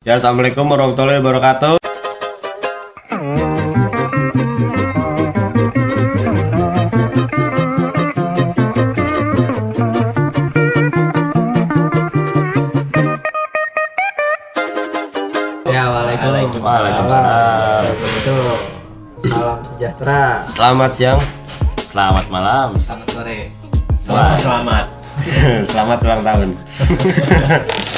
Ya, 0.00 0.16
assalamualaikum 0.16 0.64
warahmatullahi 0.64 1.20
wabarakatuh. 1.20 1.76
Ya, 15.68 15.84
waalaikumsalam. 15.92 17.04
Waalaikumsalam. 17.04 17.84
Itu 17.92 18.36
salam 19.28 19.58
sejahtera. 19.68 20.40
Selamat 20.48 20.90
siang, 20.96 21.20
Selamat 21.76 22.24
malam. 22.32 22.72
Selamat 22.72 23.08
sore. 23.12 23.52
Selamat. 24.00 24.36
Selamat. 24.40 24.86
selamat 25.68 25.98
ulang 26.08 26.22
tahun. 26.24 26.48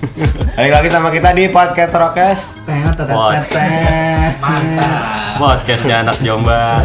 Balik 0.56 0.72
lagi 0.72 0.88
sama 0.88 1.08
kita 1.10 1.30
di 1.30 1.48
podcast 1.48 1.92
Rokes. 1.92 2.40
Tetet. 2.64 3.12
Mantap. 4.40 5.36
Podcastnya 5.36 6.00
anak 6.00 6.16
Jombang. 6.20 6.84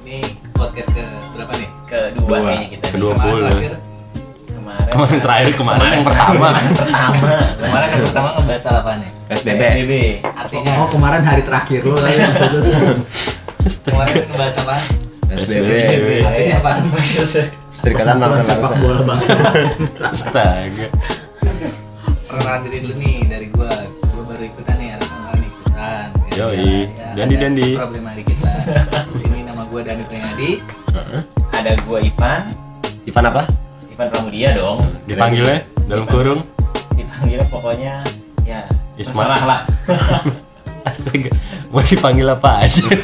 Ini 0.00 0.18
podcast 0.52 0.88
ke 0.90 1.02
berapa 1.32 1.52
nih? 1.52 1.68
Kedua 1.84 2.22
Dua. 2.22 2.38
kayaknya 2.44 2.66
kita. 2.68 2.84
Kedua 2.88 3.12
Kemarin 3.12 3.26
puluh. 3.26 3.42
terakhir. 3.44 3.72
Kemarin. 4.48 4.86
Kemarin 4.90 5.18
terakhir 5.20 5.48
kemarin 5.52 5.88
yang 5.92 6.04
pertama. 6.04 6.48
pertama. 6.72 7.28
Kemarin 7.56 7.86
kan 7.88 8.00
pertama 8.00 8.28
ngebahas 8.32 8.60
soal 8.60 8.76
apa 8.80 8.92
nih? 8.96 9.10
PSBB. 9.26 9.60
PSBB. 9.60 9.92
Artinya 10.24 10.72
Oh, 10.76 10.88
kemarin 10.88 11.22
hari 11.22 11.42
terakhir 11.42 11.80
lu 11.82 11.94
yang 11.98 12.30
putus. 12.30 12.66
kemarin 13.82 14.14
ngebahas 14.24 14.54
apa? 14.62 14.76
PSBB. 15.26 15.70
Artinya 16.22 16.56
apa? 16.60 16.70
Serikatan 17.70 18.16
Bangsa 18.18 18.42
sepak 18.44 18.72
bola 18.78 19.00
bangsa. 19.02 19.34
Astaga. 20.04 20.86
Perkenalan 22.40 22.64
diri 22.72 22.78
dulu 22.80 22.94
nih 22.96 23.16
dari 23.28 23.46
gua. 23.52 23.68
Gua 24.16 24.22
baru 24.32 24.44
ikutan 24.48 24.74
nih, 24.80 24.88
ada 24.96 25.04
kemarin 25.04 25.42
ikutan. 25.44 26.06
Yoi. 26.40 26.72
Dandi, 27.12 27.34
ada 27.36 27.42
Dandi. 27.44 27.68
Problema 27.76 28.10
di 28.16 28.22
kita. 28.24 28.50
Di 29.12 29.18
sini 29.20 29.38
nama 29.44 29.62
gua 29.68 29.80
Dani 29.84 30.02
Priyadi. 30.08 30.50
Ada 31.52 31.76
gua 31.84 32.00
Ivan. 32.00 32.40
Ivan 33.04 33.24
apa? 33.28 33.42
Ivan 33.92 34.06
Pramudia 34.08 34.56
dong. 34.56 34.80
Dipanggilnya 35.04 35.68
dalam 35.84 36.08
kurung. 36.08 36.40
dipanggilnya 36.96 37.44
pokoknya 37.52 37.94
ya 38.48 38.64
Isma. 38.96 39.24
terserah 39.24 39.42
lah 39.44 39.60
Astaga. 40.88 41.30
Mau 41.68 41.84
dipanggil 41.84 42.24
apa 42.24 42.64
aja? 42.64 42.84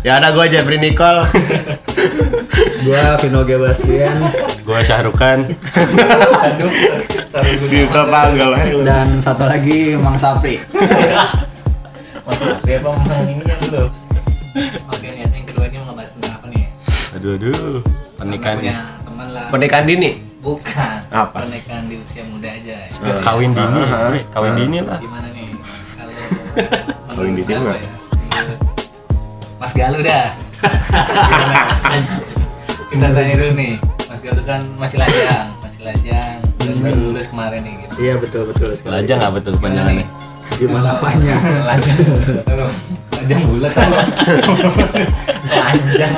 Ya 0.00 0.16
ada 0.16 0.32
gua 0.32 0.48
Jeffrey 0.48 0.80
Nicole. 0.80 1.28
Gua 2.80 3.04
Vino 3.20 3.40
Gebastian 3.44 4.16
gua 4.64 4.80
Syahrukan. 4.82 5.46
Aduh. 6.44 6.70
Kita 7.70 8.02
panggil. 8.06 8.50
dan 8.82 9.22
satu 9.22 9.46
lagi 9.46 9.94
Mang 9.96 10.18
Sapri. 10.18 10.58
maksud 12.20 12.56
dia 12.62 12.78
apa 12.78 12.90
memang 12.94 13.22
ini 13.26 13.42
yang 13.42 13.60
dulu 13.64 13.84
Oke 14.90 15.06
nih, 15.08 15.24
yang 15.24 15.46
kedua 15.46 15.64
ini 15.66 15.76
mau 15.78 15.94
ngebahas 15.94 16.10
tentang 16.14 16.32
apa 16.36 16.46
nih? 16.50 16.64
Aduh 17.16 17.30
aduh. 17.38 17.78
Pernikahan. 18.18 18.56
Punya 18.58 18.78
teman 19.06 19.26
lah. 19.30 19.46
Pernikahan 19.48 19.84
dini. 19.86 20.10
Bukan. 20.40 20.98
Apa? 21.08 21.38
Pernikahan 21.46 21.84
di 21.86 21.96
usia 22.02 22.22
muda 22.26 22.50
aja. 22.50 22.76
Kawin 23.22 23.54
dini. 23.54 23.80
Ah. 23.86 24.10
Kawin 24.34 24.52
dini 24.58 24.78
lah. 24.82 24.98
Gimana 24.98 25.28
nih? 25.30 25.48
Kalau 25.94 26.12
Kawin 27.14 27.32
di 27.32 27.42
menurut 27.42 27.46
sini 27.46 27.54
siapa 27.54 27.62
nggak? 27.62 27.78
ya? 27.78 27.90
Mas 29.60 29.72
Galuh 29.72 30.02
dah. 30.02 30.28
Kita 32.90 33.06
tanya 33.14 33.34
dulu 33.38 33.52
nih. 33.56 33.74
Mas 34.10 34.20
Galuh 34.20 34.44
kan 34.44 34.60
masih 34.76 34.98
lajang, 34.98 35.46
masih 35.62 35.80
lajang. 35.86 36.36
Terus 36.60 36.78
baru 36.82 36.98
lulus 37.10 37.26
kemarin 37.30 37.60
nih 37.64 37.74
gitu. 37.86 37.92
Iya 38.02 38.14
betul 38.20 38.42
betul 38.50 38.68
sekali. 38.76 38.92
Lajang 39.00 39.16
nggak 39.22 39.34
betul 39.40 39.54
panjangannya? 39.62 40.06
Gimana 40.58 40.98
apanya? 40.98 41.34
Lajang. 41.70 41.98
Lajang 43.14 43.40
bulat 43.48 43.72
Lajang. 45.48 46.14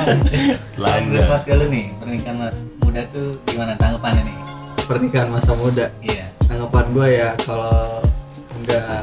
Menurut 1.07 1.27
Mas 1.29 1.43
Galuh 1.47 1.67
nih, 1.69 1.85
pernikahan 2.01 2.37
Mas 2.41 2.57
muda 2.83 3.01
tuh 3.13 3.39
gimana 3.47 3.77
tanggapannya 3.79 4.23
nih? 4.27 4.37
Pernikahan 4.83 5.29
masa 5.31 5.55
muda. 5.55 5.87
Iya. 6.03 6.27
Tanggapan 6.49 6.85
gue 6.91 7.07
ya 7.07 7.29
kalau 7.47 8.03
enggak 8.59 8.99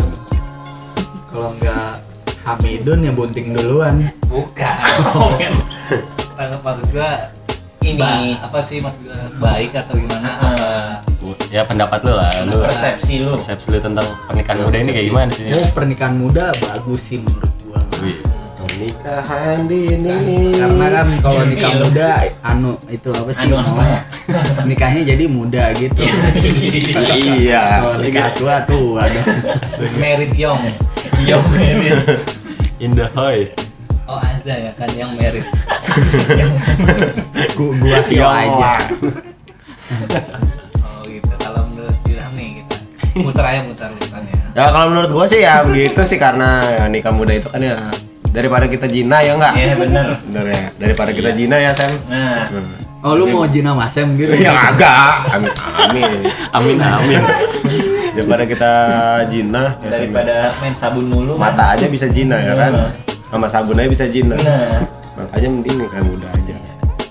kalau 1.31 1.49
enggak 1.57 2.10
Hamidun 2.43 2.99
ya 3.01 3.13
bunting 3.13 3.53
duluan. 3.53 4.01
Bukan. 4.25 5.53
Tanggap 6.33 6.61
maksud 6.61 6.89
gua 6.91 7.29
Ini. 7.81 7.97
ba- 7.97 8.49
apa 8.49 8.59
sih 8.61 8.79
maksud 8.79 9.05
gua 9.05 9.19
baik 9.39 9.73
atau 9.75 9.95
gimana? 9.95 10.31
Eh, 10.41 10.91
Ya 11.51 11.63
pendapat 11.63 12.01
lu 12.03 12.13
lah. 12.13 12.31
Lu 12.45 12.59
persepsi 12.61 13.21
lu 13.21 13.37
persepsi 13.37 13.71
lu 13.71 13.79
tentang 13.79 14.07
pernikahan 14.25 14.63
muda 14.63 14.79
ini 14.79 14.91
kayak 14.91 15.07
gimana 15.07 15.31
sih? 15.31 15.45
Oh 15.49 15.67
pernikahan 15.71 16.15
muda 16.15 16.49
bagus 16.55 17.01
sih 17.05 17.19
menurut 17.19 17.53
gua. 17.63 17.81
Wih. 18.01 18.19
Pernikahan 18.57 19.59
dini. 19.67 20.17
Karena 20.57 20.87
kan 20.91 21.07
kalau 21.21 21.43
nikah 21.45 21.73
muda 21.77 22.09
anu 22.41 22.73
itu 22.87 23.09
apa 23.11 23.31
sih? 23.31 23.45
Anu 23.45 23.55
apa 23.55 23.69
namanya? 23.69 24.01
Nikahnya 24.65 25.03
jadi 25.07 25.25
muda 25.27 25.65
gitu. 25.75 26.01
Iya. 27.21 27.63
Kalau 27.79 27.97
nikah 27.99 28.29
tua 28.33 28.57
tua 28.65 29.03
dong. 29.05 29.27
Merit 29.97 30.33
Young. 30.33 30.63
Iya 31.21 31.37
bener 31.39 31.99
In 32.83 32.97
the 32.97 33.05
hoy. 33.13 33.45
Oh 34.09 34.17
Anza 34.17 34.57
ya 34.57 34.73
kan 34.73 34.89
yang 34.97 35.13
merit. 35.13 35.45
Gu- 37.53 37.77
gua 37.83 38.01
sih 38.01 38.17
aja. 38.17 38.81
Oh 40.81 41.05
gitu. 41.05 41.29
Kalau 41.37 41.69
menurut 41.69 41.93
Dirham 42.03 42.33
nih 42.33 42.65
kita 42.65 42.75
muter 43.21 43.45
aja 43.45 43.61
muter 43.63 43.89
muternya. 43.93 44.35
Ya 44.51 44.65
kalau 44.73 44.87
menurut 44.89 45.11
gua 45.13 45.27
sih 45.29 45.45
ya 45.45 45.61
begitu 45.61 46.01
sih 46.03 46.17
karena 46.17 46.65
ya, 46.65 46.85
nikah 46.89 47.13
muda 47.13 47.37
itu 47.37 47.53
kan 47.53 47.61
ya 47.61 47.93
daripada 48.33 48.65
kita 48.65 48.89
jina 48.89 49.21
ya 49.21 49.37
enggak? 49.37 49.53
iya 49.55 49.75
bener 49.77 50.07
Bener 50.25 50.45
ya. 50.49 50.65
Daripada 50.81 51.11
kita 51.13 51.31
jina 51.37 51.57
ya 51.61 51.71
Sam. 51.71 51.93
nah 52.09 52.49
Oh 53.01 53.17
lu 53.17 53.25
mau 53.27 53.45
Jina 53.45 53.73
Masem 53.73 54.13
gitu? 54.15 54.29
Ya 54.37 54.53
agak. 54.53 55.33
Amin 55.33 55.53
amin. 55.89 56.21
Amin 56.53 56.77
amin. 56.81 57.23
Daripada 58.11 58.43
kita 58.45 58.73
jina 59.27 59.79
ya 59.79 59.89
daripada 59.89 60.37
main 60.59 60.75
sabun 60.75 61.07
mulu 61.07 61.35
kan. 61.35 61.55
mata 61.55 61.65
aja 61.73 61.87
bisa 61.87 62.07
jina 62.07 62.37
ya 62.37 62.55
kan. 62.55 62.73
Sama 63.31 63.47
sabun 63.47 63.79
aja 63.79 63.87
bisa 63.87 64.07
jina. 64.07 64.35
nah 64.37 64.83
Makanya 65.17 65.49
mending 65.51 65.77
nikah 65.79 66.03
muda 66.03 66.29
aja. 66.31 66.57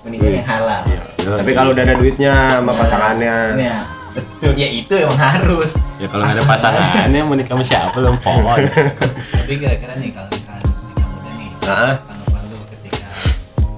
mendingan 0.02 0.32
yang 0.36 0.48
halal 0.48 0.82
Iya. 0.86 1.02
Tapi 1.38 1.52
kalau 1.54 1.70
udah 1.72 1.84
ada 1.84 1.96
duitnya 1.96 2.34
sama 2.58 2.72
pasangannya. 2.74 3.36
nah 3.56 3.80
betul 4.10 4.52
ya 4.58 4.66
itu 4.68 4.94
yang 4.98 5.14
harus 5.14 5.78
Ya 6.02 6.08
kalau 6.10 6.26
ada 6.26 6.42
pasangannya 6.42 7.22
mau 7.22 7.36
nikah 7.36 7.54
sama 7.54 7.64
siapa 7.64 7.96
lu 7.96 8.12
pohon. 8.20 8.60
Tapi 8.66 9.54
kira-kira 9.56 9.94
nih 9.96 10.10
kalau 10.12 10.30
misalnya 10.30 10.66
nikah 10.66 11.08
muda 11.08 11.31
nih, 11.31 11.50
Heeh. 11.62 11.94
tanggapan 12.02 12.42
lu 12.44 12.58
ketika 12.74 13.08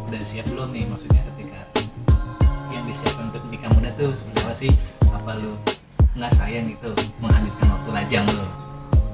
udah 0.08 0.22
siap 0.24 0.46
belum 0.48 0.68
nih? 0.72 0.84
Maksudnya 0.88 1.22
ketika 1.28 1.60
yang 2.72 2.84
disiapkan 2.88 3.24
untuk 3.28 3.44
nikah 3.46 3.70
muda 3.76 3.90
tuh 3.94 4.10
sebenarnya 4.16 4.42
apa 4.42 4.54
sih? 4.56 4.72
Apa 5.12 5.32
lu 5.36 5.52
nggak 6.12 6.32
sayang 6.36 6.68
gitu 6.68 6.92
menghabiskan 7.24 7.68
waktu 7.72 7.90
lajang 7.96 8.26
lu? 8.28 8.44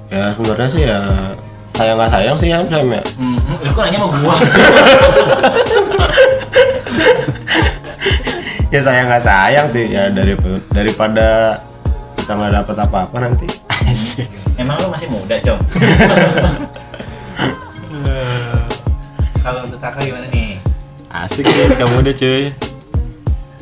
Ya 0.10 0.34
sebenarnya 0.34 0.70
sih 0.72 0.82
ya 0.88 1.00
sayang 1.78 1.96
nggak 2.02 2.10
sayang 2.10 2.36
sih 2.40 2.50
ya 2.50 2.58
Sam 2.66 2.90
ya. 2.90 3.02
hmm, 3.22 3.38
lu 3.62 3.70
kok 3.70 3.84
nanya 3.86 4.00
sama 4.02 4.08
gua 4.18 4.36
Ya 8.68 8.80
sayang 8.84 9.08
nggak 9.08 9.24
sayang 9.24 9.68
sih 9.70 9.86
ya 9.88 10.10
dari 10.10 10.34
daripada 10.74 11.62
kita 12.18 12.34
nggak 12.36 12.54
dapat 12.66 12.76
apa-apa 12.84 13.18
nanti. 13.24 13.48
emang 14.58 14.76
lu 14.82 14.90
masih 14.92 15.08
muda 15.08 15.38
cong 15.40 15.62
Kalau 19.48 19.64
untuk 19.64 19.80
Saka 19.80 20.04
gimana 20.04 20.28
nih? 20.28 20.60
Asik 21.08 21.48
ya 21.48 21.72
kamu 21.80 22.04
udah 22.04 22.12
cuy. 22.12 22.52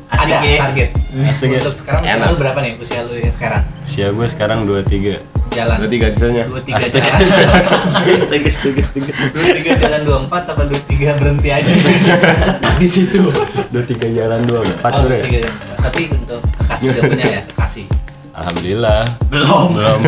Asik 0.06 0.30
Ada 0.30 0.38
ya 0.44 0.58
target. 0.62 0.90
Asik 1.26 1.48
ya. 1.50 1.60
Untuk 1.62 1.76
sekarang 1.76 2.02
usia 2.02 2.16
Enak. 2.16 2.28
lu 2.28 2.36
berapa 2.38 2.60
nih? 2.60 2.74
Usia 2.78 3.00
lu 3.02 3.14
yang 3.14 3.34
sekarang? 3.34 3.64
Usia 3.82 4.08
gue 4.10 4.28
sekarang 4.28 4.60
23 4.64 5.36
Jalan. 5.56 5.78
Dua 5.80 5.88
tiga 5.88 6.08
sisanya. 6.12 6.44
Dua 6.52 6.60
tiga 6.60 6.84
Astaga. 6.84 7.06
jalan. 7.16 7.64
Astaga, 8.12 8.50
astaga, 8.50 8.82
astaga. 8.82 9.12
Dua 9.32 9.46
tiga 9.56 9.72
jalan 9.80 10.00
dua 10.04 10.18
empat 10.28 10.44
apa 10.52 10.62
dua 10.68 10.80
tiga 10.84 11.10
berhenti 11.16 11.48
aja? 11.48 11.72
Di 12.76 12.88
situ. 12.90 13.24
23 13.72 13.72
jalan 14.12 14.40
24 14.44 14.84
Oh, 14.84 15.08
jalan. 15.08 15.22
Tapi 15.80 16.02
untuk 16.12 16.42
kekasih 16.60 16.88
udah 16.92 17.04
punya 17.08 17.26
ya 17.30 17.42
kekasih. 17.48 17.86
Alhamdulillah. 18.36 19.02
belum 19.32 19.68
Belum. 19.72 20.00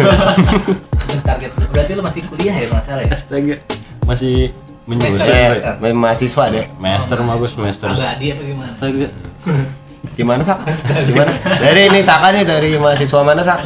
Target 1.27 1.51
berarti 1.71 1.91
lu 1.95 2.03
masih 2.03 2.21
kuliah 2.27 2.55
ya 2.57 2.67
masalah 2.67 3.03
ya? 3.07 3.11
Astaga. 3.15 3.55
Masih 4.03 4.51
menyusun. 4.83 5.15
Semester 5.15 5.63
ya? 5.79 5.91
Mahasiswa 5.95 6.43
deh. 6.51 6.65
Master 6.75 7.17
mah 7.23 7.35
gue 7.39 7.47
semester. 7.47 7.87
Agak 7.87 8.19
dia 8.19 8.35
apa 8.35 8.41
gimana? 8.43 8.67
Astaga. 8.67 9.07
Gimana 10.17 10.41
sak? 10.41 10.65
Gimana? 11.05 11.29
Dari 11.61 11.93
ini 11.93 12.01
Saka 12.01 12.33
nih 12.33 12.41
dari 12.41 12.73
mahasiswa 12.73 13.21
mana 13.21 13.45
sak? 13.45 13.61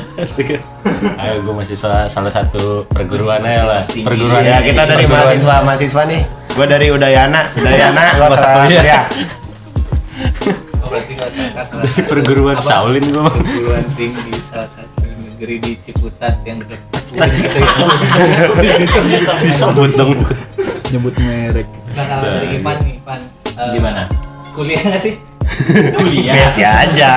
Ayo 1.15 1.47
gue 1.47 1.53
mahasiswa 1.55 2.11
salah 2.11 2.27
satu 2.27 2.83
perguruan 2.91 3.39
aja 3.47 3.63
lah. 3.63 3.79
Perguruan. 3.79 4.43
Ya 4.43 4.59
kita 4.59 4.83
dari 4.83 5.07
perguruan. 5.07 5.31
mahasiswa 5.31 5.55
mahasiswa 5.63 6.03
nih. 6.11 6.21
Gua 6.51 6.67
dari 6.67 6.91
Udayana, 6.91 7.47
Udayana 7.55 8.03
gua 8.19 8.27
Nggak 8.27 8.35
usah 8.35 8.43
salah 8.43 8.65
kuliah. 8.67 8.83
kuliah. 8.83 9.03
Oh 10.83 10.87
berarti 10.91 11.13
salah 11.63 11.83
Dari 11.87 12.01
perguruan 12.03 12.55
apa? 12.59 12.67
Shaolin 12.67 13.05
gue 13.07 13.23
mah. 13.23 13.31
Perguruan 13.31 13.85
tinggi 13.95 14.33
salah 14.43 14.67
satu 14.67 15.07
negeri 15.07 15.55
Geridi 15.63 15.71
Ciputat 15.79 16.35
yang 16.43 16.59
dekat 16.67 16.91
gitu 17.31 17.57
ya. 17.63 18.75
Disebut 19.47 19.91
dong. 19.95 20.19
Nyebut 20.91 21.15
merek. 21.15 21.67
Nah 21.95 22.05
kalau 22.11 22.27
dari 22.35 22.59
Ipan 22.59 22.77
nih, 22.83 22.99
Ipan 22.99 23.19
eh, 23.55 23.69
Gimana? 23.71 24.03
Kuliah 24.51 24.83
nggak 24.83 24.99
sih? 24.99 25.30
Kuliah. 25.97 26.33
Messi 26.35 26.61
aja. 26.63 27.13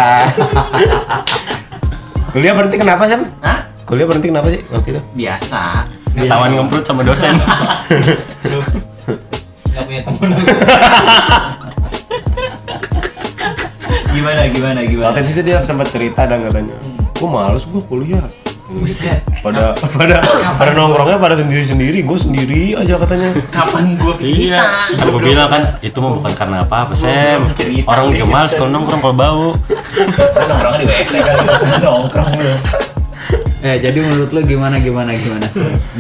Kuliah 2.35 2.55
berhenti 2.57 2.77
kenapa 2.83 3.07
sih? 3.07 3.21
Hah? 3.45 3.59
Kuliah 3.87 4.07
berhenti 4.09 4.29
kenapa 4.33 4.49
sih 4.51 4.61
waktu 4.73 4.89
itu? 4.99 5.01
Biasa. 5.15 5.63
Ketahuan 6.15 6.51
ngemprut 6.55 6.85
sama 6.87 7.03
dosen. 7.03 7.35
Nggak 9.71 9.83
punya 9.87 10.01
temen. 10.07 10.29
Gimana 14.15 14.41
gimana 14.47 14.81
gimana? 14.87 15.07
Waktu 15.11 15.21
itu 15.27 15.43
dia 15.43 15.59
sempat 15.67 15.91
cerita 15.91 16.23
dan 16.27 16.47
katanya, 16.47 16.79
gue 17.19 17.29
males 17.29 17.67
gue 17.67 17.83
kuliah. 17.83 18.23
Buset. 18.65 19.21
Pada 19.45 19.77
pada 19.77 20.25
pada 20.57 20.73
nongkrongnya 20.73 21.21
pada 21.21 21.37
sendiri 21.37 21.61
sendiri, 21.61 21.99
gue 22.01 22.19
sendiri 22.19 22.63
aja 22.73 22.97
katanya. 22.97 23.29
Kapan 23.53 23.93
gua 24.01 24.17
cerita? 24.17 24.57
Iya. 24.57 24.63
Kan 24.97 25.07
gue 25.13 25.21
bilang 25.21 25.49
kan 25.53 25.63
itu 25.85 25.99
mah 26.01 26.13
bukan 26.17 26.33
karena 26.33 26.57
apa-apa, 26.65 26.97
Sem. 26.97 27.45
cerita 27.53 27.85
Orang 27.93 28.17
juga 28.17 28.25
males 28.25 28.57
kalau 28.57 28.73
nongkrong 28.73 29.01
kalau 29.05 29.17
bau. 29.17 29.47
Nongkrongnya 30.49 30.81
di 30.81 30.87
WC 30.89 31.13
kali 31.21 31.41
nongkrong 31.85 32.31
lu. 32.41 32.53
Eh 33.65 33.77
jadi 33.85 33.99
menurut 34.01 34.33
lu 34.33 34.41
gimana 34.49 34.81
gimana 34.81 35.13
gimana? 35.13 35.47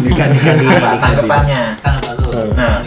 Nikah 0.00 0.26
nikah 0.32 0.54
dulu. 0.56 0.72
Apa 0.72 0.96
tanggapannya? 1.00 1.62
Tanggapan 1.84 2.14
lu. 2.16 2.42
Nah. 2.56 2.80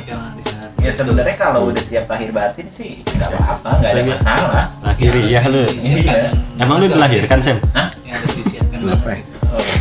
Ya 0.77 0.93
sebenarnya 0.93 1.35
kalau 1.35 1.69
udah 1.73 1.83
siap 1.83 2.05
lahir 2.07 2.29
batin 2.31 2.69
sih 2.69 3.01
nggak 3.03 3.29
apa-apa, 3.33 3.81
nggak 3.81 3.91
ada 3.91 4.03
masalah. 4.07 4.65
Akhirnya 4.85 5.21
iya 5.25 5.41
lu. 5.45 5.65
Iya. 5.69 6.31
Emang 6.57 6.81
lu 6.81 6.85
dilahirkan, 6.89 7.41
Sem? 7.43 7.57
Hah? 7.77 7.91
yang 8.07 8.15
harus 8.15 8.33
disiapkan 8.39 8.79
banget 8.81 9.27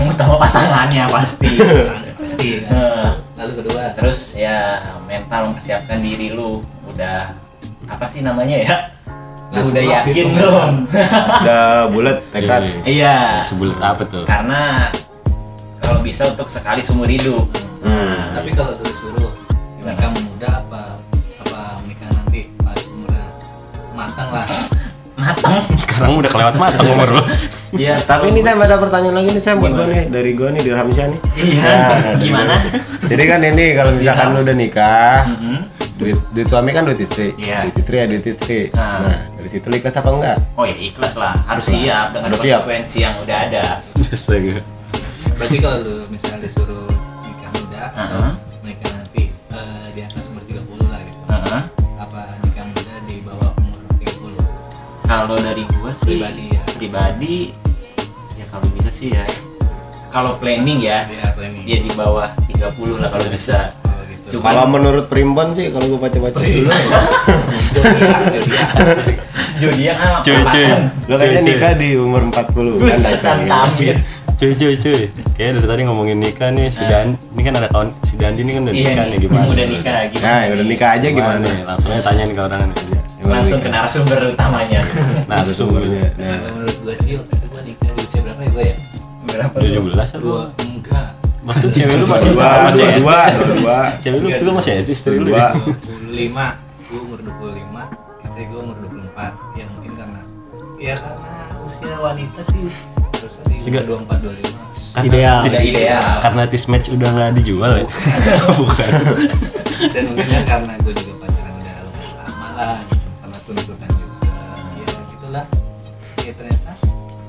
utama 0.06 0.34
pasangannya 0.40 1.04
pasti. 1.10 1.50
pasti 2.20 2.48
Lalu 3.36 3.52
kedua, 3.62 3.92
terus 3.92 4.32
ya 4.32 4.80
mental 5.04 5.52
mempersiapkan 5.52 6.00
diri 6.00 6.32
lu 6.32 6.64
udah 6.88 7.36
apa 7.84 8.04
sih 8.08 8.24
namanya 8.24 8.56
ya? 8.56 8.76
Lu 9.52 9.70
udah 9.70 9.84
yakin 9.84 10.26
belum? 10.34 10.72
Udah 11.44 11.86
bulat 11.94 12.18
tekad. 12.34 12.66
Iya. 12.66 12.82
Iya. 12.82 13.16
Sebulat 13.46 13.78
apa 13.78 14.02
tuh? 14.08 14.24
Karena 14.26 14.90
kalau 15.78 16.02
bisa 16.02 16.26
untuk 16.26 16.50
sekali 16.50 16.82
seumur 16.82 17.06
hidup. 17.06 17.46
Hmm. 17.86 18.34
tapi 18.34 18.50
kalau 18.50 18.74
disuruh 18.82 19.30
nikah 19.78 20.10
muda 20.10 20.48
apa 20.58 20.98
apa 21.38 21.78
menikah 21.86 22.10
nanti 22.18 22.50
pas 22.58 22.80
umurnya 22.90 23.26
matang 23.94 24.28
lah. 24.34 24.48
Matang. 25.20 25.64
Sekarang 25.78 26.18
udah 26.18 26.28
kelewat 26.28 26.54
matang 26.58 26.84
umur 26.92 27.08
lu. 27.20 27.22
Iya. 27.76 27.96
Tapi 28.10 28.24
ini 28.28 28.40
saya 28.40 28.56
ada 28.58 28.76
pertanyaan 28.76 29.16
lagi 29.16 29.30
nih 29.30 29.42
saya 29.42 29.54
buat 29.54 29.70
gue 29.70 29.86
nih 29.86 30.04
dari 30.08 30.30
gue 30.32 30.48
nih 30.50 30.62
dari 30.62 30.76
Hamzah 30.76 31.06
nih. 31.06 31.20
Iya. 31.36 31.62
Nah, 31.62 32.14
Gimana? 32.22 32.54
Jadi 33.02 33.22
kan 33.24 33.40
ini 33.40 33.66
kalau 33.72 33.90
misalkan 33.92 34.26
lu 34.32 34.40
udah 34.40 34.56
nikah, 34.56 35.18
Mhm. 35.28 35.56
duit 35.96 36.18
duit 36.30 36.46
suami 36.46 36.70
kan 36.70 36.82
duit 36.82 36.98
istri, 36.98 37.32
Iya. 37.36 37.64
duit 37.64 37.76
istri 37.76 37.94
ya 37.96 38.04
duit 38.04 38.24
istri. 38.24 38.58
Ah. 38.72 39.00
Nah 39.00 39.18
dari 39.32 39.48
situ 39.48 39.66
lu 39.66 39.76
ikhlas 39.76 39.94
apa 39.94 40.08
enggak? 40.10 40.36
Oh 40.54 40.64
ya 40.64 40.74
ikhlas 40.74 41.14
lah, 41.14 41.32
harus 41.44 41.66
siap 41.66 42.10
dengan 42.10 42.28
Harus 42.28 42.40
siap. 42.40 42.60
konsekuensi 42.60 42.98
yang 43.00 43.14
udah 43.18 43.36
ada. 43.42 43.64
Astaga. 44.12 44.56
Berarti 45.32 45.56
kalau 45.58 45.78
lu 45.78 45.96
misalnya 46.08 46.38
disuruh 46.42 46.88
nikah 47.22 47.50
muda 47.54 47.82
atau 47.90 48.20
menikah 48.60 48.90
nanti 48.94 49.22
eh, 49.30 49.86
di 49.92 50.00
atas 50.00 50.28
umur 50.28 50.42
30 50.44 50.86
lah 50.86 51.00
gitu. 51.00 51.20
Heeh. 51.26 51.62
Apa 51.96 52.20
nikah 52.40 52.64
muda 52.66 52.94
di 53.04 53.16
bawah 53.20 53.50
umur 53.54 53.78
30? 53.94 54.36
Kalau 55.06 55.36
dari 55.38 55.62
gua 55.70 55.92
sih 55.92 56.18
Pribadi 56.18 56.44
ya. 56.50 56.62
pribadi 56.74 57.36
bisa 58.86 58.94
sih 58.94 59.10
ya. 59.10 59.26
Kalau 60.08 60.38
planning 60.38 60.78
ya, 60.78 61.10
Ya, 61.10 61.26
planning. 61.34 61.66
dia 61.66 61.82
di 61.82 61.90
bawah 61.90 62.30
30 62.46 62.70
lah 62.94 63.10
kalau 63.10 63.26
bisa. 63.26 63.74
Oh 63.82 63.98
gitu. 64.06 64.38
Cuma- 64.38 64.46
Kalau 64.46 64.64
menurut 64.70 65.10
Primbon 65.10 65.50
sih 65.52 65.74
kalau 65.74 65.90
gue 65.90 65.98
baca-baca 65.98 66.38
dulu. 66.38 66.70
Zodiak 69.56 69.96
kan 69.96 70.20
Cuy, 70.22 70.36
cuy. 70.44 70.66
lu 71.08 71.14
kayaknya 71.16 71.40
nikah 71.42 71.72
di 71.74 71.96
umur 71.96 72.28
40 72.28 72.76
Buset, 72.76 73.00
dasarnya. 73.16 73.96
Cuy, 74.36 74.52
cuy, 74.52 74.74
cuy. 74.76 74.98
Kayaknya 75.32 75.52
dari 75.56 75.66
tadi 75.66 75.82
ngomongin 75.82 76.18
nikah 76.20 76.52
nih 76.52 76.68
si 76.68 76.84
Dan, 76.84 77.16
ini 77.32 77.40
kan 77.42 77.54
ada 77.56 77.66
kawan 77.66 77.88
si 78.04 78.14
Dandi 78.14 78.44
ini 78.44 78.52
kan 78.52 78.62
udah 78.62 78.74
Iya 78.76 78.84
nikah 78.86 79.02
nih, 79.02 79.10
nih 79.10 79.18
gimana? 79.18 79.46
udah 79.48 79.66
nikah 79.66 79.96
gimana? 80.06 80.28
Nah, 80.28 80.52
udah 80.52 80.66
nikah 80.66 80.90
aja 80.92 81.08
gimana? 81.10 81.40
nih? 81.42 81.56
Langsung 81.64 81.90
aja 81.90 82.02
tanya 82.04 82.22
nih 82.22 82.34
ke 82.36 82.42
orang 82.44 82.60
aja. 82.62 82.72
Udah 83.16 83.32
Langsung 83.32 83.58
ke 83.58 83.68
narasumber 83.68 84.18
utamanya. 84.28 84.80
Nah, 85.28 85.36
Ada 85.40 85.50
sumbernya. 85.50 86.04
sumbernya. 86.12 86.36
Nah, 86.36 86.50
menurut 86.52 86.76
gua 86.78 86.94
sih 86.94 87.12
Berapa? 89.36 89.56
17 89.58 89.76
apa? 89.92 90.18
Dua 90.18 90.40
enggak. 90.58 91.08
Waktu 91.46 91.66
cewek 91.70 91.94
lu 91.94 92.06
masih 92.06 92.30
dua, 92.32 92.48
masih 92.64 92.82
dua, 92.82 92.96
dua, 92.98 93.20
dua, 93.30 93.46
dua. 93.54 93.78
Cewek 94.00 94.18
lu 94.18 94.28
dulu 94.34 94.50
masih 94.56 94.72
SD 94.76 94.90
istri 94.90 95.14
lu. 95.14 95.30
Dua. 95.30 95.54
25 95.54 96.10
gue 96.86 97.00
umur 97.00 97.18
25 97.20 97.86
istri 98.22 98.42
gue 98.46 98.58
umur 98.58 98.76
24 98.78 99.54
ya 99.54 99.64
mungkin 99.68 99.92
karena 99.94 100.20
ya 100.76 100.94
karena 100.94 101.32
usia 101.60 101.94
wanita 101.96 102.40
sih 102.42 102.62
harus 103.12 103.34
di 103.42 103.54
umur 103.60 104.02
24 104.06 104.26
25 104.26 104.66
Karena 104.96 105.06
Ideal. 105.06 105.38
tis- 105.44 105.52
Udah 105.52 105.64
ideal. 105.66 106.08
Karena 106.18 106.42
tis 106.48 106.64
match 106.66 106.86
udah 106.88 107.08
nggak 107.10 107.30
dijual 107.36 107.72
ya? 107.76 107.84
Bukan. 108.50 108.90
dan 109.94 110.02
mungkin 110.08 110.26
kan 110.26 110.44
karena 110.48 110.72
gue 110.80 110.94
juga 110.96 111.12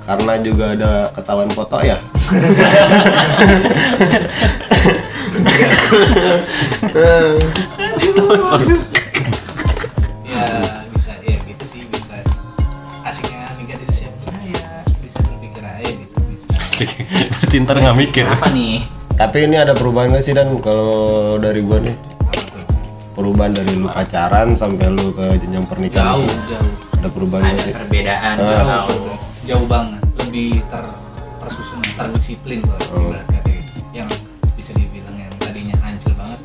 Karena 0.07 0.33
juga 0.39 0.65
ada 0.71 0.91
ketahuan 1.11 1.51
foto 1.51 1.77
ya. 1.83 1.99
ya 10.23 10.39
bisa 10.91 11.13
ya 11.23 11.37
gitu 11.39 11.63
sih 11.63 11.81
bisa 11.87 12.15
asiknya 13.03 13.47
usia 13.87 14.09
muda 14.13 14.41
ya 14.43 14.67
bisa 14.99 15.17
berpikir 15.23 15.63
aja 15.63 15.87
gitu 15.87 16.17
bisa 16.27 16.49
Berarti 17.07 17.55
ntar 17.63 17.75
nggak 17.79 17.97
mikir. 17.97 18.25
Apa 18.27 18.47
nih? 18.51 18.83
Tapi 19.17 19.49
ini 19.49 19.57
ada 19.57 19.73
perubahan 19.73 20.13
gak 20.13 20.21
sih 20.21 20.29
dan 20.29 20.61
kalau 20.61 21.41
dari 21.41 21.65
gua 21.65 21.81
nih 21.81 21.97
perubahan 23.17 23.49
dari 23.49 23.73
lu 23.73 23.89
pacaran 23.89 24.53
sampai 24.53 24.93
lu 24.93 25.09
ke 25.09 25.41
jenjang 25.41 25.65
pernikahan 25.65 26.21
jauh 26.21 26.21
itu 26.21 26.37
jauh 26.53 26.71
ada 26.93 27.09
perubahan 27.09 27.41
gak 27.41 27.49
Ada 27.49 27.63
sih? 27.65 27.73
perbedaan 27.73 28.35
Ah. 28.37 28.45
jauh. 28.85 29.17
Jauh 29.47 29.63
banget 29.65 30.03
lebih 30.17 30.59
ter 30.67 30.83
tersusun 31.39 31.79
terdisiplin 31.95 32.59
kalau 32.61 32.83
Oh. 32.89 32.99
ibarat 33.07 33.25
kata 33.25 33.49
gitu 33.49 33.71
yang 33.95 34.09
bisa 34.53 34.71
dibilang 34.73 35.15
yang 35.15 35.31
tadinya 35.37 35.75
hancur 35.79 36.11
banget 36.13 36.39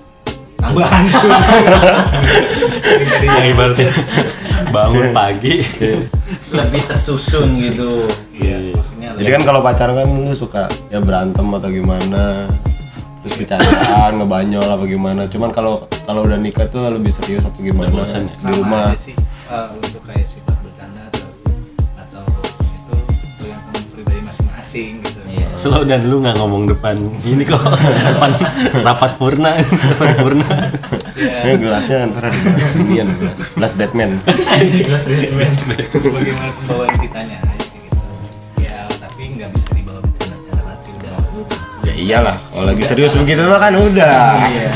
tambah 0.57 0.87
hancur 0.87 1.27
Yang 3.23 3.47
ibaratnya 3.51 3.89
bangun 4.69 5.09
pagi. 5.13 5.55
Lebih 6.51 6.83
tersusun 6.85 7.59
gitu. 7.61 8.07
iya 8.33 8.73
maksudnya 8.73 9.09
Jadi 9.15 9.31
kan 9.31 9.43
kalau 9.43 9.61
pacaran 9.61 9.95
kan 9.97 10.09
lu 10.09 10.33
suka 10.33 10.63
ya 10.89 10.99
berantem 10.99 11.45
atau 11.49 11.69
gimana 11.69 12.49
terus 13.21 13.35
bercandaan 13.37 14.19
ngebanyol 14.19 14.67
apa 14.67 14.85
gimana 14.85 15.23
cuman 15.25 15.51
kalau 15.51 15.75
kalau 16.03 16.27
udah 16.27 16.35
nikah 16.37 16.67
tuh 16.67 16.91
lebih 16.91 17.09
serius 17.09 17.45
apa 17.45 17.55
gimana 17.57 17.87
Udah 17.89 18.03
bosan 18.03 18.27
ya? 18.27 18.35
di 18.35 18.53
rumah 18.53 18.87
sih 18.95 19.15
eh, 19.15 19.67
untuk 19.73 20.03
kayak 20.03 20.27
sifat 20.27 20.52
masing-masing 24.63 25.03
gitu. 25.03 25.19
Iya. 25.27 25.51
Slow 25.59 25.83
dan 25.83 26.07
lu 26.07 26.23
nggak 26.23 26.39
ngomong 26.39 26.71
depan 26.71 26.95
ini 27.27 27.43
kok 27.43 27.59
depan 27.59 28.31
rapat 28.87 29.19
purna 29.19 29.59
rapat 29.59 30.15
purna. 30.23 30.71
ini 31.19 31.59
gelasnya 31.59 32.07
antara 32.07 32.31
di 32.31 32.39
gelas 32.39 32.79
inian 32.79 33.11
gelas 33.19 33.51
gelas 33.59 33.75
Batman. 33.75 34.23
Bagaimana 34.23 35.51
pembawaan 36.63 36.95
kitanya 37.03 37.43
aja 37.43 37.67
sih 37.67 37.83
gitu. 37.83 37.99
Ya 38.63 38.87
tapi 39.03 39.35
nggak 39.35 39.51
bisa 39.51 39.75
dibawa 39.75 39.99
bercanda-canda 39.99 40.63
banget 40.63 40.79
sih 40.79 40.95
udah. 40.95 41.11
Ya 41.83 41.99
iyalah 41.99 42.39
kalau 42.39 42.71
lagi 42.71 42.87
serius 42.87 43.19
begitu 43.19 43.43
mah 43.43 43.59
kan 43.59 43.75
udah. 43.75 44.47
Iya. 44.47 44.71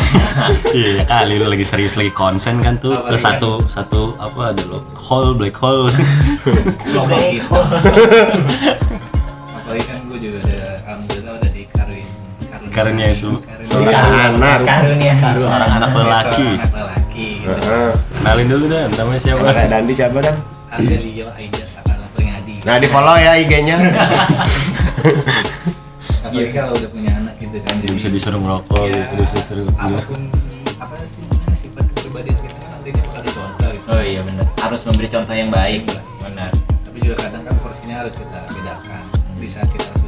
Iya 0.74 1.06
kali 1.08 1.40
lu 1.40 1.48
lagi 1.48 1.64
serius 1.64 1.94
lagi 1.94 2.10
konsen 2.10 2.58
kan 2.58 2.74
tuh. 2.82 2.90
Ke 2.92 3.14
Apalagi 3.14 3.22
satu 3.22 3.62
satu 3.70 4.18
apa 4.18 4.50
ada 4.50 4.62
lo 4.66 4.82
hole. 4.98 5.38
Black 5.38 5.54
hole. 5.62 5.94
Karunia 12.76 13.08
Yesus. 13.08 13.40
seorang 13.64 14.36
anak 14.36 14.58
Karunia. 14.68 15.16
Seorang 15.40 15.70
anak 15.80 15.90
lelaki. 15.96 16.60
seorang 16.60 16.60
anak 16.60 16.72
lelaki 16.76 17.28
gitu. 17.40 17.56
Kenalin 18.20 18.46
dulu 18.52 18.64
dan 18.68 18.92
namanya 18.92 19.20
siapa? 19.24 19.40
Anak 19.40 19.54
kayak 19.56 19.70
Dandi 19.72 19.94
siapa 19.96 20.18
dan 20.20 20.36
Arselio 20.66 21.26
Aida 21.32 21.64
Sakala 21.64 22.04
Pringadi 22.12 22.60
nah 22.66 22.76
di 22.76 22.84
follow 22.90 23.16
ya 23.16 23.38
IG-nya 23.38 23.78
apalagi 26.26 26.52
kalau 26.52 26.74
udah 26.74 26.90
punya 26.90 27.10
anak 27.16 27.38
gitu 27.38 27.56
kan 27.62 27.74
Dia 27.80 27.92
bisa 27.94 28.08
disuruh 28.10 28.40
merokok 28.42 28.82
ya, 28.90 29.06
gitu, 29.06 29.24
bisa 29.24 29.36
disuruh 29.40 29.64
apa 29.78 30.02
pun 30.04 30.20
apa 30.82 30.94
sih 31.06 31.22
sifat 31.54 31.86
kepribadian 31.94 32.36
kita 32.44 32.58
kan 32.60 32.68
nantinya 32.76 33.02
bakal 33.08 33.22
dicontoh 33.24 33.68
gitu 33.72 33.86
Oh 33.86 34.02
iya 34.02 34.20
benar. 34.26 34.44
Harus 34.58 34.82
memberi 34.82 35.06
contoh 35.06 35.30
yang 35.30 35.46
baik. 35.46 35.86
Benar. 36.18 36.50
tapi 36.82 36.98
juga 36.98 37.14
kadang 37.22 37.46
kan 37.46 37.54
porsinya 37.62 38.02
harus 38.02 38.18
kita 38.18 38.38
bedakan 38.50 39.02
di 39.38 39.46
saat 39.46 39.70
kita 39.70 39.86
harus 39.86 40.02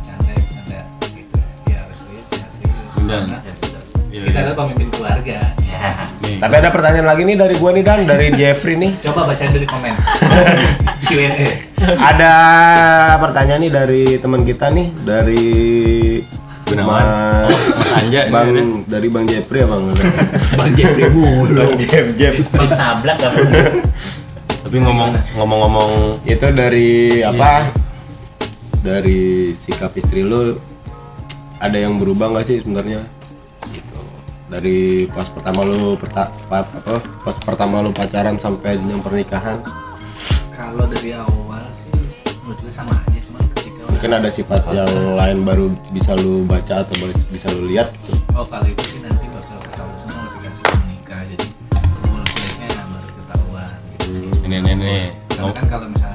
Dan 3.09 3.25
Iya, 4.09 4.25
kita 4.25 4.33
iya. 4.33 4.41
adalah 4.43 4.57
pemimpin 4.59 4.89
keluarga 4.91 5.39
Ya. 5.59 6.09
nih. 6.19 6.37
Tapi 6.39 6.55
ada 6.55 6.69
pertanyaan 6.69 7.07
lagi 7.07 7.23
nih 7.23 7.37
dari 7.37 7.55
gua 7.55 7.71
nih 7.71 7.83
Dan, 7.83 7.99
dari 8.05 8.27
Jeffrey 8.41 8.75
nih. 8.75 8.93
coba 9.03 9.21
baca 9.27 9.45
dari 9.45 9.65
komen 9.65 9.93
Q&A 11.09 11.49
Ada 11.99 12.33
pertanyaan 13.17 13.61
nih 13.61 13.73
dari 13.73 14.03
teman 14.17 14.43
kita 14.43 14.69
nih, 14.69 14.87
dari 14.99 15.45
Gunawan. 16.65 17.01
Mas, 17.01 17.49
Oh, 17.49 17.61
Mas 17.79 17.91
Anja 17.95 18.21
nih, 18.23 18.31
Bang 18.31 18.49
ada. 18.51 18.63
dari 18.91 19.09
Bang 19.09 19.25
Jeffrey 19.25 19.59
ya 19.59 19.67
Bang. 19.67 19.85
Bang 20.59 20.73
Jeffrey 20.75 21.09
mulu. 21.09 21.57
Bang 21.59 21.73
Jeff 21.79 22.07
Jeff. 22.15 22.35
Bang 22.51 22.69
sablak 22.71 23.17
gak 23.17 23.31
pernah. 23.31 23.65
Tapi 24.59 24.77
ngomong 24.79 25.09
ngomong-ngomong 25.35 25.91
Itu 26.25 26.47
dari 26.51 26.91
apa? 27.21 27.65
Dari 28.79 29.53
sikap 29.55 29.93
istri 29.95 30.21
lu 30.23 30.57
ada 31.59 31.79
yang 31.79 31.99
berubah 31.99 32.31
nggak 32.35 32.47
sih 32.47 32.59
sebenarnya? 32.63 33.03
Gitu. 33.71 33.99
Dari 34.49 35.05
pas 35.13 35.29
pertama 35.29 35.67
lu 35.67 35.99
perta, 35.99 36.33
pa- 36.49 36.65
apa? 36.65 37.03
Pas 37.23 37.37
pertama 37.37 37.83
lu 37.85 37.91
pacaran 37.93 38.39
sampai 38.41 38.81
jenjang 38.81 39.03
pernikahan, 39.05 39.61
kalau 40.59 40.91
dari 40.91 41.15
awal 41.15 41.63
sih 41.71 41.87
menurut 42.43 42.59
gue 42.65 42.73
sama 42.75 42.91
aja 42.91 43.21
cuman 43.31 43.45
ketika 43.55 43.83
mungkin 43.87 44.11
ada 44.11 44.27
sifat 44.27 44.63
yang 44.75 44.91
lain 45.15 45.39
baru 45.47 45.71
bisa 45.95 46.19
lu 46.19 46.43
baca 46.49 46.83
atau 46.83 46.97
bisa 47.31 47.47
lu 47.55 47.69
lihat 47.71 47.95
gitu. 47.95 48.17
oh 48.35 48.43
kalau 48.43 48.67
itu 48.67 48.83
sih 48.83 49.01
nanti 49.05 49.29
bakal 49.31 49.61
ketahuan 49.63 49.95
semua 49.95 50.25
ketika 50.33 50.49
sudah 50.59 50.77
menikah 50.83 51.21
jadi 51.29 51.47
buruk 52.09 52.27
baiknya 52.27 52.69
baru 52.89 53.11
ketahuan 53.23 53.77
gitu 53.95 54.09
sih 54.11 54.29
ini 54.49 54.57
ini 54.65 54.71
ini. 54.75 54.97
karena 55.31 55.53
kan 55.53 55.67
kalau 55.71 55.87
misalnya 55.93 56.08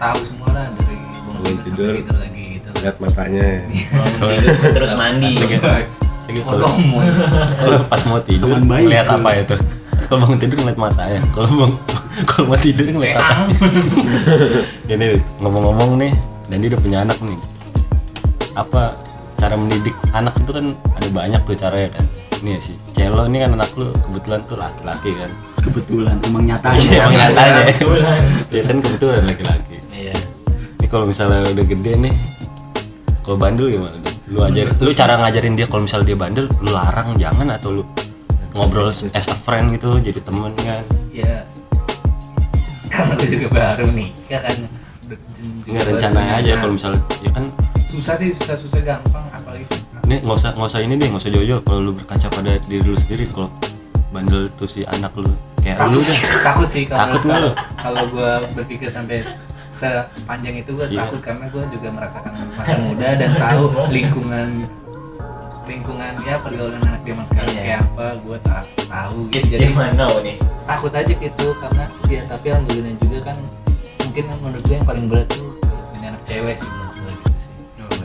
tahu 0.00 0.18
semua 0.24 0.48
lah 0.56 0.66
dari 0.80 0.96
bangun 1.28 1.56
tidur 1.60 1.92
tidur. 2.00 2.16
lagi 2.16 2.44
gitu 2.56 2.68
Lihat 2.80 2.96
matanya. 2.96 3.48
Tidur 3.68 4.72
terus 4.72 4.92
mandi. 4.96 5.36
Kodong, 6.30 6.78
mau. 6.86 7.02
Kalau 7.58 7.78
pas 7.90 8.02
mau 8.06 8.22
tidur 8.22 8.54
lihat 8.62 9.10
apa 9.10 9.28
itu? 9.34 9.56
Kalau 10.08 10.24
bangun 10.24 10.38
tidur 10.40 10.56
ngeliat 10.64 10.78
matanya. 10.78 11.20
Kalau 11.36 11.50
bang 11.52 11.72
kalau 12.24 12.44
mau 12.48 12.58
tidur 12.62 12.86
ngeliat 12.86 13.18
apa? 13.18 13.44
Ini 14.88 15.06
ngomong-ngomong 15.42 15.98
nih, 16.00 16.12
dan 16.48 16.56
dia 16.62 16.70
udah 16.70 16.80
punya 16.80 16.98
anak 17.02 17.18
nih. 17.20 17.38
Apa 18.54 18.94
cara 19.36 19.58
mendidik 19.58 19.92
anak 20.14 20.38
itu 20.38 20.50
kan 20.54 20.66
ada 20.96 21.08
banyak 21.10 21.40
tuh 21.44 21.58
caranya 21.58 21.98
kan. 21.98 22.04
Ini 22.40 22.62
sih, 22.62 22.78
Celo 22.94 23.26
ini 23.26 23.42
kan 23.42 23.52
anak 23.58 23.68
lu 23.74 23.90
kebetulan 24.00 24.40
tuh 24.46 24.56
laki-laki 24.56 25.10
kan. 25.18 25.30
Kebetulan 25.60 26.16
emang 26.24 26.46
nyatanya. 26.46 26.78
Iya, 26.78 26.98
emang 27.04 27.16
nyatanya. 27.18 27.62
Iya 28.48 28.62
kan 28.70 28.76
kebetulan 28.80 29.22
laki-laki. 29.26 29.76
Kalau 30.90 31.06
misalnya 31.06 31.46
udah 31.46 31.64
gede 31.64 31.92
nih, 31.96 32.14
kalau 33.22 33.38
bandel 33.38 33.70
gimana? 33.70 33.94
Lu 34.26 34.42
ajar, 34.42 34.66
lu 34.78 34.90
cara 34.90 35.14
ngajarin 35.22 35.54
dia 35.54 35.66
kalau 35.66 35.86
misalnya 35.86 36.06
dia 36.10 36.18
bandel, 36.18 36.46
lu 36.62 36.70
larang 36.70 37.14
jangan 37.14 37.46
atau 37.54 37.70
lu 37.78 37.82
ngobrol 38.54 38.90
as 38.90 39.06
a 39.30 39.36
friend 39.36 39.78
gitu, 39.78 40.02
jadi 40.02 40.18
temen 40.18 40.50
kan? 40.58 40.82
ya 41.10 41.46
karena 42.90 43.14
gue 43.14 43.28
juga 43.30 43.46
baru 43.50 43.86
nikah 43.90 44.42
kan 44.42 44.56
juga 45.62 45.70
Nggak 45.70 45.86
rencana 45.94 46.20
aja 46.42 46.52
kalau 46.58 46.72
misalnya, 46.74 47.00
ya 47.22 47.30
kan? 47.30 47.44
susah 47.86 48.14
sih 48.18 48.30
susah 48.34 48.54
susah 48.58 48.82
gampang 48.82 49.22
apalagi 49.30 49.66
Ini 50.06 50.26
nggak 50.26 50.36
usah 50.42 50.50
nggak 50.58 50.70
usah 50.74 50.80
ini 50.82 50.94
deh, 50.98 51.06
nggak 51.06 51.22
usah 51.22 51.30
jojo. 51.30 51.56
Kalau 51.62 51.80
lu 51.86 51.92
berkaca 51.94 52.26
pada 52.26 52.58
diri 52.66 52.82
lu 52.82 52.98
sendiri, 52.98 53.30
kalau 53.30 53.46
bandel 54.10 54.50
tuh 54.58 54.66
si 54.66 54.82
anak 54.82 55.14
lu 55.14 55.30
kayak 55.62 55.78
lu 55.86 56.02
takut, 56.02 56.02
dah. 56.02 56.42
takut 56.42 56.68
sih 56.70 56.82
kalau 56.82 56.98
Takut 57.06 57.20
nggak 57.22 57.38
kalau, 57.38 57.46
lu? 57.46 57.52
kalau 57.78 58.02
gue 58.10 58.30
berpikir 58.58 58.88
sampai 58.90 59.22
sepanjang 59.70 60.54
itu 60.58 60.70
gue 60.72 60.86
Iya. 60.88 60.98
takut 61.00 61.20
karena 61.20 61.46
gue 61.46 61.62
juga 61.70 61.88
merasakan 61.90 62.32
masa 62.52 62.74
muda 62.76 63.08
dan 63.14 63.30
tahu 63.32 63.64
lingkungan 63.96 64.48
lingkungan 65.62 66.12
ya 66.20 66.34
pergaulan 66.36 66.82
anak 66.82 67.02
zaman 67.04 67.24
sekarang 67.24 67.52
Iya. 67.52 67.62
kayak 67.62 67.80
apa 67.86 68.06
gue 68.18 68.38
tak 68.42 68.62
tahu 68.84 69.18
gitu. 69.30 69.46
Jadi 69.48 69.64
zaman 69.68 69.90
now 69.94 70.14
nih. 70.20 70.36
takut 70.66 70.92
aja 70.92 71.12
gitu 71.12 71.46
karena 71.56 71.84
ya 72.06 72.22
tapi 72.24 72.46
alhamdulillah 72.48 72.94
juga 73.00 73.18
kan 73.24 73.36
mungkin 74.00 74.24
menurut 74.36 74.62
gue 74.62 74.74
yang 74.76 74.86
paling 74.86 75.06
berat 75.06 75.26
tuh 75.28 75.46
punya 75.90 76.06
anak 76.08 76.22
cewek 76.24 76.54
sih 76.54 76.66
menurut 76.68 76.94
gue 76.96 77.12
gitu 77.16 77.38
sih 77.40 77.52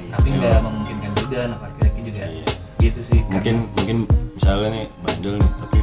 tapi 0.08 0.28
nggak 0.32 0.60
memungkinkan 0.60 1.12
juga 1.16 1.38
anak 1.44 1.60
laki-laki 1.64 2.00
juga 2.04 2.24
Iya. 2.24 2.46
gitu 2.80 3.00
sih 3.02 3.20
Karena- 3.20 3.34
Mungkin 3.36 3.56
mungkin 3.72 3.98
misalnya 4.32 4.70
nih 4.72 4.86
bandel 5.00 5.34
nih, 5.36 5.52
tapi 5.60 5.78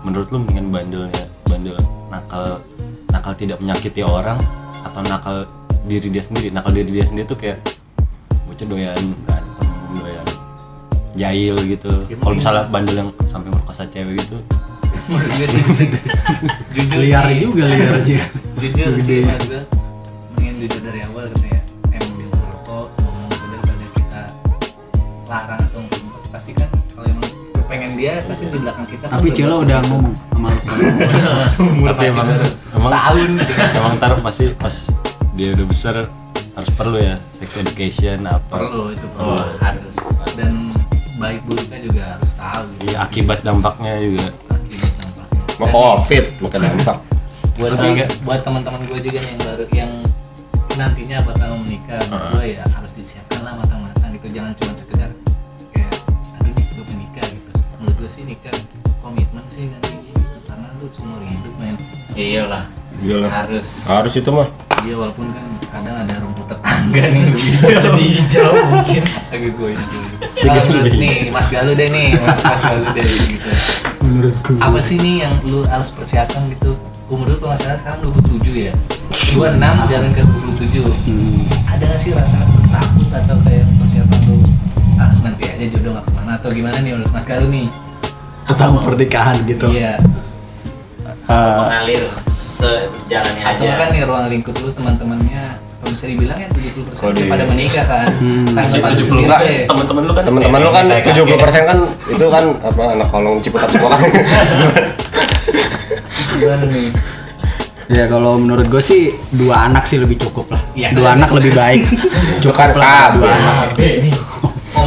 menurut 0.00 0.28
lu 0.28 0.36
mendingan 0.40 0.66
bandelnya 0.68 1.22
bandel 1.44 1.76
nakal 2.08 2.46
nakal 3.08 3.32
tidak 3.34 3.58
menyakiti 3.58 4.00
orang 4.00 4.38
atau 4.84 5.00
nakal 5.04 5.36
diri 5.84 6.08
dia 6.08 6.22
sendiri? 6.24 6.48
Nakal 6.52 6.72
diri 6.76 6.90
dia 6.90 7.04
sendiri 7.06 7.26
tuh 7.28 7.38
kayak 7.38 7.58
bocah 8.48 8.66
doyan 8.66 9.00
berantem 9.26 9.68
doyan 9.96 10.28
jahil 11.14 11.56
gitu. 11.66 11.92
Kalau 12.18 12.34
misalnya 12.34 12.64
bandel 12.68 12.96
yang 13.06 13.10
sampai 13.30 13.50
merkosa 13.52 13.86
cewek 13.88 14.20
gitu. 14.20 14.36
Sih 15.10 15.64
sih. 15.74 15.88
jujur 16.70 17.02
Liar 17.02 17.26
sih 17.26 17.42
juga 17.42 17.66
liar 17.66 17.98
aja. 17.98 18.22
jujur 18.60 18.92
sih 19.02 19.24
menurut 19.26 19.46
gue 19.48 19.62
mendingan 20.36 20.54
jujur 20.62 20.80
dari 20.84 21.00
awal 21.08 21.24
gitu 21.32 21.46
ya 21.48 21.60
emang 21.96 22.28
merokok 22.30 22.86
ngomong 23.00 23.30
daripada 23.32 23.86
kita 23.96 24.22
larang 25.26 25.60
atau 25.64 25.82
pasti 26.30 26.52
kan 26.54 26.68
pengen 27.70 27.94
dia 27.94 28.20
pasti 28.26 28.44
di 28.46 28.58
belakang 28.58 28.82
kita 28.84 29.04
Tapi 29.06 29.30
berbuat 29.30 29.62
udah 29.62 29.78
ngomong 29.86 30.14
sama 30.26 30.48
lu. 30.50 30.60
tapi 31.88 32.04
emang 32.08 32.28
emang 32.74 32.82
setahun 32.82 33.30
emang 33.78 33.92
ntar 33.96 34.12
pasti 34.20 34.44
pas 34.52 34.74
dia 35.32 35.48
udah 35.54 35.66
besar 35.66 35.94
harus 36.50 36.70
perlu 36.74 36.98
ya 36.98 37.14
sex 37.32 37.48
education 37.56 38.26
apa 38.26 38.42
perlu 38.50 38.90
itu 38.90 39.06
perlu 39.14 39.38
Oh, 39.38 39.46
harus. 39.56 39.94
dan 40.34 40.74
baik 41.16 41.46
buruknya 41.46 41.78
juga 41.80 42.02
harus 42.16 42.32
tahu 42.34 42.64
gitu. 42.74 42.82
Iya, 42.90 42.96
akibat 43.00 43.38
dampaknya 43.40 43.92
juga 44.00 44.26
akibat 44.48 44.92
dampaknya. 44.98 45.40
Mau 45.60 45.68
covid, 45.68 46.24
mau 46.40 46.48
dampak. 46.50 46.98
buat 47.54 47.70
buat 48.24 48.40
teman-teman 48.40 48.80
gue 48.88 48.98
juga 49.00 49.18
nih 49.20 49.30
yang 49.30 49.40
baru 49.44 49.64
yang 49.70 49.92
nantinya 50.74 51.18
bakal 51.22 51.60
menikah 51.60 52.00
menurut 52.08 52.28
gue 52.34 52.44
ya 52.56 52.64
harus 52.72 52.92
disiapkan 52.96 53.44
lah 53.44 53.52
matang-matang 53.54 54.10
gitu 54.16 54.26
jangan 54.32 54.52
cuma 54.56 54.72
sih 58.10 58.22
nikah 58.24 58.50
komitmen 58.98 59.46
sih 59.46 59.70
gitu. 59.70 60.18
karena 60.44 60.66
lu 60.76 60.90
seumur 60.90 61.22
hidup 61.22 61.54
men 61.56 61.78
Iyalah. 62.12 62.66
Iyalah. 62.98 63.30
Harus. 63.30 63.86
Harus 63.86 64.12
itu 64.14 64.28
mah. 64.28 64.50
iya 64.80 64.96
walaupun 64.96 65.28
kan 65.28 65.44
kadang 65.70 65.92
ada 65.94 66.14
rumput 66.18 66.48
tetangga 66.48 67.04
nih 67.06 67.22
lebih 67.22 67.36
hijau 67.46 67.78
lebih 67.84 68.06
hijau 68.16 68.48
mungkin 68.66 69.02
agak 69.28 69.50
gue 69.52 69.68
ini 69.70 70.58
menurut 70.64 70.94
nih 70.96 71.12
Mas 71.28 71.46
Galuh 71.46 71.74
deh 71.76 71.86
nih 71.86 72.08
Mas 72.18 72.60
Galuh 72.60 72.88
deh 72.90 73.04
gitu 73.04 73.50
Menurutku. 74.00 74.52
apa 74.56 74.78
sih 74.80 74.96
nih 74.96 75.14
yang 75.22 75.34
lu 75.44 75.68
harus 75.68 75.92
persiapkan 75.92 76.48
gitu 76.48 76.80
umur 77.06 77.28
lu 77.28 77.36
kalau 77.36 77.52
salah 77.54 77.76
sekarang 77.76 78.08
27 78.08 78.72
ya 78.72 78.74
26 79.36 79.60
jalan 79.86 80.10
ke 80.10 80.22
27 80.24 80.80
Hmm. 80.80 81.44
ada 81.68 81.84
nggak 81.84 82.00
sih 82.00 82.10
rasa 82.10 82.40
takut 82.66 83.08
atau 83.12 83.36
kayak 83.44 83.68
persiapan 83.76 84.20
lu 84.26 84.36
ah 84.96 85.12
nanti 85.20 85.44
aja 85.46 85.64
jodoh 85.68 85.92
nggak 85.92 86.04
ke 86.04 86.12
mana 86.14 86.32
atau 86.36 86.48
gimana 86.50 86.76
nih 86.80 86.96
menurut 86.96 87.12
Mas 87.12 87.24
Galuh 87.24 87.48
nih 87.48 87.68
Tentang 88.52 88.72
pernikahan 88.80 89.36
gitu. 89.44 89.66
iya 89.68 89.94
Eh, 91.22 91.34
Mengalir 91.56 92.02
sejalannya 92.26 93.42
atau 93.44 93.62
aja. 93.62 93.74
kan 93.76 93.88
nih 93.88 94.02
ruang 94.02 94.26
lingkup 94.26 94.50
lu 94.56 94.70
teman-temannya 94.70 95.44
kalau 95.78 95.90
bisa 95.90 96.04
dibilang 96.04 96.34
ya 96.36 96.48
70% 96.50 96.90
Kalau 96.92 97.12
di- 97.14 97.24
pada 97.24 97.44
menikah 97.46 97.84
kan 97.84 98.06
Hmm. 98.12 98.50
tanggapan 98.50 98.66
lu 98.84 98.94
Tujuh 98.96 99.06
sendiri 99.06 99.24
puluh 99.24 99.38
sih 99.38 99.56
teman-teman 99.64 100.02
lu 100.02 100.12
kan 100.12 100.22
Teman-teman 100.24 100.58
lu 100.60 100.70
kan 100.70 100.84
kayak 100.84 101.06
70% 101.08 101.62
kan 101.64 101.78
itu 102.04 102.26
kan 102.26 102.44
apa 102.60 102.82
anak 102.92 103.08
kolong 103.08 103.38
Ciputat 103.38 103.70
semua 103.70 103.90
kan. 103.92 104.00
gimana 106.32 106.64
nih 106.66 106.90
Ya 107.88 108.06
kalau 108.06 108.34
menurut 108.36 108.66
gue 108.68 108.78
sih 108.80 109.02
dua 109.32 109.66
anak 109.66 109.82
sih 109.82 109.98
lebih 109.98 110.14
cukup 110.16 110.46
lah. 110.48 110.62
Iya. 110.72 110.94
Dua 110.94 111.10
anak 111.10 111.30
lebih 111.32 111.50
baik. 111.52 111.82
Kan 111.82 111.98
Cukup 112.42 112.70
lah 112.76 113.10
dua 113.12 113.26
anak. 113.28 113.74
ini 113.76 114.14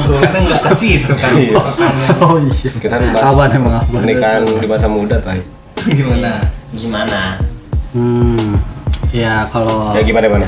ngobrolnya 0.05 0.39
nggak 0.41 0.61
ke 0.61 0.71
situ 0.71 1.13
kan 1.13 1.31
Iya. 1.33 1.57
Oh 2.19 2.37
iya. 2.37 2.69
Kita 2.69 2.93
kan 2.93 3.07
bahas 3.09 3.23
Kapan 3.29 3.49
emang 3.53 3.73
apa? 3.75 3.87
pernikahan 3.89 4.41
di 4.45 4.67
masa 4.67 4.87
muda 4.87 5.17
tay. 5.17 5.39
gimana 5.85 6.39
Gimana? 6.71 7.21
Hmm. 7.91 8.57
Ya 9.11 9.45
kalau 9.47 9.93
Ya 9.93 10.01
gimana 10.01 10.25
mana? 10.27 10.47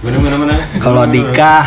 Mana 0.00 0.16
mana 0.18 0.36
mana. 0.38 0.54
kalau 0.78 1.04
nikah 1.04 1.66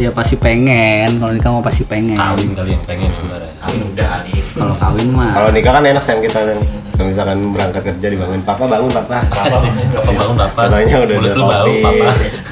ya 0.00 0.10
pasti 0.10 0.34
pengen. 0.40 1.20
Kalau 1.20 1.32
nikah 1.36 1.50
mau 1.52 1.60
pasti 1.60 1.84
pengen. 1.84 2.16
Kawin 2.16 2.56
kali 2.56 2.72
yang 2.72 2.84
pengen 2.88 3.10
sebenarnya. 3.12 3.52
Kawin 3.60 3.80
udah 3.92 4.06
kali. 4.08 4.32
Kalau 4.40 4.74
kawin 4.80 5.08
mah 5.12 5.30
Kalau 5.36 5.48
nikah 5.52 5.72
kan 5.76 5.82
enak 5.84 6.02
sayang 6.02 6.22
kita 6.24 6.40
kan. 6.40 6.58
Kalau 6.96 7.06
misalkan 7.08 7.38
berangkat 7.52 7.82
kerja 7.86 8.06
dibangun, 8.12 8.40
papa 8.44 8.64
bangun 8.68 8.92
papa. 8.92 9.24
Apa? 9.24 9.56
Bapak 9.96 10.12
bangun 10.12 10.36
bapak. 10.36 10.62
Katanya 10.68 10.96
udah 11.00 11.16
lu 11.16 11.28
bau 11.44 11.72
papa. 11.80 12.08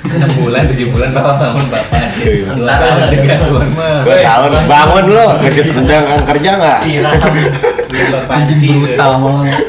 6 0.08 0.40
bulan 0.40 0.64
7 0.64 0.88
bulan 0.88 1.10
bapak 1.12 1.34
bangun 1.36 1.66
bapak 1.68 2.04
Iya. 2.18 2.50
dua 2.56 2.74
tahun 2.80 3.02
tiga 3.12 3.34
tahun 3.44 3.68
mah 3.76 3.98
Gue 4.08 4.16
tahun 4.24 4.52
bangun 4.64 5.04
lu, 5.12 5.26
kerja 5.44 5.60
udah 5.68 5.98
nggak 6.00 6.20
kerja 6.32 6.50
nggak? 6.56 6.76
Siram. 6.80 7.14
anjing 8.36 8.74
brutal 8.80 9.10
enggak. 9.20 9.60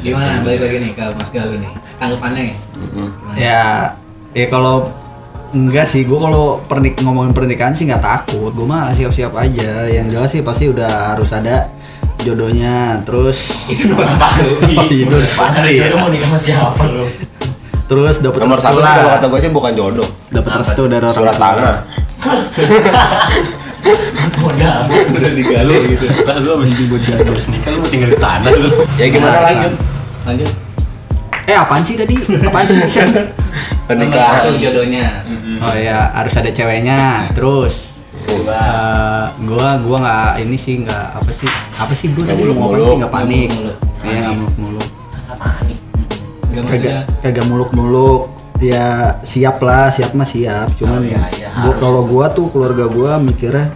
gimana 0.00 0.42
balik 0.44 0.60
lagi 0.64 0.76
nih 0.80 0.90
ke 0.96 1.04
Mas 1.16 1.30
Galuh 1.32 1.56
nih 1.60 1.70
tanggapannya? 1.96 2.44
Ya 3.36 3.94
Ya 4.30 4.46
kalau 4.46 4.90
enggak 5.52 5.84
sih, 5.84 6.02
gue 6.02 6.14
kalau 6.14 6.58
pernik 6.60 6.98
ngomongin 7.00 7.30
pernikahan 7.30 7.72
sih 7.72 7.84
nggak 7.84 8.00
takut. 8.00 8.50
Gue 8.50 8.64
mah 8.64 8.90
siap-siap 8.90 9.30
aja. 9.32 9.84
Yang 9.84 10.06
jelas 10.10 10.28
sih 10.30 10.40
pasti 10.40 10.66
udah 10.66 11.12
harus 11.12 11.30
ada 11.30 11.68
jodohnya. 12.18 12.98
Terus 13.02 13.36
itu 13.66 13.86
nomor 13.86 14.04
pasti 14.12 14.72
itu 15.00 15.10
udah 15.10 15.32
pasti. 15.34 15.76
jodoh 15.76 15.96
mau 15.98 16.08
nikah 16.08 16.26
sama 16.26 16.38
siapa 16.38 16.82
lu 16.84 17.04
Terus 17.84 18.18
dapat 18.18 18.38
Nomor 18.40 18.54
restu 18.54 18.66
satu 18.70 18.78
sih 18.78 18.88
kalau 18.88 19.08
kata 19.08 19.18
lah. 19.18 19.28
gue 19.28 19.38
sih 19.40 19.50
bukan 19.50 19.72
jodoh, 19.74 20.06
Dapat 20.30 20.50
restu 20.62 20.82
dari 20.86 21.00
orang 21.00 21.10
surat 21.10 21.34
tanah. 21.34 21.74
udah 24.40 24.86
udah 25.10 25.30
digali 25.32 25.74
gitu 25.90 26.04
lah 26.22 26.36
lu 26.36 26.54
abis 26.54 26.86
abis 26.86 27.44
nikah 27.48 27.68
lu 27.72 27.80
mau 27.80 27.88
tinggal 27.88 28.08
di 28.08 28.16
tanah 28.18 28.50
lu 28.52 28.68
Ya 28.94 29.04
gimana 29.08 29.32
Nah, 29.32 29.42
lanjut? 29.42 29.72
lanjut 30.22 30.48
Eh 31.50 31.58
apaan 31.58 31.82
sih 31.82 31.98
tadi? 31.98 32.14
Apaan 32.46 32.62
sih? 32.62 32.78
Bisa? 32.78 33.02
Pernikahan. 33.90 34.54
jodohnya. 34.54 35.18
Oh 35.58 35.74
ya 35.74 36.14
harus 36.14 36.38
ada 36.38 36.46
ceweknya. 36.48 37.26
Terus 37.34 37.98
eh, 38.30 39.24
gua 39.42 39.68
gua 39.82 39.96
nggak 39.98 40.46
ini 40.46 40.54
sih 40.54 40.86
nggak 40.86 41.18
apa 41.18 41.30
sih? 41.34 41.50
Apa 41.74 41.90
sih 41.90 42.14
gua 42.14 42.22
Nggak 42.22 42.38
tadi 42.38 42.42
mau 42.46 42.46
apa 42.46 42.54
muluk-muluk. 42.54 42.86
sih? 42.86 42.98
Nggak 43.02 43.12
panik. 43.12 43.48
Nggak 43.50 43.66
muluk-muluk. 43.66 43.98
iya 44.00 44.18
nggak 44.22 44.36
muluk 44.38 44.56
muluk 44.56 44.88
maksudnya 46.50 46.66
kagak 46.66 47.22
kagak 47.22 47.46
muluk 47.46 47.70
muluk 47.74 48.22
ya 48.62 48.86
siap 49.26 49.58
lah. 49.58 49.90
Siap 49.90 50.14
mah 50.14 50.28
siap. 50.28 50.70
Cuman 50.78 50.98
Oh, 50.98 51.02
iya, 51.02 51.22
iya, 51.34 51.48
gua 51.66 51.74
kalau 51.82 52.02
gua 52.06 52.30
tuh 52.30 52.46
keluarga 52.46 52.86
gua 52.86 53.18
mikirnya 53.18 53.74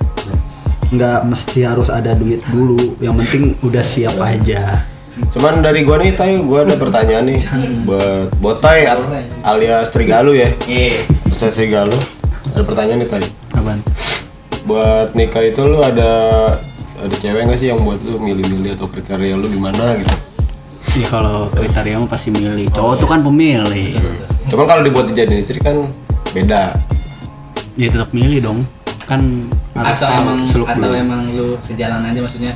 nggak 0.95 1.27
mesti 1.27 1.67
harus 1.67 1.91
ada 1.91 2.15
duit 2.15 2.39
dulu. 2.47 2.95
Yang 3.03 3.15
penting 3.19 3.43
udah 3.63 3.83
siap 3.83 4.15
aja 4.17 4.94
Cuman 5.31 5.63
dari 5.63 5.87
gua 5.87 5.99
nih 5.99 6.13
Tay, 6.13 6.43
gua 6.43 6.67
ada 6.67 6.75
pertanyaan 6.75 7.25
nih 7.27 7.39
buat 7.87 8.35
buat 8.39 8.59
Tay 8.59 8.87
alias 9.43 9.91
Trigalu 9.91 10.33
ya. 10.37 10.51
iya 10.67 10.99
Ustaz 11.31 11.55
Trigalu. 11.55 11.95
Ada 12.51 12.63
pertanyaan 12.63 12.99
nih 13.03 13.11
Tay. 13.11 13.25
Apaan? 13.55 13.79
Buat 14.65 15.15
nikah 15.15 15.43
itu 15.43 15.63
lu 15.63 15.79
ada 15.79 16.11
ada 16.97 17.15
cewek 17.15 17.47
nggak 17.47 17.59
sih 17.59 17.69
yang 17.69 17.79
buat 17.79 18.01
lu 18.01 18.17
milih-milih 18.17 18.75
atau 18.75 18.89
kriteria 18.89 19.37
lu 19.37 19.47
gimana 19.47 19.99
gitu? 20.01 20.15
ya 20.95 21.07
kalau 21.11 21.51
kriteria 21.51 21.99
mah 21.99 22.07
pasti 22.07 22.31
milih 22.31 22.71
cowok 22.71 23.03
tuh 23.03 23.09
kan 23.11 23.21
pemilih 23.21 23.99
Cuman 24.47 24.65
kalau 24.65 24.83
dibuat 24.87 25.11
dijadiin 25.11 25.43
istri 25.43 25.59
kan 25.59 25.91
beda. 26.31 26.79
ya 27.75 27.91
tetap 27.91 28.15
milih 28.15 28.39
dong 28.41 28.63
kan 29.05 29.21
atau 29.75 30.09
emang 30.09 30.39
seluk 30.47 30.71
atau 30.71 30.95
emang 30.95 31.29
lu 31.35 31.59
sejalan 31.59 32.01
aja 32.07 32.23
maksudnya 32.23 32.55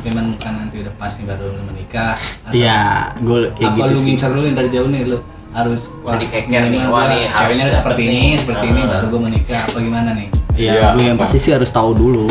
sampai 0.00 0.16
menemukan 0.16 0.52
nanti 0.56 0.76
udah 0.80 0.94
pasti 0.96 1.28
baru 1.28 1.44
lu 1.52 1.62
menikah. 1.68 2.16
Iya 2.48 3.12
gue 3.20 3.52
kayak 3.52 3.68
apa 3.68 3.76
gitu 3.76 3.92
lu 3.92 3.98
sih. 4.00 4.06
ngincar 4.08 4.30
lu 4.32 4.40
yang 4.48 4.56
dari 4.56 4.68
jauh 4.72 4.88
nih 4.88 5.02
lu 5.04 5.18
harus 5.52 5.82
Wah, 6.00 6.16
dikeker 6.16 6.46
nih, 6.48 6.70
minimal 6.72 6.88
wah 6.88 7.04
gua 7.04 7.12
nih, 7.12 7.22
harus 7.28 7.36
ceweknya 7.36 7.66
seperti 7.68 8.00
nih. 8.00 8.14
ini 8.16 8.26
seperti 8.40 8.64
ini 8.72 8.80
baru 8.88 9.04
gue 9.10 9.20
menikah 9.20 9.60
apa 9.60 9.76
gimana 9.76 10.10
nih? 10.16 10.28
Iya, 10.56 10.72
Iya, 10.72 10.86
gue 10.96 11.04
yang 11.04 11.18
pasti 11.20 11.36
sih 11.36 11.52
harus 11.52 11.68
tahu 11.68 11.90
dulu. 11.92 12.26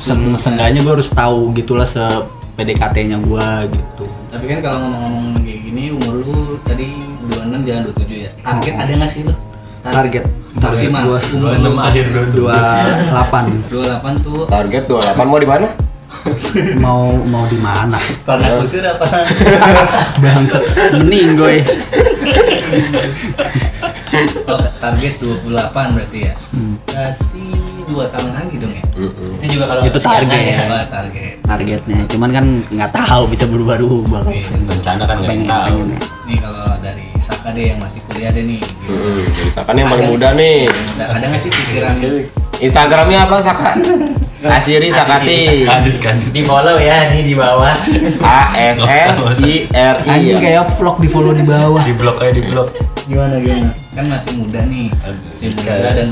Seng 0.00 0.32
Seenggaknya 0.32 0.80
gue 0.80 0.92
harus 0.96 1.10
tahu 1.12 1.52
gitulah 1.52 1.84
se 1.84 2.00
PDKT-nya 2.56 3.20
gue 3.20 3.46
gitu. 3.68 4.04
tapi 4.30 4.44
kan 4.46 4.58
kalau 4.62 4.78
ngomong-ngomong 4.80 5.44
kayak 5.44 5.60
gini 5.60 5.82
umur 5.92 6.14
lu 6.24 6.36
tadi 6.62 6.88
26 7.28 7.68
jalan 7.68 7.80
27 7.92 8.16
ya? 8.16 8.30
Target 8.40 8.74
ada 8.78 8.92
nggak 8.96 9.10
sih 9.12 9.20
lu? 9.28 9.34
Target. 9.84 10.24
Gua. 10.56 11.18
Umur 11.36 11.52
lu 11.52 11.70
26 11.76 11.84
akhir 11.84 12.04
dua 12.32 12.54
delapan. 13.12 13.44
28 13.68 14.24
tuh. 14.24 14.40
Target 14.48 14.82
28 14.88 15.28
mau 15.28 15.36
di 15.36 15.48
mana? 15.50 15.68
mau 16.84 17.12
mau 17.22 17.44
di 17.46 17.56
mana? 17.56 17.96
tanah 18.22 18.58
kusir 18.58 18.82
apa 18.82 19.06
Bangsat 20.22 20.62
mending 20.92 21.34
gue. 21.34 21.56
oh, 24.46 24.60
target 24.76 25.14
28 25.16 25.94
berarti 25.94 26.18
ya 26.22 26.34
Hmm. 26.50 26.74
berarti 26.84 27.44
dua 27.86 28.06
tahun 28.06 28.30
lagi 28.32 28.54
dong 28.56 28.70
ya 28.70 28.82
itu 29.34 29.46
juga 29.50 29.64
kalau 29.66 29.82
Itu 29.82 29.98
target. 29.98 30.30
ya. 30.44 30.58
Apa 30.64 30.78
target 30.86 31.34
Targetnya, 31.40 31.98
cuman 32.06 32.30
kan 32.30 32.44
nggak 32.64 32.90
tahu 32.92 33.26
bisa 33.26 33.42
berubah-ubah. 33.44 34.22
Iya. 34.24 34.46
rencana 34.62 35.02
kan 35.02 35.16
nggak 35.18 35.26
Pengen 35.26 35.48
tahu 35.48 35.66
pengennya. 35.66 35.98
nih 36.22 36.38
kalau 36.38 36.66
dari 36.78 37.06
Saka 37.18 37.50
deh 37.50 37.64
yang 37.66 37.78
masih 37.78 37.98
kuliah 38.06 38.30
deh 38.30 38.44
nih 38.44 38.62
gitu. 38.62 38.92
Hmm, 38.92 39.18
jadi 39.26 39.50
Saka 39.50 39.70
nih 39.72 39.80
yang 39.80 39.90
paling 39.90 40.08
muda 40.08 40.28
nih. 40.32 40.58
Ada, 40.94 41.04
ada 41.10 41.24
nggak 41.26 41.40
sih 41.40 41.50
pikiran 41.50 41.94
Instagramnya 42.60 43.18
apa 43.24 43.36
Saka? 43.40 43.70
Asiri 44.40 44.88
Sakati. 44.88 45.68
di 46.32 46.40
follow 46.48 46.80
ya 46.80 47.12
nih 47.12 47.20
di 47.28 47.34
bawah 47.36 47.76
A 48.24 48.38
S 48.56 48.80
S 49.36 49.44
I 49.44 49.68
R 49.68 49.96
I. 50.00 50.08
Anjing 50.08 50.40
ya. 50.40 50.40
kayak 50.40 50.64
vlog 50.80 50.96
di 50.96 51.08
follow 51.12 51.36
di 51.36 51.44
bawah. 51.44 51.84
di 51.84 51.92
blok 51.92 52.16
aja 52.24 52.32
di 52.32 52.42
blok 52.48 52.72
gimana 53.04 53.36
gimana 53.42 53.74
kan 53.92 54.04
masih 54.06 54.32
muda 54.38 54.60
nih 54.70 54.88
masih 55.26 55.50
muda 55.52 55.92
dan 55.92 56.08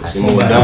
Masih 0.00 0.18
muda. 0.24 0.56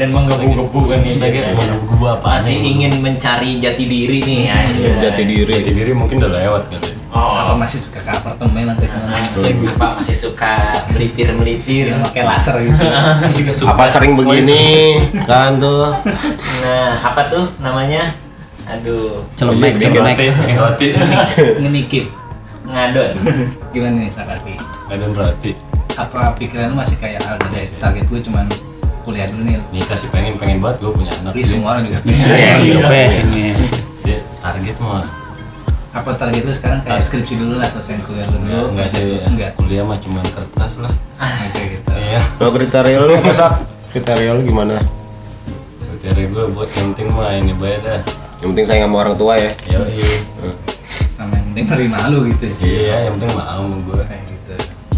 dan 0.00 0.08
menggebu-gebu 0.08 0.80
kan 0.88 0.98
nih 1.04 1.12
Saya 1.12 1.28
saya 1.28 1.52
kira 1.52 1.76
gua 2.00 2.16
apa 2.16 2.40
masih 2.40 2.56
ingin 2.56 2.92
mencari 3.04 3.60
jati 3.60 3.84
diri 3.84 4.18
nih 4.24 4.38
ya. 4.48 4.56
Jati 4.72 5.22
diri. 5.28 5.52
jati 5.60 5.70
diri 5.76 5.92
mungkin 5.92 6.16
udah 6.24 6.32
lewat 6.32 6.64
kan 6.72 6.82
apa 7.12 7.52
oh 7.52 7.56
masih 7.60 7.76
suka 7.84 8.00
ke 8.00 8.08
apartemen 8.08 8.72
atau 8.72 8.88
asik 9.20 9.52
apa 9.76 10.00
masih 10.00 10.16
suka 10.16 10.56
melipir 10.96 11.28
melipir 11.36 11.92
yang 11.92 12.00
pakai 12.08 12.24
laser 12.24 12.56
gitu. 12.64 12.80
Suka 13.60 13.76
Apa 13.76 13.84
sering 13.92 14.16
begini? 14.16 14.96
Kan 15.28 15.60
tuh? 15.60 15.92
nah 16.64 16.96
apa 16.96 17.28
tuh 17.28 17.44
namanya? 17.60 18.16
Aduh. 18.64 19.26
Celemek, 19.36 19.76
celemek. 19.76 20.16
ngenikip 21.60 22.08
ngadon. 22.64 23.10
Gimana 23.76 23.96
nih 24.00 24.08
Sakati? 24.08 24.54
Ada 24.88 25.04
roti 25.12 25.71
apa 25.96 26.32
pikiran 26.40 26.72
lu 26.72 26.76
masih 26.80 26.96
kayak 26.96 27.20
ah, 27.28 27.36
udah 27.36 27.48
deh 27.52 27.68
target 27.76 28.04
gue 28.08 28.20
cuman 28.30 28.46
kuliah 29.02 29.26
dulu 29.28 29.42
nih. 29.44 29.58
Nikah 29.74 29.98
sih 29.98 30.08
pengen 30.14 30.38
pengen 30.38 30.62
banget 30.62 30.86
gua 30.86 30.92
punya 30.94 31.12
anak. 31.20 31.34
Tapi 31.34 31.42
semua 31.42 31.68
orang 31.76 31.84
juga 31.90 31.98
Iya, 32.06 32.86
pengen. 32.86 33.26
pengen. 33.28 33.56
dia 34.02 34.18
target 34.38 34.76
mah 34.78 35.06
apa 35.92 36.10
target 36.16 36.42
lu 36.48 36.54
sekarang? 36.54 36.80
Kayak 36.86 37.04
skripsi 37.04 37.34
dulu 37.36 37.54
lah 37.60 37.68
selesai 37.68 38.00
kuliah 38.06 38.26
dulu. 38.30 38.46
Enggak 38.46 38.64
enggak 38.70 38.88
sih 38.88 39.20
enggak. 39.26 39.50
kuliah 39.58 39.84
mah 39.84 39.98
cuma 40.00 40.22
kertas 40.24 40.80
lah. 40.80 40.92
Oke 41.20 41.62
gitu. 41.76 41.90
Iya. 41.92 42.20
Lo 42.40 42.48
kriteria 42.54 42.98
lu 43.02 43.12
apa 43.18 43.32
Sak? 43.34 43.52
Kriteria 43.92 44.30
lu 44.38 44.42
gimana? 44.46 44.78
dari 46.02 46.26
gua 46.34 46.50
buat 46.50 46.66
yang 46.66 46.98
penting 46.98 47.08
mah 47.14 47.30
ini 47.30 47.54
bayar 47.54 47.80
dah. 47.86 48.00
Yang 48.42 48.48
penting 48.54 48.66
sayang 48.66 48.90
sama 48.90 48.96
orang 49.06 49.14
tua 49.14 49.34
ya. 49.38 49.50
ya 49.70 49.78
iya 49.86 50.18
sama 51.14 51.38
yang 51.38 51.46
penting 51.54 51.66
nerima 51.70 51.98
lu 52.10 52.18
gitu 52.34 52.44
ya? 52.50 52.56
Iya 52.58 52.96
yang 53.06 53.14
penting 53.20 53.30
mau 53.38 54.02
kayak 54.02 54.22
gitu 54.26 54.31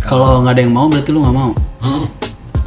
Kalau 0.05 0.45
nggak 0.45 0.53
ada 0.53 0.63
yang 0.63 0.75
mau 0.77 0.87
berarti 0.87 1.11
lu 1.11 1.25
nggak 1.25 1.37
mau. 1.37 1.51
Hmm. 1.85 2.05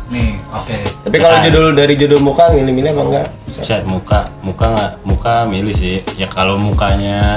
nih 0.07 0.39
oke 0.55 0.77
Tapi 1.03 1.17
kalau 1.19 1.37
judul 1.43 1.75
dari 1.75 1.93
judul 1.99 2.23
muka 2.23 2.47
milih-milih 2.55 2.95
apa 2.95 3.03
enggak? 3.11 3.27
Set 3.59 3.83
muka, 3.83 4.23
muka 4.39 4.65
nggak, 4.71 4.91
muka 5.03 5.33
milih 5.49 5.73
sih. 5.75 5.99
Ya 6.15 6.31
kalau 6.31 6.55
mukanya 6.55 7.35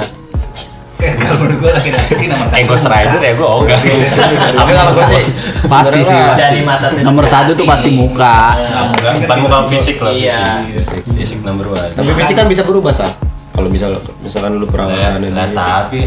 Eh, 1.01 1.17
kalau 1.17 1.41
menurut 1.41 1.57
gue 1.65 1.71
laki-laki 1.73 2.13
sih 2.13 2.27
nomor 2.29 2.45
satu 2.45 2.61
eh 2.61 2.65
Ghost 2.69 2.85
Rider 2.85 3.21
ya 3.25 3.33
gue 3.33 3.49
ogah. 3.49 3.79
Tapi 4.53 4.71
kalau 4.77 4.91
gue 4.93 5.05
sih 5.09 5.23
Pasti 5.65 5.99
sih 6.05 6.13
pasti. 6.13 6.41
Dari 6.45 6.61
mata 6.61 6.85
tuh 6.93 7.01
Nomor 7.01 7.25
satu 7.25 7.51
tuh 7.57 7.65
pasti 7.65 7.89
muka. 7.97 8.37
Nah, 8.53 8.83
bukan, 8.93 9.37
muka 9.41 9.59
fisik 9.73 9.97
lah. 9.97 10.13
Iya. 10.13 10.41
Fisik, 10.69 11.01
fisik 11.17 11.39
number 11.41 11.73
one. 11.73 11.89
Tapi 11.97 12.11
fisik 12.21 12.37
kan 12.37 12.45
bisa 12.45 12.61
berubah 12.61 12.93
sah. 12.93 13.09
Kalau 13.49 13.65
misal 13.67 13.97
misalkan 14.21 14.61
lu 14.61 14.69
Ya, 14.69 14.71
perawatan 14.71 15.25
nah, 15.33 15.49
tapi 15.49 16.05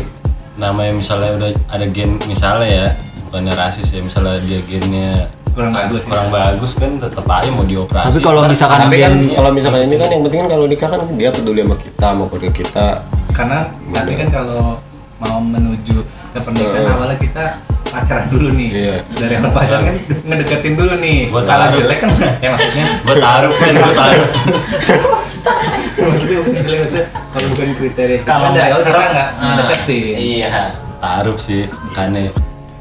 namanya 0.54 0.94
misalnya 0.94 1.30
udah 1.42 1.50
ada 1.66 1.86
gen 1.90 2.14
misalnya 2.30 2.68
ya 2.70 2.86
bukannya 3.34 3.50
rasis 3.58 3.90
ya 3.90 3.98
misalnya 3.98 4.38
dia 4.46 4.62
gennya 4.62 5.26
Kurang 5.50 5.74
bagus 5.74 6.06
ya. 6.06 6.14
kurang 6.14 6.30
bagus 6.30 6.72
kan 6.78 6.90
tetap 6.98 7.26
aja 7.26 7.50
mau 7.50 7.66
dioperasi. 7.66 8.06
Tapi 8.06 8.20
kalau 8.22 8.46
misalkan 8.46 8.78
Tapi 8.86 8.94
kan 8.94 9.10
gen 9.10 9.34
kalau 9.34 9.50
misalkan 9.50 9.80
ini 9.86 9.96
kan 9.98 10.06
yang 10.06 10.22
penting 10.22 10.38
kan 10.38 10.48
kalau 10.50 10.64
nikah 10.66 10.86
kan 10.86 11.00
dia 11.14 11.30
peduli 11.30 11.60
sama 11.62 11.76
kita 11.78 12.06
mau 12.14 12.26
keluarga 12.26 12.50
kita. 12.52 12.86
karena 13.30 13.58
tapi 13.90 14.12
kan 14.14 14.28
kalau 14.30 14.78
mau 15.18 15.38
menuju 15.42 15.98
ke 16.30 16.38
pernikahan 16.38 16.78
Heeh. 16.78 16.94
awalnya 16.94 17.18
kita 17.18 17.44
pacaran 17.84 18.26
dulu 18.30 18.48
nih. 18.50 18.70
Iya. 18.70 18.94
dari 19.18 19.34
awal 19.34 19.50
pacaran 19.50 19.82
kan 19.82 19.96
ngedeketin 20.30 20.74
dulu 20.78 20.94
nih. 20.96 21.18
Buat 21.30 21.44
kalau 21.44 21.66
jelek 21.74 21.98
kan 21.98 22.10
ya 22.38 22.48
maksudnya? 22.54 22.84
Buat 23.02 23.18
taruh 23.18 23.50
kan 23.52 23.66
buat 23.82 23.96
taruh. 23.96 24.28
Maksudnya 25.96 26.38
bukan 26.40 26.60
jelek 26.62 26.78
maksudnya 26.82 27.04
kalau 27.30 27.46
bukan 27.50 27.68
kriteria 27.74 28.18
Kalau 28.22 28.42
kan 28.44 28.50
nggak 28.54 28.66
kita 28.70 28.78
serem, 28.80 29.02
nggak 29.10 29.28
ah, 29.28 29.46
ngedeketin. 29.58 30.14
iya. 30.18 30.50
Taruh 30.98 31.36
sih 31.36 31.62
kane 31.90 32.30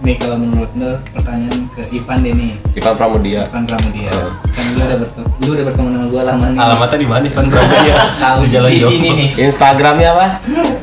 nih 0.04 0.16
kalau 0.20 0.36
menurut 0.36 0.68
lu 0.76 0.92
pertanyaan 1.10 1.63
ke 1.72 1.82
Ivan 1.89 2.18
deh 2.20 2.34
nih. 2.36 2.52
Ivan 2.76 2.94
Pramudia. 2.94 3.42
Ivan 3.48 3.63
Pramudia. 3.63 4.12
Heeh. 4.12 4.32
kan 4.44 4.66
lu 4.70 4.82
udah 4.84 4.98
bertemu 5.00 5.26
lu 5.39 5.50
udah 5.50 5.66
bertemu 5.66 5.88
sama 5.89 6.06
gua 6.12 6.24
lama 6.28 6.46
nih. 6.52 6.60
Alamatnya 6.60 6.98
di 7.00 7.08
mana 7.08 7.24
Ivan 7.24 7.46
Pramudia? 7.48 7.96
Tahu, 8.24 8.38
di 8.44 8.48
jalan 8.52 8.70
di 8.70 8.80
sini 8.82 9.08
nih. 9.16 9.30
Instagramnya 9.39 10.10
apa? 10.12 10.28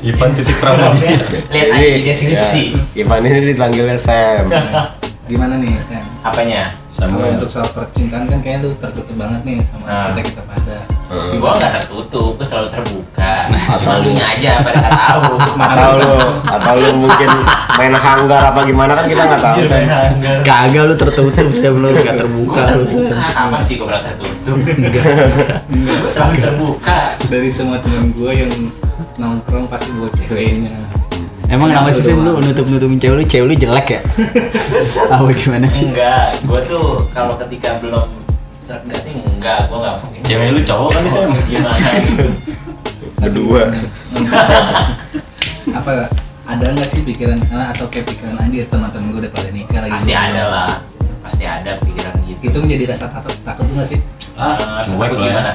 Ivan 0.00 0.28
titik 0.33 0.56
Pramudia. 0.56 1.11
Lihat 1.52 1.68
aja 1.70 1.88
di 1.90 2.02
deskripsi 2.02 2.62
ya, 2.72 3.00
Ivan 3.04 3.20
ini 3.22 3.40
dipanggilnya 3.46 3.98
Sam. 4.00 4.44
gimana 5.30 5.54
nih 5.56 5.68
Sam? 5.78 6.02
Apanya? 6.24 6.72
Kalau 6.90 7.16
sama. 7.16 7.33
untuk 7.33 7.48
soal 7.48 7.68
percintaan 7.70 8.24
kan 8.24 8.38
kayaknya 8.40 8.66
lu 8.66 8.70
tertutup 8.76 9.14
banget 9.14 9.40
nih 9.46 9.56
sama 9.62 9.85
Nah. 9.85 10.04
kita 10.11 10.20
kita 10.26 10.42
pada 10.42 10.76
gua 11.42 11.50
nggak 11.58 11.72
tertutup 11.82 12.38
gua 12.38 12.46
selalu 12.46 12.68
terbuka 12.70 13.32
cuma 13.82 13.94
lu 13.98 14.10
aja 14.14 14.52
pada 14.62 14.76
nggak 14.78 14.94
tahu 14.94 15.32
atau 15.66 15.90
lu 15.98 16.12
atau 16.46 16.74
lu 16.78 16.90
mungkin 17.02 17.30
main 17.74 17.94
hanggar 17.96 18.42
apa 18.52 18.60
gimana 18.68 18.92
kan 18.94 19.04
kita 19.08 19.22
nggak 19.24 19.42
tahu 19.42 19.58
Sam. 19.66 19.86
Kagak 20.46 20.82
lu 20.86 20.94
tertutup 20.94 21.48
sih 21.50 21.70
lu 21.70 21.88
gak 21.96 22.16
terbuka 22.18 22.60
Gua 22.60 22.74
lu. 22.78 22.84
terbuka 22.86 23.18
apa 23.18 23.58
sih 23.58 23.74
gua 23.80 23.86
bilang 23.90 24.04
tertutup 24.06 24.56
gua 26.04 26.10
selalu 26.10 26.34
terbuka 26.38 26.98
dari 27.26 27.50
semua 27.50 27.78
temen 27.82 28.14
gue 28.14 28.30
yang 28.30 28.52
nongkrong 29.18 29.66
pasti 29.66 29.90
buat 29.98 30.12
ceweknya 30.14 30.74
Emang 31.50 31.66
nama 31.74 31.90
sih 31.90 32.14
lu 32.14 32.38
nutup-nutupin 32.38 32.94
cewek 33.02 33.16
lu, 33.18 33.22
cewek 33.26 33.46
lu 33.50 33.54
jelek 33.58 33.86
ya? 33.98 34.00
Apa 35.10 35.34
gimana 35.34 35.66
sih? 35.66 35.90
enggak 35.90 36.38
gua 36.46 36.62
tuh 36.62 37.02
kalau 37.10 37.34
ketika 37.42 37.74
belum 37.82 38.06
serak 38.70 38.87
dating 38.87 39.18
enggak 39.28 39.66
gua 39.66 39.78
nggak 39.83 39.94
mungkin 39.98 40.20
Cewek 40.22 40.48
lu 40.54 40.61
cowok 40.62 40.88
kan 40.88 41.02
sih 41.02 41.11
Sam? 41.12 41.30
gimana 41.42 41.90
gitu 42.00 42.26
Kedua. 43.20 43.62
apa 45.72 46.06
ada 46.46 46.64
nggak 46.66 46.87
sih 46.87 47.02
pikiran 47.02 47.35
sana 47.40 47.70
atau 47.70 47.87
kayak 47.87 48.06
pikiran 48.06 48.38
anjir 48.38 48.64
teman-teman 48.64 49.11
gue 49.11 49.20
udah 49.20 49.33
pada 49.33 49.50
nikah 49.50 49.80
lagi 49.83 49.92
pasti 49.92 50.12
ada 50.12 50.42
lah 50.46 50.70
pasti 51.20 51.44
ada 51.44 51.78
pikiran 51.78 52.14
gitu 52.24 52.40
itu 52.40 52.59
menjadi 52.59 52.85
rasa 52.88 53.06
takut 53.09 53.35
takut 53.42 53.66
tuh 53.66 53.74
nggak 53.74 53.88
sih 53.88 53.98
Ah, 54.35 54.80
cuek 54.80 54.96
takut 55.04 55.18
lah 55.18 55.20
ya. 55.20 55.26
gimana 55.26 55.52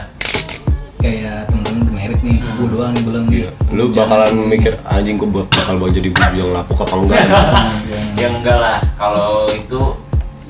kayak 0.97 1.37
teman-teman 1.47 1.79
udah 1.81 1.93
merit 1.95 2.19
nih 2.21 2.37
Hmm. 2.37 2.55
gue 2.57 2.67
doang 2.69 2.91
nih 2.91 3.03
belum 3.03 3.23
nih 3.25 3.37
Iya. 3.37 3.49
Lu 3.71 3.83
bakalan 3.89 4.33
mikir 4.45 4.73
anjing 4.83 5.15
gua 5.15 5.29
buat 5.31 5.47
bakal 5.49 5.73
bawa 5.75 5.89
jadi 5.89 6.07
buju 6.09 6.35
yang 6.37 6.51
lapuk 6.51 6.77
apa 6.77 6.95
enggak? 6.95 7.19
ya 8.19 8.27
enggak 8.29 8.57
lah 8.57 8.77
kalau 8.95 9.47
itu 9.49 9.79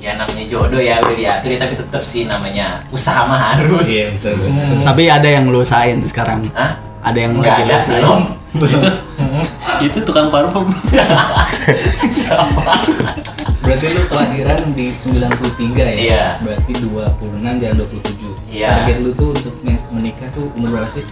ya 0.05 0.13
namanya 0.13 0.45
jodoh 0.45 0.77
ya 0.77 1.01
udah 1.01 1.15
diatur 1.15 1.49
ya, 1.49 1.57
tapi 1.57 1.73
tetap 1.73 2.03
sih 2.05 2.23
namanya 2.23 2.85
usaha 2.87 3.25
mah 3.25 3.57
harus 3.57 3.89
iya 3.89 4.13
betul 4.13 4.37
betul. 4.37 4.53
Hmm. 4.53 4.85
Tapi 4.85 5.03
ada 5.09 5.25
yang 5.27 5.49
lu 5.49 5.59
usahain 5.59 5.97
sekarang. 6.05 6.45
Hah? 6.53 6.77
Ada 7.01 7.17
yang 7.19 7.31
Enggak 7.33 7.49
lagi 7.51 7.61
lu 7.61 7.65
ada 7.65 7.81
usahain. 7.81 8.03
belum 8.05 8.21
itu 8.55 8.87
itu 9.87 9.99
tukang 10.01 10.29
parfum 10.29 10.69
siapa 12.17 12.85
berarti 13.59 13.85
lu 13.89 14.01
kelahiran 14.05 14.61
di 14.71 14.93
93 14.93 15.75
ya 15.75 15.89
Iya. 15.91 16.25
berarti 16.39 16.71
26 16.77 17.59
jangan 17.59 17.75
27 17.75 18.31
Iya. 18.47 18.69
target 18.79 18.97
lu 19.01 19.11
tuh 19.11 19.29
untuk 19.33 19.55
men- 19.59 19.85
menikah 19.91 20.29
tuh 20.31 20.47
umur 20.53 20.69
berapa 20.71 20.87
sih 20.87 21.03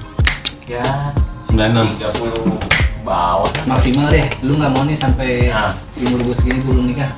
ya 0.63 1.11
96 1.49 1.99
30 1.99 3.03
bawah 3.03 3.51
maksimal 3.67 4.07
deh 4.07 4.23
lu 4.39 4.55
nggak 4.55 4.71
mau 4.71 4.83
nih 4.85 4.95
sampai 4.95 5.49
Ah. 5.49 5.75
umur 5.99 6.23
gue 6.23 6.35
segini 6.37 6.61
gue 6.61 6.71
belum 6.71 6.87
nikah 6.87 7.09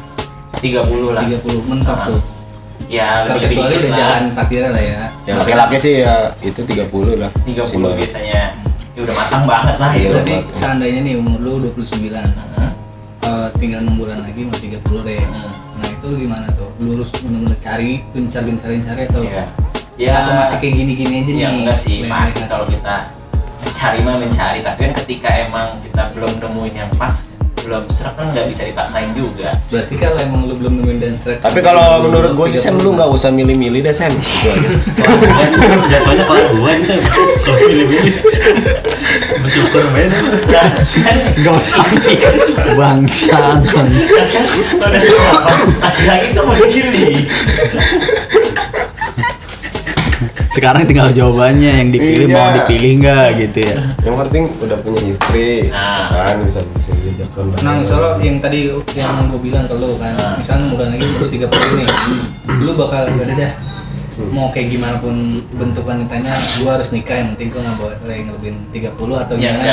30 0.65 1.13
lah 1.13 1.23
30 1.23 1.65
mentok 1.65 1.95
Ah. 1.95 2.07
tuh 2.07 2.21
ya 2.85 3.07
terkecuali 3.23 3.49
dikit 3.49 3.79
udah 3.79 3.89
lah. 3.89 3.97
jalan 3.97 4.23
takdirnya 4.31 4.69
lah 4.69 4.83
ya 4.83 5.01
Yang 5.25 5.37
laki-laki 5.41 5.75
sih 5.75 5.93
ya 6.01 6.15
itu 6.39 6.61
30 6.61 6.85
lah. 7.17 7.31
30 7.41 7.57
Maksimal. 7.57 7.91
biasanya 7.93 8.41
ya 8.91 9.01
udah 9.01 9.15
matang 9.15 9.43
banget 9.45 9.75
lah 9.75 9.91
Iya. 9.91 9.99
itu 9.99 10.09
berarti 10.11 10.35
seandainya 10.49 10.99
nih 11.01 11.13
umur 11.15 11.37
lu 11.39 11.53
29 11.65 12.23
Hmm. 12.55 12.71
eh, 13.21 13.47
tinggal 13.57 13.81
6 13.81 13.95
bulan 13.95 14.21
lagi 14.21 14.41
mau 14.41 14.53
30 14.55 15.01
deh 15.01 15.19
nah 15.75 15.85
itu 15.85 16.07
gimana 16.15 16.45
tuh 16.51 16.69
lu 16.77 16.95
harus 16.95 17.09
bener-bener 17.11 17.57
cari 17.57 18.05
gencar-gencarin 18.11 18.79
cari 18.79 19.01
atau 19.05 19.21
Iya. 19.21 19.43
ya 19.97 20.11
atau 20.21 20.31
masih 20.37 20.57
kayak 20.59 20.73
gini-gini 20.75 21.13
aja 21.17 21.31
nih 21.31 21.41
ya 21.41 21.49
enggak 21.51 21.75
sih 21.75 21.97
pasti 22.05 22.41
kalau 22.45 22.63
kita 22.65 23.09
mencari 23.59 23.99
mah 23.99 24.15
mencari 24.15 24.59
tapi 24.61 24.79
kan 24.79 24.93
ketika 24.95 25.29
emang 25.41 25.67
kita 25.79 26.13
belum 26.13 26.31
nemuin 26.37 26.73
yang 26.77 26.91
pas 26.93 27.25
belum 27.65 27.83
serak 27.89 28.13
kan 28.13 28.29
nggak 28.29 28.45
bisa 28.45 28.61
dipaksain 28.63 29.09
juga 29.11 29.49
berarti 29.67 29.95
kalau 29.95 30.17
emang 30.17 30.41
lu 30.45 30.53
belum 30.55 30.73
nemuin 30.77 30.97
dan 30.99 31.13
serak 31.15 31.39
Tapi 31.39 31.59
kalau 31.59 32.01
menurut 32.01 32.31
gue 32.31 32.47
sih 32.51 32.59
Sam 32.59 32.77
lu 32.77 32.93
nggak 32.93 33.09
usah 33.09 33.29
milih-milih 33.29 33.81
deh 33.81 33.89
Sam. 33.91 34.13
Jatuhnya 35.91 36.23
kalau 36.23 36.41
nih 36.63 36.83
Sam 36.83 37.01
so 37.35 37.51
pilih-pilih 37.55 38.13
bersyukur 39.41 39.83
main 39.91 40.09
Gak 41.35 41.53
usah. 41.55 41.85
Bangsat. 42.71 43.59
udah 43.65 43.85
laki-laki 45.77 46.27
tuh 46.31 46.43
mau 46.43 46.55
pilih 46.55 47.15
Sekarang 50.49 50.87
tinggal 50.87 51.11
jawabannya 51.11 51.83
yang 51.83 51.89
dipilih 51.91 52.25
Iya. 52.25 52.33
mau 52.33 52.47
dipilih 52.55 52.91
nggak 52.97 53.27
gitu 53.37 53.59
ya. 53.61 53.75
Yang 54.01 54.15
penting 54.23 54.43
udah 54.57 54.77
punya 54.79 55.01
istri, 55.03 55.67
Nah. 55.67 56.07
kan 56.31 56.39
bisa 56.41 56.63
kondangan. 57.31 57.63
Nah, 57.63 57.73
misalnya 57.77 58.11
yang 58.19 58.37
tadi 58.37 58.59
yang 58.91 59.27
gue 59.27 59.41
bilang 59.41 59.65
ke 59.65 59.75
lu 59.75 59.95
kan, 59.95 60.11
Ah. 60.15 60.35
misalnya 60.35 60.63
umur 60.67 60.79
lagi 60.83 60.99
umur 60.99 61.27
30 61.27 61.71
nih, 61.73 61.87
lu 62.59 62.71
bakal 62.73 63.03
udah 63.05 63.35
dah 63.35 63.51
mau 64.31 64.47
kayak 64.49 64.67
gimana 64.69 64.95
pun 64.97 65.15
bentuk 65.51 65.83
wanitanya, 65.83 66.31
gue 66.33 66.69
harus 66.69 66.89
nikah 66.89 67.15
yang 67.15 67.29
penting 67.33 67.47
gue 67.49 67.61
nggak 67.61 67.77
boleh 67.77 68.17
ngelebihin 68.21 68.57
30 68.69 68.91
atau 69.17 69.35
ya 69.35 69.51
gimana? 69.53 69.67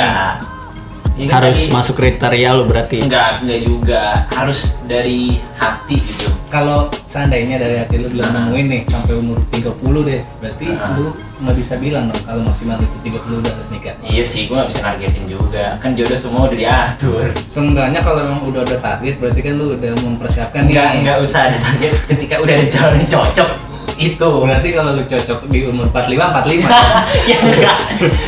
Ya 1.13 1.29
kan 1.29 1.35
Harus 1.39 1.59
tadi- 1.61 1.71
masuk 1.71 1.95
kriteria 1.95 2.49
lu 2.51 2.63
berarti. 2.65 2.97
enggak 2.99 3.39
enggak 3.39 3.61
juga 3.61 4.01
harus 4.29 4.81
dari 4.83 5.37
hati 5.55 6.01
gitu 6.01 6.25
Kalau 6.49 6.85
seandainya 7.03 7.57
dari 7.57 7.77
hati 7.77 7.97
lu 7.97 8.09
belum 8.09 8.29
nemuin 8.29 8.65
nih 8.67 8.81
sampai 8.85 9.13
umur 9.15 9.37
30 9.47 10.01
deh, 10.03 10.21
berarti 10.37 10.67
Ah. 10.71 10.93
lu 10.93 11.13
nggak 11.43 11.57
bisa 11.59 11.73
bilang 11.75 12.07
dong 12.07 12.21
kalau 12.23 12.41
maksimal 12.47 12.79
itu 12.79 12.97
30 13.11 13.43
udah 13.43 13.51
harus 13.51 13.67
nikah. 13.75 13.95
iya 13.99 14.23
sih 14.23 14.47
gue 14.47 14.55
gak 14.55 14.69
bisa 14.71 14.79
nargetin 14.79 15.25
juga 15.27 15.75
kan 15.83 15.91
jodoh 15.91 16.15
semua 16.15 16.47
udah 16.47 16.57
diatur 16.57 17.27
Seenggaknya 17.51 17.99
kalau 17.99 18.23
emang 18.23 18.41
udah 18.47 18.63
ada 18.63 18.77
target, 18.79 19.19
berarti 19.19 19.39
kan 19.43 19.53
lu 19.59 19.75
udah 19.75 19.91
mempersiapkan 19.99 20.65
nih. 20.65 20.71
enggak 20.73 20.89
enggak 21.03 21.17
usah 21.19 21.51
ada 21.51 21.57
target 21.59 21.93
ketika 22.07 22.35
udah 22.39 22.53
ada 22.55 22.67
jalan 22.71 22.95
yang 23.03 23.09
cocok 23.11 23.49
itu 23.93 24.31
Berarti 24.41 24.69
kalau 24.73 24.91
lu 24.97 25.03
cocok 25.05 25.39
di 25.53 25.59
umur 25.69 25.85
45, 25.93 26.17
45. 26.17 26.65
ya 27.29 27.37
enggak 27.37 27.77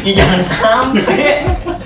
ya 0.06 0.12
jangan 0.14 0.40
sampai 0.44 1.42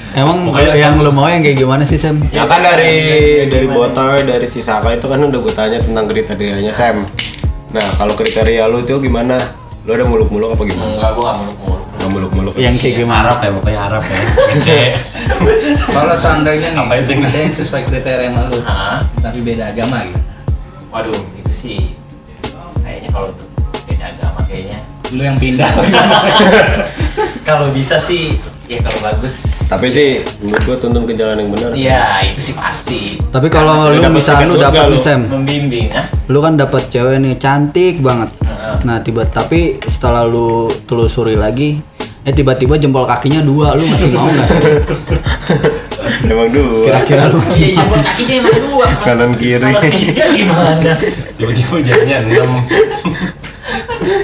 Emang 0.09 0.49
Pokoknya 0.49 0.73
yang 0.73 0.97
lu 0.99 1.13
mau 1.13 1.29
yang 1.29 1.45
kayak 1.45 1.61
gimana 1.61 1.85
sih 1.85 1.95
Sam? 1.95 2.17
Ya 2.33 2.49
kan 2.49 2.65
dari 2.65 3.45
dari 3.45 3.69
Botoy, 3.69 4.25
dari 4.25 4.49
si 4.49 4.59
Saka 4.59 4.97
itu 4.97 5.05
kan 5.05 5.21
udah 5.21 5.39
gue 5.39 5.53
tanya 5.53 5.77
tentang 5.79 6.09
kriterianya 6.09 6.73
Sam. 6.73 7.05
Nah 7.69 7.87
kalau 8.01 8.17
kriteria 8.17 8.65
lu 8.65 8.81
itu 8.81 8.97
gimana? 8.97 9.58
Lu 9.79 9.91
ada 9.91 10.03
muluk-muluk 10.03 10.49
apa 10.51 10.63
gimana? 10.63 10.91
enggak 10.93 11.11
gue 11.11 11.23
gak 11.23 11.37
muluk-muluk 11.37 11.79
Nggak 11.89 12.09
muluk-muluk. 12.09 12.53
Yang 12.55 12.75
kayak 12.77 12.95
gimana? 12.97 13.19
Arab 13.21 13.37
ya 13.37 13.49
pokoknya 13.51 13.79
Arab 13.81 14.03
ya 14.03 14.19
Kalau 15.89 16.15
seandainya 16.15 16.67
nih, 16.69 16.85
ada 17.19 17.37
yang 17.37 17.51
sesuai 17.51 17.81
kriteria 17.85 18.29
sama 18.29 18.41
lu, 18.45 18.57
Hah? 18.61 18.99
tapi 19.19 19.39
beda 19.41 19.69
agama 19.69 20.03
gitu. 20.05 20.19
waduh 20.89 21.13
itu 21.37 21.51
sih 21.51 21.79
kayaknya 22.81 23.09
kalau 23.09 23.29
untuk 23.29 23.45
beda 23.85 24.05
agama 24.09 24.39
kayaknya 24.43 24.79
Lu 25.09 25.21
yang 25.21 25.37
pindah. 25.37 25.69
kalau 27.43 27.69
bisa 27.69 27.97
sih 27.97 28.37
ya 28.65 28.77
kalau 28.79 28.99
bagus 29.03 29.65
Tapi 29.65 29.85
sih 29.87 30.09
menurut 30.39 30.61
gue 30.63 30.77
tuntun 30.79 31.03
ke 31.03 31.13
jalan 31.13 31.37
yang 31.37 31.49
benar. 31.49 31.69
ya 31.73 32.03
itu 32.23 32.39
sih 32.41 32.53
pasti 32.53 33.17
Tapi 33.27 33.47
kalau 33.47 33.85
Lu 33.85 33.97
lu 33.97 34.01
lu 34.49 34.57
lu. 34.87 34.93
nih 34.93 34.99
Sam, 34.99 35.21
membimbing 35.25 35.87
ah 35.91 36.05
lu 36.25 36.39
kan 36.39 36.53
dapet 36.55 36.85
cewek 36.87 37.17
nih 37.19 37.33
cantik 37.35 37.99
banget. 37.99 38.29
Heeh. 38.69 38.85
Nah 38.85 38.97
tiba 39.01 39.25
tapi 39.25 39.81
setelah 39.81 40.21
lu 40.29 40.69
telusuri 40.85 41.33
lagi, 41.33 41.81
eh 42.21 42.33
tiba-tiba 42.33 42.77
jempol 42.77 43.09
kakinya 43.09 43.41
dua, 43.41 43.73
lu 43.73 43.81
masih 43.81 44.09
mau 44.13 44.29
nggak 44.29 44.47
sih? 44.47 44.63
Emang 46.31 46.49
dua. 46.51 46.85
Kira-kira 46.85 47.23
lu 47.31 47.41
masih 47.41 47.73
Iya, 47.73 47.81
jempol 47.81 47.99
kakinya 48.05 48.35
emang 48.45 48.57
dua. 48.61 48.85
Mas. 48.85 49.03
Kanan 49.07 49.31
kiri. 49.33 49.63
Kalau 49.73 49.81
tiga 49.89 50.25
gimana? 50.29 50.91
tiba-tiba 51.39 51.75
jadinya 51.81 52.17
enam 52.21 52.51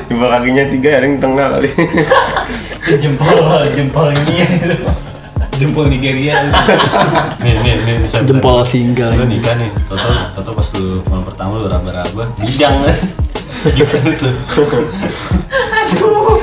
Jempol 0.05 0.29
kakinya 0.29 0.63
tiga 0.69 0.89
ada 1.01 1.05
yang 1.09 1.17
tengah 1.17 1.47
kali. 1.57 1.69
jempol, 3.01 3.37
jempol 3.73 4.07
ini. 4.13 4.35
Jempol 5.55 5.85
Nigeria. 5.87 6.35
nih 7.39 7.53
nih 7.63 7.73
nih 8.03 8.09
Sam. 8.11 8.27
jempol 8.27 8.59
single 8.67 9.15
lu 9.15 9.23
ini. 9.23 9.39
nikah 9.39 9.55
nih 9.55 9.69
toto 9.87 10.11
toto 10.35 10.49
pas 10.51 10.67
lu 10.75 10.99
malam 11.07 11.23
pertama 11.23 11.53
lu 11.63 11.67
raba-raba 11.71 12.23
bidang 12.35 12.75
mas 12.83 13.07
gimana 13.71 14.11
tuh 14.15 14.33
Aduh. 15.75 16.41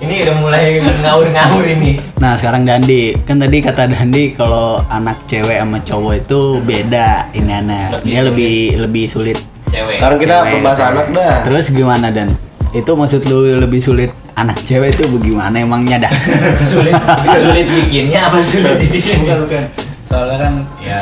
Ini 0.00 0.24
udah 0.24 0.36
mulai 0.40 0.80
ngawur-ngawur 0.80 1.64
ini. 1.68 2.00
Nah 2.18 2.32
sekarang 2.32 2.64
Dandi, 2.64 3.12
kan 3.28 3.36
tadi 3.36 3.60
kata 3.60 3.84
Dandi 3.84 4.32
kalau 4.32 4.80
anak 4.88 5.28
cewek 5.28 5.60
sama 5.60 5.76
cowok 5.76 6.14
itu 6.24 6.40
beda 6.64 7.28
ini 7.36 7.52
anak, 7.52 8.00
Lebih 8.00 8.08
dia 8.08 8.16
sulit. 8.16 8.28
lebih 8.32 8.56
lebih 8.80 9.04
sulit. 9.04 9.38
Cewek. 9.68 9.96
Sekarang 10.00 10.18
kita 10.18 10.36
Cewek, 10.48 10.80
anak 10.80 11.06
dah. 11.12 11.34
Terus 11.44 11.66
gimana 11.70 12.08
Dan? 12.08 12.32
Itu 12.72 12.96
maksud 12.96 13.28
lu 13.28 13.44
lebih 13.60 13.84
sulit 13.84 14.10
anak 14.32 14.56
cewek 14.64 14.96
itu 14.96 15.04
bagaimana 15.04 15.60
emangnya 15.60 16.08
dah? 16.08 16.12
sulit 16.72 16.96
sulit 17.36 17.66
bikinnya 17.68 18.24
apa 18.32 18.40
sulit 18.40 18.80
dibikin? 18.80 19.20
bukan 19.28 19.38
bukan. 19.44 19.64
Soalnya 20.00 20.36
kan 20.48 20.52
ya 20.80 21.00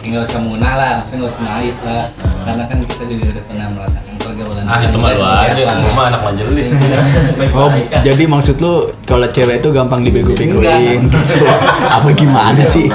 nggak 0.00 0.24
usah 0.24 0.40
munah 0.40 0.74
lah, 0.76 0.92
maksudnya 1.00 1.18
nggak 1.24 1.32
usah 1.32 1.44
naif 1.44 1.76
lah. 1.84 2.04
Karena 2.40 2.62
kan 2.64 2.78
kita 2.84 3.04
juga 3.04 3.24
udah 3.36 3.44
pernah 3.44 3.66
merasakan 3.76 4.10
pergaulan 4.30 4.64
ah 4.64 4.78
itu 4.80 4.96
mah 4.96 5.10
lu 5.10 5.18
seperti 5.18 5.62
aja 5.66 5.92
mah 5.96 6.04
anak 6.12 6.22
majelis 6.22 6.68
Oh, 7.58 7.68
jadi 8.00 8.24
maksud 8.30 8.56
lu 8.62 8.94
kalau 9.04 9.26
cewek 9.26 9.60
itu 9.60 9.68
gampang 9.74 10.00
dibego-begoin 10.06 11.08
gitu? 11.08 11.44
Apa 11.90 12.08
gimana 12.14 12.62
sih? 12.70 12.86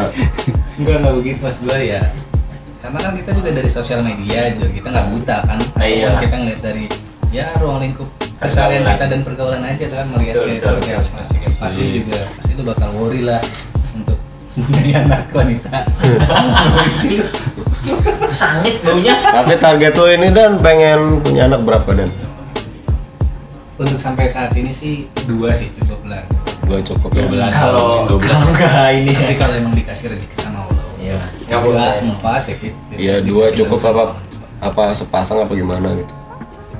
Enggak 0.80 0.96
enggak 1.04 1.14
begitu 1.20 1.40
mas 1.44 1.58
gue 1.60 1.80
ya. 1.92 2.02
Karena 2.80 3.00
kan 3.02 3.14
kita 3.18 3.32
juga 3.34 3.50
dari 3.52 3.70
sosial 3.70 4.00
media 4.06 4.54
juga 4.54 4.70
kita 4.72 4.88
nggak 4.94 5.08
buta 5.12 5.38
kan. 5.44 5.60
Ah, 5.76 5.86
iya. 5.86 6.10
Kita 6.22 6.36
ngeliat 6.40 6.62
dari 6.62 6.86
ya 7.34 7.52
ruang 7.60 7.84
lingkup 7.84 8.08
kesalahan 8.40 8.84
kita 8.84 9.06
dan 9.12 9.20
pergaulan 9.28 9.64
aja 9.64 9.86
kan 9.92 10.08
melihat 10.12 10.40
kayak 10.40 11.04
seperti 11.04 11.38
apa. 11.44 11.68
pasti 11.68 11.84
juga 12.00 12.20
pasti 12.40 12.52
lu 12.56 12.64
bakal 12.64 12.90
worry 12.96 13.28
lah 13.28 13.40
punya 14.58 14.98
anak 15.02 15.28
wanita 15.30 15.84
Sangit 18.30 18.82
baunya. 18.82 19.16
Tapi 19.22 19.54
target 19.56 19.94
lo 19.94 20.06
ini 20.08 20.28
dan 20.30 20.58
pengen 20.58 21.20
punya 21.20 21.46
anak 21.46 21.62
berapa 21.62 21.92
dan? 21.94 22.10
untuk 23.76 24.00
sampai 24.00 24.24
saat 24.24 24.56
ini 24.56 24.72
sih 24.72 25.04
dua 25.28 25.52
sih 25.52 25.68
cukup 25.76 26.08
lah 26.08 26.24
Gua 26.64 26.80
cukup 26.80 27.12
ya. 27.12 27.28
12 27.28 27.52
Kalau 27.52 28.08
12 28.08 28.24
kalau 28.24 28.48
enggak 28.48 28.88
ini 28.96 29.12
ya. 29.12 29.20
tapi 29.20 29.36
kalau 29.36 29.54
emang 29.54 29.76
dikasih 29.76 30.06
rezeki 30.10 30.32
sama 30.34 30.64
Allah 30.64 30.86
Iya. 30.96 31.20
nggak 31.20 31.44
Nggak 31.44 31.60
boleh 31.60 31.92
empat 32.08 32.42
ya 32.48 32.56
Iya 32.96 33.16
dua 33.20 33.52
cukup 33.52 33.76
apa 33.84 34.04
apa 34.64 34.84
sepasang 34.96 35.44
apa 35.44 35.52
gimana 35.52 35.92
gitu. 35.92 36.14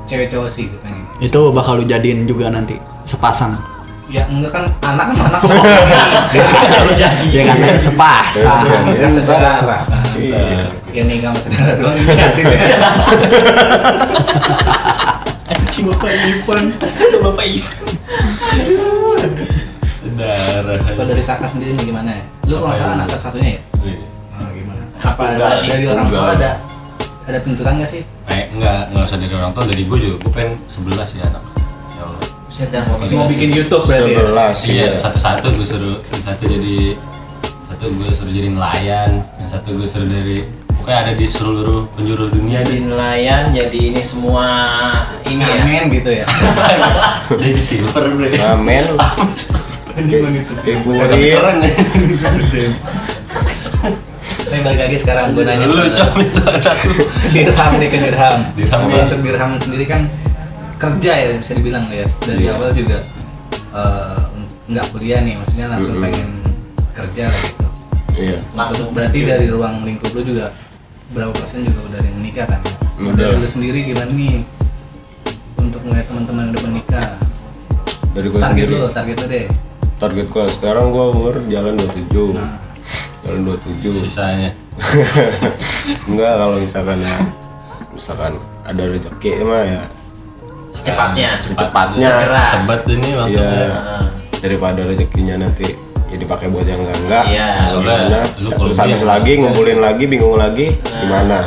cewek 0.08 0.32
cowok 0.32 0.48
sih 0.48 0.72
gue 0.72 0.80
pengen 0.80 1.04
Itu 1.20 1.52
bakal 1.52 1.76
lu 1.76 1.86
jadiin 1.86 2.24
juga 2.24 2.48
nanti 2.48 2.80
sepasang. 3.04 3.60
Ya 4.06 4.22
enggak 4.30 4.52
kan 4.54 4.64
anak 4.86 5.06
kan 5.10 5.18
anak 5.28 5.42
Ya 7.34 7.42
kan 7.44 7.58
ada 7.58 7.74
sepasang. 7.76 8.62
Nikah 8.86 9.10
saudara 9.10 9.78
Iya. 10.16 10.70
ya 10.92 11.04
nikah 11.04 11.34
sama 11.34 11.40
saudara 11.42 11.72
doang 11.76 11.98
ini 11.98 12.14
hasilnya 12.14 12.60
Anjing 15.46 15.86
Bapak 15.88 16.12
Ivan. 16.12 16.64
Astaga 16.80 17.18
Bapak 17.20 17.46
Ivan. 17.46 17.86
Saudara. 19.96 20.74
kalau 20.80 21.06
dari 21.06 21.20
Saka 21.20 21.46
sendiri 21.46 21.74
nih 21.74 21.86
gimana 21.86 22.14
ya 22.14 22.24
lu 22.46 22.62
kalau 22.62 22.72
salah 22.72 22.94
anak 22.96 23.10
satu-satunya 23.10 23.50
ya 23.52 23.62
Iya. 23.84 23.98
Ah, 24.32 24.50
gimana 24.50 24.84
apa 25.02 25.24
dari, 25.34 25.68
orang 25.84 26.06
tua 26.06 26.32
ada 26.32 26.52
ada 27.26 27.40
tuntutan 27.42 27.74
nggak 27.76 27.90
sih 27.90 28.02
Eh, 28.26 28.50
enggak, 28.52 28.90
enggak 28.90 29.06
usah 29.06 29.18
dari 29.18 29.34
orang 29.34 29.52
tua, 29.52 29.64
dari 29.64 29.86
gue 29.86 29.98
juga. 29.98 30.18
Gue 30.20 30.32
pengen 30.34 30.54
11 30.66 31.14
ya 31.14 31.30
anak. 31.30 31.44
Buset 32.56 32.72
mau 32.88 32.96
mau 32.96 33.28
bikin 33.28 33.52
YouTube 33.52 33.84
berarti 33.84 34.16
ya? 34.16 34.24
Sebelas. 34.24 34.58
Iya, 34.64 34.88
satu-satu 34.96 35.60
gue 35.60 35.68
suruh, 35.68 36.00
yang 36.08 36.24
satu 36.24 36.48
jadi 36.48 36.96
satu 37.68 37.92
gue 37.92 38.08
suruh 38.16 38.32
jadi 38.32 38.48
nelayan, 38.48 39.28
yang 39.28 39.50
satu 39.52 39.76
gue 39.76 39.84
suruh 39.84 40.08
dari 40.08 40.48
pokoknya 40.72 41.00
ada 41.04 41.14
di 41.20 41.28
seluruh 41.28 41.84
penjuru 42.00 42.32
dunia 42.32 42.64
jadi 42.64 42.80
nelayan 42.88 43.52
jadi 43.52 43.80
ini 43.92 44.00
semua 44.00 44.48
ini 45.28 45.44
ya 45.44 45.68
Amin 45.68 45.84
gitu 46.00 46.16
ya 46.16 46.24
jadi 47.44 47.60
silver 47.60 48.08
bro 48.08 48.28
Amin. 48.56 48.88
Ibu 50.64 50.90
keren 50.96 51.60
ya 51.60 51.76
balik 54.64 54.80
lagi 54.80 54.98
sekarang 55.04 55.36
gue 55.36 55.44
nanya 55.44 55.68
lu 55.68 55.92
cok 55.92 56.12
itu 56.24 56.40
anak 56.48 56.80
lu 56.88 57.04
dirham 57.36 57.72
nih 57.76 57.88
ke 57.92 57.98
dirham. 58.00 58.40
Dirham, 58.56 58.80
ya. 58.88 59.04
untuk 59.12 59.20
dirham 59.28 59.52
sendiri 59.60 59.86
kan 59.92 60.08
kerja 60.86 61.12
ya 61.16 61.28
bisa 61.36 61.54
dibilang 61.54 61.86
ya 61.88 62.06
dari 62.22 62.44
Iya. 62.44 62.54
awal 62.54 62.70
juga 62.72 63.00
eh, 63.72 64.24
nggak 64.66 64.86
kuliah 64.90 65.20
nih 65.20 65.36
maksudnya 65.36 65.68
langsung 65.68 65.96
Mm-mm. 65.96 66.06
pengen 66.06 66.30
kerja 66.92 67.24
lah 67.26 67.42
gitu. 67.42 67.68
Iya. 68.16 68.38
langsung 68.54 68.88
Berarti 68.92 69.20
dari 69.22 69.48
ruang 69.48 69.84
lingkup 69.84 70.12
lu 70.12 70.22
juga 70.24 70.54
berapa 71.08 71.32
persen 71.32 71.62
juga 71.62 71.80
udah 71.84 71.98
ada 71.98 72.08
yang 72.08 72.18
menikah 72.18 72.46
kan? 72.46 72.62
Udah. 72.98 73.14
Dari 73.14 73.36
lu 73.36 73.46
sendiri 73.46 73.80
gimana 73.84 74.10
nih 74.10 74.42
untuk 75.56 75.82
ngeliat 75.82 76.06
teman-teman 76.06 76.42
yang 76.42 76.52
udah 76.52 76.64
menikah? 76.66 77.08
Dari 78.12 78.28
gua 78.28 78.40
Target 78.42 78.64
sendiri. 78.64 78.80
lu, 78.80 78.88
target 78.90 79.16
lu 79.18 79.28
deh. 79.28 79.46
Target 79.96 80.28
gua 80.30 80.44
sekarang 80.48 80.86
gua 80.90 81.06
umur 81.10 81.36
jalan 81.46 81.74
27. 81.76 82.32
Nah, 82.32 82.56
Jalan 83.22 83.42
27. 83.44 83.90
sisanya 84.02 84.54
Enggak 86.08 86.34
kalau 86.36 86.58
misalkan 86.58 87.00
ya 87.00 87.18
misalkan 87.90 88.34
ada 88.62 88.84
rezeki 88.86 89.32
mah 89.42 89.64
ya 89.64 89.82
secepatnya 90.76 91.30
secepatnya 91.40 92.08
Segera. 92.12 92.44
sebat 92.46 92.82
ini 92.86 93.10
langsung 93.12 93.40
ya. 93.42 93.68
Nah, 93.72 94.04
daripada 94.36 94.82
rezekinya 94.84 95.36
nanti 95.40 95.66
ya 96.06 96.18
dipakai 96.18 96.48
buat 96.48 96.64
yang 96.64 96.78
enggak 96.78 96.98
enggak 97.02 97.24
Iya. 97.26 97.48
Soalnya 97.66 97.96
gimana 97.98 98.20
lu 98.38 98.50
terus 98.52 98.76
kalau 98.76 98.84
habis 98.86 99.02
lagi 99.04 99.32
ngumpulin 99.36 99.80
lagi 99.80 100.04
bingung 100.06 100.36
lagi 100.36 100.68
gimana 100.78 101.40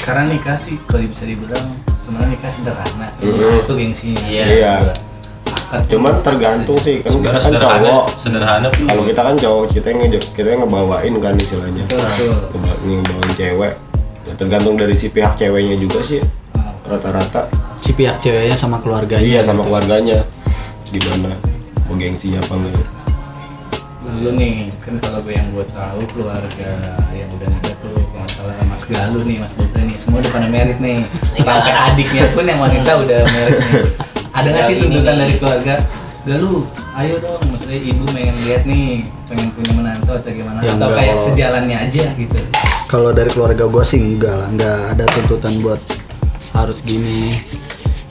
karena 0.00 0.22
nikah 0.28 0.54
sih 0.54 0.76
kalau 0.84 1.02
bisa 1.02 1.24
dibilang 1.24 1.64
sebenarnya 1.96 2.30
nikah 2.30 2.50
sederhana. 2.50 3.08
Mm-mm. 3.18 3.64
Itu 3.64 3.72
gengsinya. 3.74 4.20
Iya. 4.22 4.44
sih. 4.44 4.54
Iya. 4.54 4.74
Cuman 5.88 6.22
tergantung 6.22 6.78
sih 6.78 7.00
kan 7.00 7.10
kita 7.12 7.30
kan 7.32 7.40
sederhana 7.42 7.82
cowok 7.82 8.04
sederhana 8.14 8.66
kalau 8.70 9.02
kita 9.02 9.20
kan 9.20 9.34
cowok 9.34 9.64
kita 9.68 9.86
yang 9.88 10.00
kita 10.12 10.46
yang 10.46 10.60
ngebawain 10.62 11.14
kan 11.18 11.34
istilahnya 11.34 11.82
Betul, 11.84 12.04
betul. 12.06 12.30
Ngeba- 12.54 12.78
ngebawain 12.84 13.32
cewek 13.34 13.72
ya 14.22 14.32
tergantung 14.34 14.74
dari 14.76 14.94
si 14.94 15.06
pihak 15.08 15.34
ceweknya 15.34 15.74
juga 15.74 15.98
sih 16.00 16.22
Ah, 16.54 16.70
rata-rata 16.86 17.50
Si 17.84 17.92
pihak 17.92 18.16
ceweknya 18.18 18.56
sama 18.56 18.80
keluarganya. 18.80 19.20
iya 19.20 19.40
sama 19.44 19.60
gitu. 19.60 19.68
keluarganya 19.68 20.18
gimana 20.88 21.36
mau 21.84 21.94
gengsinya 21.94 22.40
apa 22.40 22.54
enggak 22.56 22.86
Dulu 24.04 24.30
nih, 24.36 24.68
kan 24.80 24.94
kalau 25.00 25.20
gue 25.20 25.32
yang 25.32 25.48
gue 25.50 25.66
tahu 25.68 26.00
keluarga 26.12 26.70
yang 27.12 27.28
udah 27.34 27.48
nikah 27.50 27.74
tuh 27.82 27.92
kalau 27.92 28.08
nggak 28.14 28.28
salah 28.30 28.54
Mas 28.68 28.84
Galuh 28.84 29.24
nih, 29.24 29.36
Mas 29.42 29.52
Buta 29.52 29.80
nih, 29.80 29.96
semua 29.96 30.20
udah 30.20 30.30
pada 30.30 30.48
merit 30.48 30.78
nih. 30.78 31.02
Sampai 31.48 31.72
adiknya 31.72 32.24
pun 32.30 32.44
yang 32.44 32.60
wanita 32.60 32.90
udah 32.94 33.20
merit 33.26 33.58
nih. 33.58 33.82
Ada 34.30 34.46
nggak 34.48 34.64
sih 34.64 34.74
tuntutan 34.78 35.14
dari 35.18 35.34
keluarga? 35.36 35.74
Galuh, 36.24 36.62
ayo 36.94 37.14
dong, 37.20 37.42
maksudnya 37.48 37.80
ibu 37.80 38.04
pengen 38.08 38.36
lihat 38.44 38.62
nih, 38.64 38.88
pengen 39.26 39.48
punya 39.52 39.72
menantu 39.72 40.10
atau 40.14 40.30
gimana? 40.30 40.58
Ya, 40.62 40.72
atau 40.72 40.88
kayak 40.88 41.16
kalau- 41.16 41.24
sejalannya 41.26 41.76
aja 41.84 42.04
gitu. 42.14 42.38
Kalau 42.86 43.10
dari 43.10 43.28
keluarga 43.28 43.64
gue 43.66 43.84
sih 43.84 43.98
enggak 43.98 44.34
lah, 44.36 44.48
enggak 44.48 44.78
ada 44.94 45.04
tuntutan 45.10 45.52
buat 45.60 45.80
harus 46.54 46.78
gini, 46.86 47.34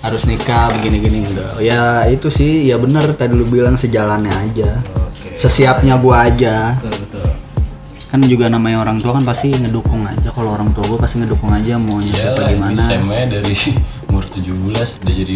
harus 0.04 0.28
nikah 0.28 0.68
begini-gini 0.76 1.24
enggak. 1.24 1.64
Ya 1.64 2.04
itu 2.12 2.28
sih, 2.28 2.68
ya 2.68 2.76
bener 2.76 3.16
tadi 3.16 3.32
lu 3.40 3.48
bilang 3.48 3.80
sejalannya 3.80 4.36
aja. 4.36 4.84
Oke. 5.00 5.40
Sesiapnya 5.40 5.96
gua 5.96 6.28
aja. 6.28 6.76
Betul 6.78 7.08
betul. 7.08 7.28
Kan 8.12 8.20
juga 8.28 8.46
namanya 8.52 8.84
orang 8.84 9.00
tua 9.00 9.16
kan 9.16 9.24
pasti 9.24 9.56
ngedukung 9.56 10.04
aja. 10.04 10.28
Kalau 10.36 10.52
orang 10.52 10.76
tua 10.76 10.84
gua 10.92 11.00
pasti 11.00 11.24
ngedukung 11.24 11.50
aja 11.56 11.80
mau 11.80 12.04
Iya 12.04 12.36
siapa 12.36 12.46
lah, 12.46 12.50
gimana. 12.52 12.78
Semnya 12.84 13.24
dari 13.32 13.56
umur 14.12 14.28
17 14.28 15.08
udah 15.08 15.16
jadi 15.16 15.36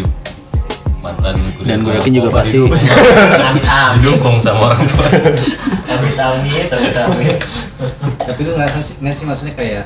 mantan 0.98 1.34
Dan 1.62 1.86
gue 1.86 1.94
yakin 1.94 2.10
juga 2.10 2.28
apa 2.30 2.42
pasti 2.42 2.58
didukung 2.58 4.38
sama 4.42 4.74
orang 4.74 4.82
tua 4.86 5.06
amit 5.94 6.18
amit 6.18 6.68
amit 6.70 6.94
amit 6.94 7.38
Tapi 8.28 8.40
lu 8.44 8.50
ngerasa 8.54 8.78
sih, 8.82 8.94
nggak 8.98 9.14
sih 9.14 9.24
maksudnya 9.24 9.54
kayak 9.54 9.84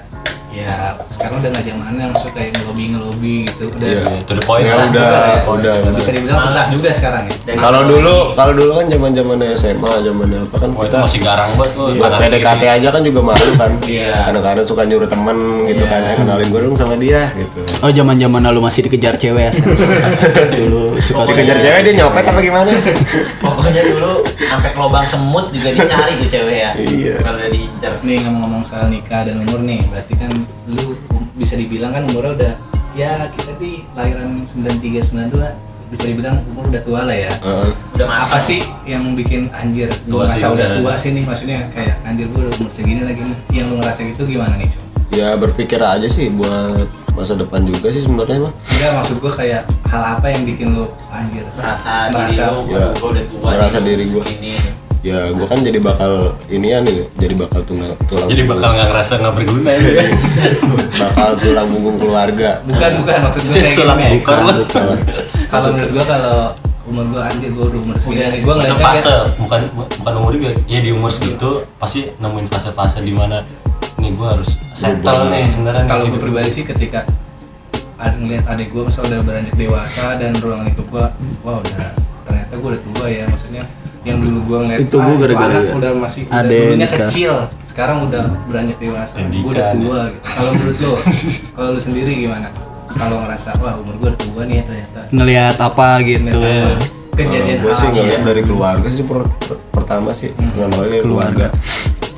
ya 0.53 0.77
sekarang 1.09 1.41
udah 1.41 1.51
nggak 1.51 1.65
zamannya 1.65 2.05
maksudnya 2.07 2.35
kayak 2.35 2.51
ngelobi 2.55 2.85
ngelobi 2.89 3.35
gitu 3.49 3.65
udah 3.69 3.89
Iya. 3.89 4.05
to 4.23 4.33
the 4.33 4.43
point 4.43 4.63
Ya 4.63 4.69
lah. 4.69 4.85
udah, 4.85 4.85
juga 4.85 5.09
udah, 5.49 5.75
ya. 5.75 5.91
bisa 5.95 6.11
dibilang 6.11 6.39
susah 6.39 6.53
Males. 6.59 6.69
juga 6.71 6.89
sekarang 6.93 7.23
ya 7.25 7.35
Dan 7.43 7.57
kalau 7.57 7.81
dulu 7.83 8.17
kalau 8.33 8.53
dulu 8.53 8.73
kan 8.75 8.87
zaman 8.87 9.11
zamannya 9.13 9.49
SMA 9.55 9.93
zamannya 10.03 10.39
apa 10.43 10.57
kan 10.59 10.71
Oh, 10.73 10.83
kita 10.83 10.97
masih 11.01 11.21
garang 11.21 11.51
banget 11.55 11.73
lu 11.73 11.85
buat 11.97 12.13
PDKT 12.15 12.63
aja 12.71 12.89
kan 12.91 13.03
juga 13.03 13.21
malu 13.23 13.51
kan 13.55 13.71
Iya. 13.83 14.13
kadang-kadang 14.23 14.67
suka 14.67 14.83
nyuruh 14.85 15.09
temen 15.09 15.37
gitu 15.67 15.85
kan 15.87 16.01
ya 16.03 16.15
kenalin 16.15 16.47
gue 16.47 16.61
dong 16.63 16.77
sama 16.77 16.95
dia 16.97 17.23
gitu 17.33 17.61
Oh 17.81 17.91
zaman 17.91 18.17
zaman 18.17 18.41
lu 18.47 18.61
masih 18.61 18.81
dikejar 18.85 19.17
cewek 19.17 19.43
ya? 19.43 19.53
Dulu 20.55 20.99
suka 20.99 21.25
dikejar 21.27 21.57
cewek 21.59 21.81
dia 21.83 21.95
nyopet 21.99 22.25
apa 22.25 22.41
gimana 22.41 22.71
pokoknya 23.39 23.83
dulu 23.87 24.13
sampai 24.43 24.69
ke 24.69 24.79
lubang 24.79 25.03
semut 25.03 25.49
juga 25.49 25.69
dicari 25.71 26.13
tuh 26.15 26.29
cewek 26.29 26.57
ya 26.59 26.71
Iya. 26.77 27.15
kalau 27.21 27.37
udah 27.37 27.49
diincar 27.49 27.93
nih 28.03 28.21
ngomong-ngomong 28.21 28.63
soal 28.63 28.87
nikah 28.87 29.23
dan 29.23 29.39
umur 29.39 29.61
nih 29.61 29.81
berarti 29.87 30.15
kan 30.15 30.31
lu 30.67 30.95
bisa 31.33 31.55
dibilang 31.55 31.91
kan 31.91 32.03
umurnya 32.07 32.33
udah 32.35 32.55
ya 32.93 33.13
kita 33.33 33.57
di 33.57 33.83
lahiran 33.93 34.45
93 34.45 35.11
92 35.11 35.41
bisa 35.89 36.05
dibilang 36.07 36.41
umur 36.47 36.69
udah 36.69 36.83
tua 36.83 37.01
lah 37.05 37.13
ya 37.13 37.33
Heeh. 37.35 37.69
udah 37.95 38.07
apa 38.07 38.17
matang 38.27 38.41
sih 38.43 38.61
yang 38.85 39.13
bikin 39.13 39.49
anjir 39.51 39.89
lu 40.07 40.17
Tua 40.17 40.25
masa 40.25 40.37
sih, 40.39 40.45
udah 40.47 40.55
udah. 40.67 40.77
tua 40.79 40.93
sih 40.95 41.11
nih 41.13 41.23
maksudnya 41.23 41.59
kayak 41.69 41.97
anjir 42.03 42.27
gue 42.27 42.41
udah 42.41 42.53
umur 42.55 42.71
segini 42.71 43.03
lagi 43.03 43.21
nih 43.21 43.37
yang 43.53 43.67
lu 43.69 43.77
ngerasa 43.77 44.01
gitu 44.07 44.23
gimana 44.25 44.57
nih 44.57 44.69
cum? 44.69 44.81
ya 45.11 45.37
berpikir 45.37 45.77
aja 45.79 46.09
sih 46.09 46.29
buat 46.29 46.89
masa 47.13 47.37
depan 47.37 47.61
juga 47.63 47.93
sih 47.93 48.01
sebenarnya 48.01 48.41
mah 48.43 48.53
enggak 48.57 48.93
maksud 48.95 49.17
gue 49.21 49.33
kayak 49.35 49.63
hal 49.85 50.03
apa 50.17 50.27
yang 50.29 50.43
bikin 50.43 50.73
lu 50.73 50.89
anjir 51.09 51.45
merasa 51.53 52.09
Merasa, 52.09 52.41
diri 52.41 52.49
lu 52.49 52.61
ya. 52.73 52.89
gua 52.95 53.09
udah 53.13 53.25
tua 53.27 53.49
Merasa 53.53 53.79
diri 53.79 54.05
gua. 54.07 54.25
segini. 54.25 54.53
Ya 55.03 55.35
gue 55.35 55.47
kan 55.47 55.59
jadi 55.59 55.79
bakal 55.79 56.13
ini 56.47 56.67
ya 56.69 56.79
nih 56.79 57.11
jadi 57.19 57.35
bakal 57.35 57.61
tunggal 57.67 57.91
tulang 58.07 58.31
jadi 58.31 58.43
bakal 58.47 58.69
nggak 58.71 58.89
ngerasa 58.89 59.13
nggak 59.19 59.35
berguna 59.35 59.71
ya? 59.75 60.05
Bakal 61.03 61.31
tulang 61.37 61.67
punggung 61.67 61.99
keluarga. 61.99 62.63
Bukan 62.63 62.91
bukan 63.03 63.15
maksud 63.21 63.43
gue 63.43 63.51
Jadi 63.51 63.67
kayak 63.67 63.79
tulang 63.83 63.99
gini 63.99 64.11
bungkar 64.15 64.37
lu. 64.39 64.53
Bukan. 64.63 64.99
kalau 65.51 65.67
menurut 65.75 65.91
gue 65.91 66.05
kalau 66.07 66.39
umur 66.83 67.05
gue 67.11 67.21
anjir 67.21 67.51
gue 67.51 67.65
udah 67.65 67.81
umur 67.83 67.97
segini 67.99 68.21
Udah 68.21 68.31
gue 68.31 68.55
ngeliatnya 68.55 68.79
fase 68.79 69.03
kayak- 69.05 69.27
bukan 69.37 69.61
bukan 69.99 70.13
umur 70.17 70.31
juga. 70.33 70.49
Ya 70.65 70.79
di 70.79 70.91
umur 70.95 71.11
segitu 71.11 71.51
pasti 71.77 72.01
nemuin 72.17 72.47
fase-fase 72.47 73.03
di 73.03 73.11
mana 73.11 73.43
nih 73.99 74.11
gue 74.13 74.29
harus 74.29 74.51
settle 74.73 75.27
nih 75.29 75.51
sebenarnya 75.51 75.85
kalau 75.85 76.07
nih. 76.07 76.11
gue 76.15 76.21
pribadi 76.23 76.51
sih 76.53 76.63
ketika 76.63 77.03
ada 77.97 78.15
ngeliat 78.15 78.47
adik 78.47 78.71
gue 78.71 78.83
misalnya 78.85 79.19
udah 79.19 79.23
beranjak 79.25 79.55
dewasa 79.57 80.05
dan 80.17 80.31
ruang 80.39 80.63
lingkup 80.63 80.87
gue 80.87 81.07
wah 81.41 81.59
udah 81.59 81.91
ternyata 82.23 82.53
gue 82.53 82.69
udah 82.71 82.83
tua 82.85 83.07
ya 83.07 83.25
maksudnya 83.27 83.63
yang 84.03 84.19
dulu 84.19 84.39
gue 84.43 84.59
ngeliat 84.61 84.81
Itu 84.81 84.97
gua 84.97 85.15
gara-gara 85.17 85.47
anak 85.49 85.63
ya. 85.63 85.73
udah 85.75 85.91
masih 85.97 86.23
udah 86.25 86.41
Adek 86.41 86.59
dulunya 86.61 86.89
kecil 86.89 87.33
sekarang 87.65 87.99
udah 88.05 88.23
beranjak 88.45 88.77
dewasa. 88.77 89.15
Gue 89.17 89.49
udah 89.49 89.71
Pendidikan, 89.71 89.75
tua 89.79 90.01
gitu. 90.05 90.21
kalau 90.29 90.51
menurut 90.53 90.77
lo 90.79 90.93
kalau 91.55 91.69
lu 91.71 91.81
sendiri 91.81 92.13
gimana? 92.19 92.49
Kalau 92.93 93.17
ngerasa 93.21 93.49
wah 93.57 93.75
umur 93.75 93.95
gue 93.97 94.09
udah 94.09 94.21
tua 94.21 94.43
nih 94.45 94.61
ternyata. 94.61 95.01
Ngelihat 95.09 95.57
apa 95.57 95.87
gitu. 96.03 96.29
Ngeliat 96.29 96.77
apa, 96.77 96.85
kejadian 97.15 97.57
gue 97.59 97.73
sih 97.73 97.87
ngeliat 97.89 98.13
yang 98.13 98.25
dari 98.25 98.43
keluarga 98.43 98.87
sih 98.87 99.03
per- 99.03 99.31
per- 99.41 99.63
pertama 99.71 100.11
sih. 100.13 100.29
Pertama 100.31 100.73
kali 100.79 100.99
keluarga. 101.01 101.47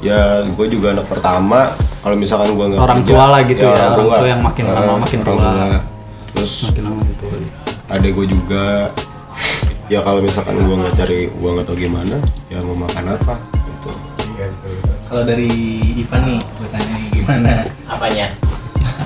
ya 0.01 0.21
gue 0.43 0.67
juga 0.69 0.93
anak 0.93 1.07
pertama. 1.07 1.61
Kalau 2.01 2.17
misalkan 2.17 2.49
gue 2.51 2.67
nggak 2.67 2.81
Orang 2.81 3.01
kerja, 3.01 3.11
tua 3.11 3.25
lah 3.27 3.41
gitu 3.43 3.63
ya, 3.63 3.77
orang 3.89 4.09
tua 4.11 4.27
yang 4.27 4.43
makin 4.43 4.65
lama 4.67 4.81
Ah, 4.85 4.99
makin 4.99 5.21
tua. 5.21 5.51
terus 6.31 6.53
makin 6.67 6.83
lama 6.85 7.01
gitu 7.07 7.25
adek 7.87 8.11
gue 8.13 8.27
juga 8.29 8.65
ya 9.95 10.03
kalau 10.03 10.19
misalkan 10.19 10.59
gue 10.59 10.75
nggak 10.75 10.95
cari 10.99 11.31
uang 11.39 11.63
atau 11.63 11.75
gimana 11.79 12.19
ya 12.51 12.59
mau 12.67 12.75
makan 12.75 13.15
apa 13.15 13.39
gitu. 13.55 13.91
Kalau 15.07 15.23
dari 15.23 15.47
Ivan 15.95 16.21
nih 16.27 16.41
gue 16.43 16.69
tanya 16.75 16.97
gimana? 17.15 17.53
Apanya? 17.87 18.27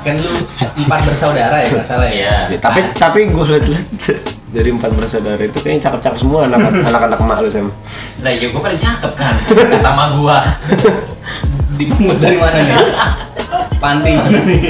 Kan 0.01 0.17
lu 0.17 0.33
empat 0.57 1.01
bersaudara 1.05 1.61
ya 1.61 1.69
nggak 1.69 1.85
salah 1.85 2.09
ya? 2.09 2.49
Iya. 2.49 2.57
Ya, 2.57 2.59
tapi 2.65 2.81
tapi 2.97 3.29
gue 3.29 3.45
liat-liat 3.45 3.89
dari 4.57 4.73
empat 4.73 4.97
bersaudara 4.97 5.43
itu 5.45 5.61
kayaknya 5.61 5.93
cakep-cakep 5.93 6.19
semua 6.25 6.49
anak 6.49 6.73
anak-anak 6.89 7.21
emak 7.21 7.39
lu 7.45 7.51
Sam. 7.53 7.69
Lah 8.25 8.33
ya 8.33 8.49
gue 8.49 8.63
paling 8.65 8.81
cakep 8.81 9.13
kan 9.13 9.35
Pertama 9.45 10.17
gua. 10.17 10.41
Dipungut 11.77 12.17
dari 12.17 12.41
mana 12.41 12.59
nih 12.65 12.75
panti. 13.79 14.11
Mana 14.15 14.41
nih 14.43 14.61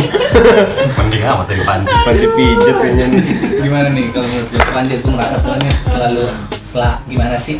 Mending 0.94 1.22
amat 1.24 1.46
dari 1.48 1.62
panti. 1.64 1.92
panti 2.04 2.26
pijet 2.32 2.76
kayaknya 2.76 3.04
nih. 3.10 3.22
Gimana 3.60 3.88
nih 3.90 4.04
kalau 4.12 4.28
menurut 4.28 4.48
lu 4.52 4.60
panti 4.70 4.94
tuh 5.00 5.10
merasa 5.12 5.36
tuanya 5.40 5.70
setelah 5.72 6.08
lu 6.12 6.24
setelah 6.62 6.92
gimana 7.08 7.36
sih? 7.40 7.56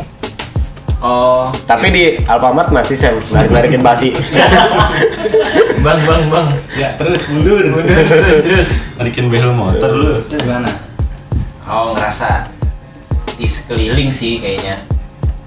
Oh. 0.99 1.47
Tapi 1.63 1.87
di 1.89 2.03
Alfamart 2.27 2.69
masih 2.69 2.99
Sam. 2.99 3.15
Narik-narikin 3.31 3.79
basi. 3.79 4.11
Bang 5.85 5.95
bang 6.03 6.23
bang. 6.27 6.47
Ya 6.75 6.91
terus 6.99 7.23
mundur. 7.31 7.63
Terus 7.87 8.39
terus. 8.43 8.69
Tarikin 8.99 9.31
behel 9.31 9.55
motor 9.55 9.87
lu. 9.95 10.19
gimana? 10.27 10.67
Oh 11.63 11.95
ngerasa 11.95 12.51
Di 13.39 13.47
sekeliling 13.47 14.11
sih 14.11 14.43
kayaknya 14.43 14.83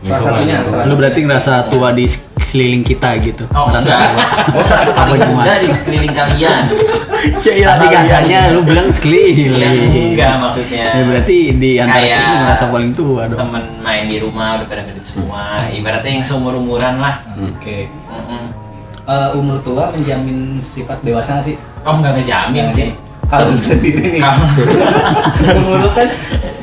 salah 0.03 0.21
satunya 0.21 0.57
salah 0.67 0.85
lu 0.91 0.95
berarti 0.99 1.19
ngerasa 1.23 1.53
tua 1.71 1.95
di 1.95 2.07
sekeliling 2.11 2.85
kita 2.85 3.17
gitu? 3.23 3.45
Oh 3.55 3.71
ngerasa 3.71 3.93
Gue 4.53 4.61
merasa 4.61 4.91
apa 4.93 5.03
paling 5.09 5.23
gimana? 5.25 5.41
muda 5.41 5.53
di 5.63 5.69
sekeliling 5.71 6.13
kalian. 6.13 6.63
Tadi. 7.23 7.87
katanya 7.87 8.39
lu 8.51 8.61
bilang 8.67 8.91
Ya 8.91 8.95
sekeliling 8.99 9.55
enggak 10.13 10.35
maksudnya. 10.43 10.85
Ya 10.91 11.03
berarti 11.07 11.37
di 11.55 11.71
antara 11.79 12.03
kita 12.03 12.35
ngerasa 12.43 12.65
paling 12.69 12.93
tua 12.93 13.23
dong. 13.31 13.39
Temen 13.41 13.65
main 13.81 14.05
di 14.11 14.19
rumah 14.19 14.59
udah 14.59 14.67
pada 14.67 14.83
gede 14.85 15.03
semua. 15.07 15.55
Ibaratnya 15.71 16.19
yang 16.19 16.25
seumur-umuran 16.27 16.99
lah. 16.99 17.23
Oke. 17.39 17.87
Mm-mm. 17.89 18.45
Eh, 19.03 19.39
umur 19.39 19.63
tua 19.63 19.95
menjamin 19.95 20.59
sifat 20.59 20.99
dewasa 21.07 21.39
nggak 21.39 21.47
sih? 21.47 21.57
Oh 21.87 21.95
enggak 21.99 22.19
ngejamin 22.19 22.67
Nggak 22.67 22.75
sih 22.75 22.91
kalau 23.33 23.57
sendiri 23.59 24.05
nih. 24.13 24.21
Kamu 24.21 24.45
umur 25.65 25.77
lu 25.81 25.91
kan 25.97 26.09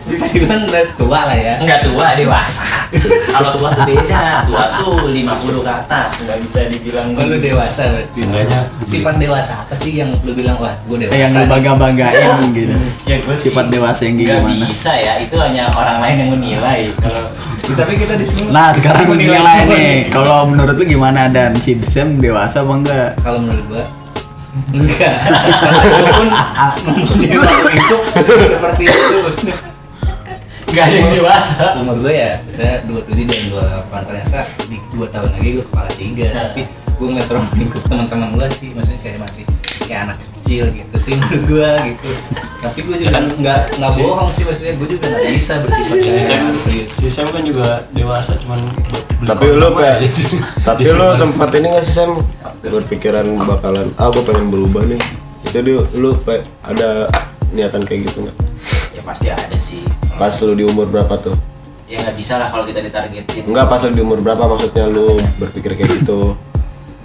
bisa 0.10 0.26
dibilang 0.34 0.66
udah 0.66 0.86
tua 0.98 1.20
lah 1.30 1.38
ya. 1.38 1.54
Enggak 1.62 1.86
tua, 1.86 2.18
dewasa. 2.18 2.90
Kalau 3.30 3.50
tua 3.58 3.70
tuh 3.74 3.86
beda. 3.86 4.46
Tua 4.50 4.64
tuh 4.74 5.14
50 5.14 5.66
ke 5.66 5.72
atas 5.86 6.10
Enggak 6.26 6.38
bisa 6.42 6.60
dibilang 6.66 7.14
Oh, 7.14 7.26
lu 7.30 7.38
dewasa 7.38 7.82
berarti. 7.94 8.26
Seenggaknya 8.26 8.60
sifat 8.82 9.16
dewasa 9.22 9.54
apa 9.62 9.74
sih 9.78 10.02
yang 10.02 10.10
lu 10.26 10.34
bilang 10.34 10.58
wah 10.58 10.74
gue 10.90 10.98
dewasa 11.06 11.14
yang 11.14 11.30
lu 11.30 11.42
nih. 11.42 11.50
bangga-banggain 11.50 12.42
gitu. 12.58 12.76
Ya 13.06 13.16
gue 13.22 13.36
sih 13.38 13.54
Sifat 13.54 13.66
dewasa 13.70 14.02
yang 14.10 14.16
nggak 14.18 14.40
gimana? 14.42 14.66
bisa 14.66 14.94
ya. 14.98 15.14
Itu 15.22 15.36
hanya 15.38 15.70
orang 15.74 15.98
lain 16.02 16.16
yang 16.26 16.30
menilai. 16.38 16.82
Kalau 16.98 17.24
tapi 17.70 18.02
kita 18.02 18.18
di 18.18 18.26
sini 18.26 18.50
Nah 18.50 18.74
sekarang 18.74 19.14
menilai 19.14 19.70
nih, 19.70 20.10
kalau 20.10 20.50
menurut 20.50 20.74
lu 20.74 20.86
gimana 20.90 21.30
dan? 21.30 21.54
Si 21.62 21.78
Sam 21.86 22.18
dewasa 22.18 22.66
apa 22.66 22.74
enggak? 22.74 23.10
kalau 23.22 23.46
menurut 23.46 23.62
gua 23.70 23.86
enggak. 24.74 25.16
Walaupun 25.90 26.28
menilai 27.18 27.74
itu 27.76 27.96
seperti 28.50 28.84
itu 28.88 29.16
maksudnya. 29.24 29.56
Nggak 30.70 30.86
ada 30.86 30.96
yang 31.02 31.12
dewasa. 31.14 31.64
Umur 31.82 31.98
gua 31.98 32.14
ya 32.14 32.32
saya 32.46 32.86
27 32.86 33.26
dan 33.26 33.44
28 33.90 34.08
ternyata 34.10 34.40
di 34.70 34.78
2 34.94 35.10
tahun 35.10 35.30
lagi 35.34 35.50
gua 35.58 35.66
kepala 35.66 35.90
tiga. 35.98 36.28
Tapi 36.30 36.62
gua 37.00 37.08
ngeliat 37.10 37.30
ruang 37.34 37.48
lingkup 37.58 37.84
teman-teman 37.90 38.30
gua 38.38 38.48
sih 38.54 38.70
maksudnya 38.76 39.02
kayak 39.02 39.18
masih 39.24 39.44
kayak 39.88 40.02
anak 40.10 40.18
kecil 40.50 40.66
gitu 40.74 40.98
sih 40.98 41.14
menurut 41.14 41.44
gua 41.46 41.72
gitu. 41.86 42.10
Tapi 42.58 42.80
gua 42.82 42.96
juga 42.98 43.18
nggak 43.22 43.60
nggak 43.78 43.92
bohong 44.02 44.30
sih 44.34 44.42
maksudnya 44.42 44.74
gua 44.82 44.88
juga 44.90 45.06
nggak 45.06 45.26
bisa 45.30 45.54
bersifat 45.62 45.94
si 45.94 46.10
kayak 46.10 46.26
Sam, 46.26 46.46
serius. 46.58 46.90
si 46.90 47.06
Sam 47.06 47.28
kan 47.30 47.44
juga 47.46 47.86
dewasa 47.94 48.34
cuman 48.42 48.58
tapi 49.30 49.46
lu 49.54 49.70
kayak 49.78 49.98
tapi 50.66 50.90
lu 50.90 51.08
sempat 51.14 51.54
ini 51.54 51.70
nggak 51.70 51.86
sih 51.86 51.94
Sam? 51.94 52.12
Berpikiran 52.66 53.26
bakalan 53.46 53.94
ah 53.96 54.10
gue 54.10 54.26
pengen 54.26 54.50
berubah 54.50 54.90
nih. 54.90 54.98
Itu 55.46 55.62
dia 55.62 55.80
lu 55.94 56.18
pe- 56.18 56.42
ada 56.66 57.06
niatan 57.54 57.86
kayak 57.86 58.10
gitu 58.10 58.26
nggak? 58.26 58.38
Ya 58.98 59.02
pasti 59.06 59.30
ada 59.30 59.54
sih. 59.54 59.86
Pas 60.18 60.34
lu 60.42 60.58
di 60.58 60.66
umur 60.66 60.90
berapa 60.90 61.14
tuh? 61.22 61.38
Ya 61.86 62.02
nggak 62.02 62.18
bisa 62.18 62.42
lah 62.42 62.50
kalau 62.50 62.66
kita 62.66 62.82
ditargetin. 62.82 63.46
Enggak 63.46 63.70
pas 63.70 63.86
lu 63.86 63.94
di 63.94 64.02
umur 64.02 64.18
berapa 64.18 64.50
maksudnya 64.50 64.90
lu 64.90 65.14
berpikir 65.38 65.78
kayak 65.78 66.02
gitu? 66.02 66.34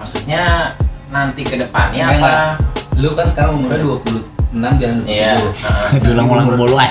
Maksudnya 0.00 0.74
nanti 1.12 1.44
ke 1.44 1.60
depannya 1.60 2.08
Enggak, 2.10 2.24
apa. 2.58 2.73
Lu 2.94 3.10
kan 3.12 3.26
sekarang 3.26 3.58
umurnya 3.58 3.80
26 3.80 4.54
jalan 4.54 4.96
27 5.02 5.10
Iya. 5.10 5.34
heeh. 5.34 5.88
Diulang-ulang 5.98 6.46
mulu 6.48 6.76
eh. 6.78 6.90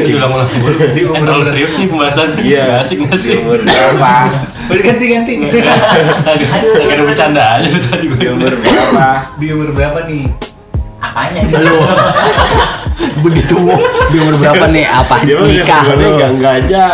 diulang-ulang 0.00 0.48
mulu 0.54 0.72
di 0.90 1.02
umur. 1.04 1.20
Terlalu 1.20 1.44
serius 1.44 1.72
nih 1.74 1.86
pembahasan. 1.86 2.28
Iya. 2.40 2.64
Asik 2.80 2.96
nggak 3.02 3.12
di 3.12 3.20
sih 3.20 3.32
umur 3.38 3.60
berapa? 3.60 4.12
Udah 4.72 4.82
ganti-ganti. 4.82 5.32
Agak 6.24 6.48
agak 6.74 6.88
ada 6.90 7.02
bercanda 7.04 7.42
aja 7.58 7.68
lu 7.68 7.80
tadi 7.82 8.04
gue 8.06 8.16
di 8.16 8.26
umur 8.26 8.52
berapa? 8.56 9.06
Di 9.36 9.46
umur 9.50 9.68
berapa 9.72 10.00
nih? 10.06 10.24
apanya 11.04 11.40
Lu. 11.60 11.76
Begitu. 13.28 13.58
Di 14.08 14.16
umur 14.18 14.34
berapa 14.40 14.64
nih? 14.66 14.84
Apa? 14.88 15.14
Nikah 15.20 15.82
lu? 15.92 16.08
enggak 16.16 16.30
enggak 16.32 16.52
aja. 16.64 16.84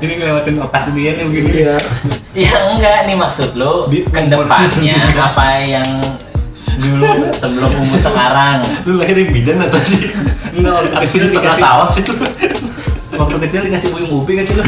Ini 0.00 0.12
ngelewatin 0.16 0.56
otak 0.56 0.94
dia 0.94 1.10
nih 1.12 1.24
begini. 1.26 1.50
Iya. 1.60 1.74
Ya 2.46 2.54
enggak. 2.64 3.10
Nih 3.10 3.18
maksud 3.18 3.58
lo 3.58 3.90
Di 3.90 4.06
ke 4.06 4.22
umur- 4.22 4.46
depannya 4.46 4.96
apa 5.18 5.46
yang 5.58 5.88
dulu 6.76 7.06
sebelum 7.32 7.70
umur 7.74 7.98
sekarang. 7.98 8.62
lu 8.84 8.92
lahir 8.96 9.16
di 9.16 9.26
bidan 9.26 9.58
atau 9.60 9.80
sih? 9.80 10.12
Enggak, 10.50 10.72
waktu 10.76 10.94
kecil 11.04 11.20
di 11.20 11.30
tengah 11.30 11.42
dikasih 11.50 11.58
sawah 11.58 11.88
sih 11.88 12.04
Waktu 13.10 13.36
kecil 13.42 13.60
dikasih 13.66 13.88
buyung 13.90 14.12
ubi 14.16 14.38
gak 14.38 14.46
sih 14.46 14.54
lu? 14.54 14.62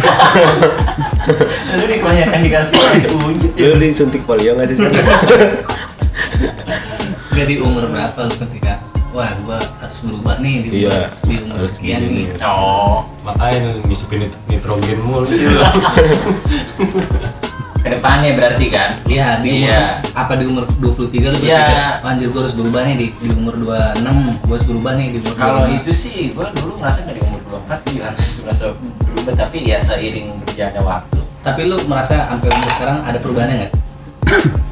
lu 1.78 1.84
nih 1.84 1.98
kebanyakan 1.98 2.40
dikasih 2.42 2.76
wujud 3.16 3.52
ya. 3.54 3.64
Lu 3.70 3.76
disuntik 3.78 4.22
polio 4.22 4.52
nggak 4.54 4.68
sih 4.68 4.76
Sam? 4.76 4.92
Gak 7.32 7.48
di 7.48 7.56
umur 7.58 7.88
berapa 7.88 8.28
lu 8.28 8.34
ketika 8.38 8.76
Wah 9.12 9.28
gua 9.44 9.60
harus 9.76 10.08
berubah 10.08 10.40
nih 10.40 10.64
di 10.64 10.68
umur, 10.72 10.88
Iya, 10.88 11.00
di 11.20 11.34
umur 11.44 11.60
harus 11.60 11.72
sekian 11.76 12.00
gini, 12.00 12.32
nih. 12.32 12.40
Oh. 12.44 13.04
Makanya 13.22 13.76
ngisipin 13.84 14.24
nit- 14.24 14.40
nitrogen 14.48 14.98
mulu. 15.04 15.20
sih 15.22 15.36
lu 17.82 17.84
ke 17.84 17.90
depannya 17.92 18.30
berarti 18.32 18.66
kan 18.70 18.90
Iya 19.04 19.42
di 19.42 19.48
umur 19.52 19.66
Iya. 19.66 19.82
Apa 20.14 20.32
di 20.38 20.44
umur 20.46 20.64
23 20.78 20.86
lu 21.28 21.38
Iya. 21.42 21.58
berpikir 21.58 21.76
"Wah, 21.98 22.06
Anjir 22.06 22.28
gua 22.30 22.40
harus 22.40 22.54
berubah 22.54 22.80
nih 22.84 22.94
di, 22.94 23.06
di 23.12 23.28
umur 23.32 23.54
26 23.56 24.06
Gua 24.40 24.54
harus 24.54 24.66
berubah 24.66 24.92
nih 24.94 25.06
di 25.08 25.18
umur 25.18 25.32
Kalau 25.34 25.60
25. 25.64 25.76
itu 25.76 25.90
sih, 25.92 26.16
gue 26.30 26.46
dulu 26.54 26.72
merasa 26.78 27.00
dari 27.02 27.20
umur 27.20 27.40
24 27.44 27.90
juga 27.90 28.02
harus 28.06 28.26
merasa 28.42 28.64
berubah 29.02 29.32
Tapi 29.36 29.56
ya 29.64 29.78
seiring 29.78 30.26
berjalannya 30.40 30.80
waktu 30.80 31.18
Tapi 31.42 31.60
lu 31.64 31.76
merasa 31.84 32.14
sampai 32.24 32.48
umur 32.48 32.70
sekarang 32.70 32.98
ada 33.02 33.18
perubahannya 33.18 33.56
nggak? 33.58 33.72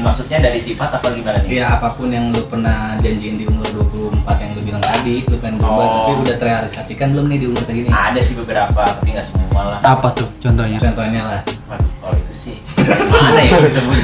Maksudnya 0.00 0.40
dari 0.40 0.56
sifat 0.56 0.88
apa 0.90 1.12
gimana 1.12 1.36
nih? 1.40 1.60
Iya 1.60 1.76
apa 1.76 1.92
pun 1.92 2.08
yang 2.08 2.32
lu 2.32 2.40
pernah 2.46 2.96
janjiin 2.96 3.36
di 3.36 3.44
umur 3.44 3.68
24 3.68 4.24
yang 4.38 4.50
lu 4.52 4.62
bilang 4.62 4.80
tadi 4.80 5.20
Lu 5.24 5.36
pengen 5.36 5.58
berubah 5.58 5.76
Oh. 5.76 5.92
tapi 6.08 6.12
udah 6.22 6.36
terrealisasikan 6.36 7.12
belum 7.12 7.26
nih 7.26 7.38
di 7.38 7.46
umur 7.46 7.60
segini? 7.60 7.86
Ada 7.86 8.16
sih 8.16 8.32
beberapa, 8.34 8.80
tapi 8.80 9.12
nggak 9.12 9.26
semua 9.26 9.76
lah 9.76 9.80
Apa 9.82 10.08
tuh 10.10 10.24
contohnya? 10.38 10.80
Contohnya 10.80 11.20
lah 11.22 11.40
Waduh, 11.66 11.84
kalau 12.00 12.16
itu 12.16 12.32
sih 12.32 12.56
Mana 12.86 13.40
ya 13.40 13.60
disebut 13.60 13.96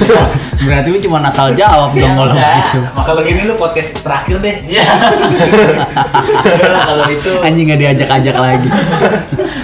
Berarti 0.61 0.89
lu 0.91 0.99
cuma 1.01 1.19
asal 1.23 1.55
jawab 1.55 1.91
dong 1.93 2.13
kalau 2.13 2.35
gitu. 2.35 2.79
Kalau 2.93 3.21
gini 3.23 3.41
lu 3.43 3.55
podcast 3.57 3.97
terakhir 3.97 4.37
deh 4.39 4.57
Iya 4.69 4.85
kalau 6.79 7.05
itu 7.09 7.31
Anjing 7.41 7.67
nggak 7.67 7.81
diajak-ajak 7.81 8.37
lagi. 8.37 8.69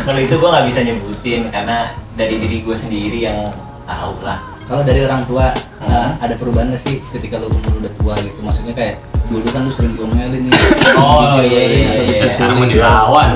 Kalau 0.00 0.18
itu 0.18 0.32
gue 0.32 0.48
nggak 0.48 0.66
bisa 0.66 0.80
nyebutin 0.80 1.40
Karena 1.48 1.76
dari 2.14 2.34
diri 2.36 2.62
gue 2.62 2.72
sendiri 2.74 3.18
yang 3.20 3.52
tahu 3.84 4.16
lah 4.22 4.38
Kalau 4.68 4.82
dari 4.84 5.00
orang 5.02 5.24
tua 5.24 5.48
Hmm. 5.78 5.88
eh, 5.88 6.08
ada 6.20 6.34
perubahan 6.34 6.68
nggak 6.68 6.82
sih 6.82 7.00
ketika 7.10 7.38
lu 7.38 7.48
umur 7.48 7.80
udah 7.80 7.92
tua 7.96 8.14
gitu? 8.18 8.36
Maksudnya 8.38 8.74
kayak 8.74 8.94
dulu 9.24 9.46
kan 9.46 9.62
lu 9.62 9.70
sering 9.70 9.92
diomelin 9.94 10.42
nih. 10.42 10.52
Oh, 10.94 11.38
iya, 11.38 11.62
iya, 11.62 11.88
atau 12.02 12.04
iya. 12.04 12.28
sekarang 12.28 12.56
mau 12.56 12.66
dilawan 12.66 13.28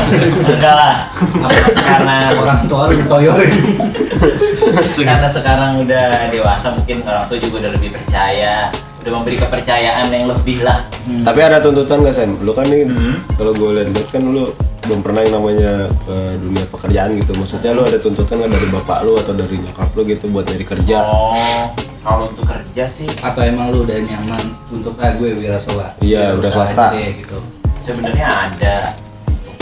Enggak 0.50 0.74
lah? 0.74 0.94
Karena 1.76 2.16
orang 2.32 2.60
tua 2.64 2.82
lu 2.88 2.94
ditoyorin. 2.96 3.54
karena 5.00 5.28
sekarang 5.28 5.70
udah 5.80 6.28
dewasa 6.28 6.72
mungkin 6.72 7.02
orang 7.02 7.24
tua 7.26 7.38
juga 7.38 7.54
udah 7.58 7.70
lebih 7.74 7.90
percaya 7.90 8.68
udah 9.00 9.10
memberi 9.10 9.36
kepercayaan 9.36 10.06
yang 10.08 10.28
lebih 10.28 10.60
lah 10.60 10.84
Hmm. 11.00 11.24
tapi 11.24 11.40
ada 11.40 11.58
tuntutan 11.58 12.04
nggak 12.04 12.12
Sam 12.12 12.36
lu 12.38 12.52
kan 12.52 12.68
nih 12.68 12.84
Hmm. 12.84 13.24
kalau 13.34 13.50
gue 13.50 13.70
lihat 13.72 13.88
kan 14.12 14.22
lu 14.22 14.52
belum 14.86 15.00
pernah 15.04 15.20
yang 15.24 15.34
namanya 15.40 15.72
ke 16.06 16.16
dunia 16.40 16.64
pekerjaan 16.68 17.10
gitu. 17.20 17.32
Maksudnya 17.36 17.70
lu 17.76 17.82
ada 17.84 17.98
tuntutan 18.00 18.40
nggak 18.40 18.52
dari 18.52 18.68
bapak 18.72 18.98
lu 19.04 19.12
atau 19.18 19.32
dari 19.36 19.56
nyokap 19.60 19.90
lu 19.92 20.02
gitu 20.08 20.24
buat 20.32 20.44
nyari 20.48 20.64
kerja? 20.64 20.98
Oh 21.04 21.90
kalau 22.00 22.32
untuk 22.32 22.48
kerja 22.48 22.84
sih. 22.88 23.08
Atau 23.20 23.44
emang 23.44 23.68
lu 23.72 23.84
udah 23.84 23.98
nyaman 24.00 24.42
untuk 24.72 24.96
ah 24.98 25.12
gue 25.12 25.36
wira 25.36 25.60
swasta. 25.60 26.00
Iya, 26.00 26.36
wira 26.36 26.48
swasta. 26.48 26.96
gitu. 26.96 27.38
Sebenarnya 27.84 28.26
ada. 28.26 28.76
Untuk 29.28 29.56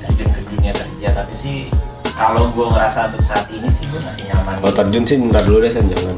terjun 0.00 0.28
ke 0.32 0.40
dunia 0.48 0.72
kerja 0.72 1.08
tapi 1.12 1.34
sih 1.36 1.68
kalau 2.14 2.46
gue 2.54 2.66
ngerasa 2.70 3.10
untuk 3.10 3.22
saat 3.22 3.46
ini 3.50 3.66
sih 3.66 3.90
gue 3.90 3.98
masih 3.98 4.22
nyaman. 4.30 4.54
Kalau 4.62 4.74
terjun 4.74 5.02
sih 5.02 5.16
ntar 5.28 5.42
dulu 5.42 5.58
deh 5.66 5.70
San 5.70 5.86
jangan. 5.92 6.14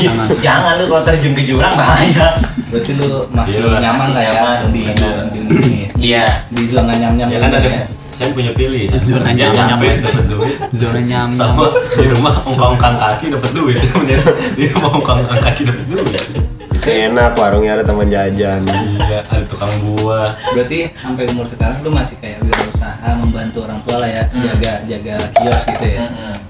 Jangan. 0.00 0.26
jangan 0.40 0.72
lu 0.80 0.84
kalau 0.88 1.04
terjun 1.04 1.32
ke 1.36 1.42
jurang 1.44 1.74
bahaya. 1.76 2.26
Berarti 2.72 2.92
lu 2.96 3.08
masih 3.32 3.58
Iya, 3.60 3.78
nyaman 3.80 4.00
masih 4.00 4.12
lah 4.12 4.22
ya 4.24 4.32
nyaman, 4.32 4.66
di, 4.72 4.82
di, 4.88 5.40
di, 5.48 5.72
iya. 6.00 6.24
Di 6.48 6.62
zona 6.64 6.96
nyam-nyam 6.96 7.28
ya 7.28 7.38
kan 7.44 7.50
ada 7.52 7.68
ya. 7.68 7.84
saya 8.08 8.32
punya 8.32 8.56
pilih. 8.56 8.88
Zona 9.04 9.30
capek 9.36 10.00
itu. 10.00 10.08
dapat 10.08 10.26
duit. 10.32 10.56
zona 10.72 11.00
nyaman 11.04 11.36
sama 11.36 11.64
di 11.76 12.06
rumah 12.08 12.34
ongkang 12.48 12.96
kaki 12.96 13.26
dapat 13.28 13.50
duit. 13.52 13.78
Di 14.58 14.64
rumah 14.72 14.90
ongkang 14.96 15.20
kaki 15.28 15.62
dapat 15.68 15.84
duit 15.92 16.57
enak 16.86 17.34
warungnya 17.34 17.74
ada 17.74 17.84
teman 17.84 18.06
jajan. 18.06 18.62
iya 18.68 19.26
ada 19.26 19.44
tukang 19.50 19.72
buah 19.82 20.38
berarti 20.54 20.86
sampai 20.94 21.26
umur 21.34 21.42
sekarang 21.42 21.82
lu 21.82 21.90
masih 21.90 22.14
kayak 22.22 22.38
wirausaha 22.46 23.10
membantu 23.18 23.66
orang 23.66 23.80
tua 23.82 23.96
lah 23.98 24.10
ya 24.10 24.22
jaga 24.30 24.72
jaga 24.86 25.16
kios 25.42 25.60
gitu 25.66 25.86
ya 25.98 26.06
Mm-mm. 26.06 26.47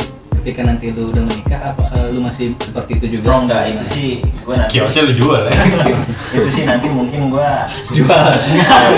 Ketika 0.49 0.65
nanti 0.65 0.97
lu 0.97 1.13
udah 1.13 1.29
menikah 1.29 1.61
apa 1.61 2.09
lu 2.09 2.25
masih 2.25 2.57
seperti 2.57 2.97
itu 2.97 3.21
juga? 3.21 3.37
Bro 3.37 3.37
enggak 3.45 3.69
itu 3.69 3.85
sih 3.85 4.09
gue 4.25 4.55
nanti 4.57 4.81
kiosnya 4.81 5.03
lu 5.05 5.13
jual 5.13 5.43
ya? 5.45 5.53
Itu 6.41 6.49
sih 6.49 6.65
nanti 6.65 6.89
mungkin 6.89 7.29
gue 7.29 7.51
jual. 7.93 8.33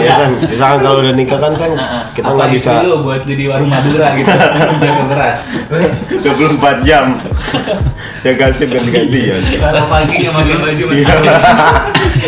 Ya 0.07 0.15
San, 0.15 0.31
misalkan 0.39 0.79
kalau 0.87 1.03
udah 1.03 1.11
nikah 1.11 1.43
kan 1.43 1.51
San, 1.59 1.75
kita 2.15 2.31
nggak 2.31 2.55
bisa 2.55 2.71
istri 2.79 2.87
lu 2.87 3.03
buat 3.03 3.27
jadi 3.27 3.45
warung 3.51 3.67
Madura 3.67 4.15
gitu? 4.15 4.31
Jaga 4.87 5.05
beras. 5.11 5.39
24 6.23 6.87
jam. 6.87 7.19
ya 8.21 8.33
kasih 8.37 8.69
ganti-gantian. 8.71 9.43
kalau 9.59 9.85
pagi 9.91 10.23
nggak 10.23 10.35
pakai 10.39 10.57
baju 10.61 10.85
Iya. 10.93 11.17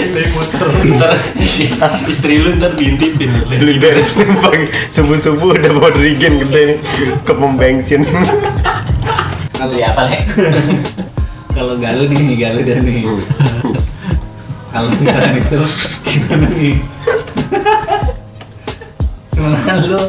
masih 0.03 1.69
ntar 1.79 1.93
istri 2.09 2.41
lu 2.41 2.57
ntar 2.57 2.73
diintipin 2.75 3.29
Beli 3.47 3.77
dari 3.77 4.03
pagi 4.41 4.67
subuh-subuh 4.89 5.53
udah 5.61 5.71
bawa 5.77 5.93
dirigen 5.95 6.41
gede 6.43 6.63
nih 6.75 6.79
ke 7.23 7.33
pom 7.37 7.55
bensin. 7.55 8.03
Beli 9.69 9.83
apa 9.83 10.03
lek? 10.09 10.23
Kalau 11.57 11.75
galuh 11.77 12.07
nih 12.09 12.39
galuh 12.41 12.63
dan 12.65 12.81
nih. 12.83 13.05
Kalau 14.73 14.89
misalnya 14.97 15.37
itu 15.37 15.61
gimana 16.07 16.47
nih? 16.49 16.77
Sebenarnya 19.33 19.75
lu 19.85 20.01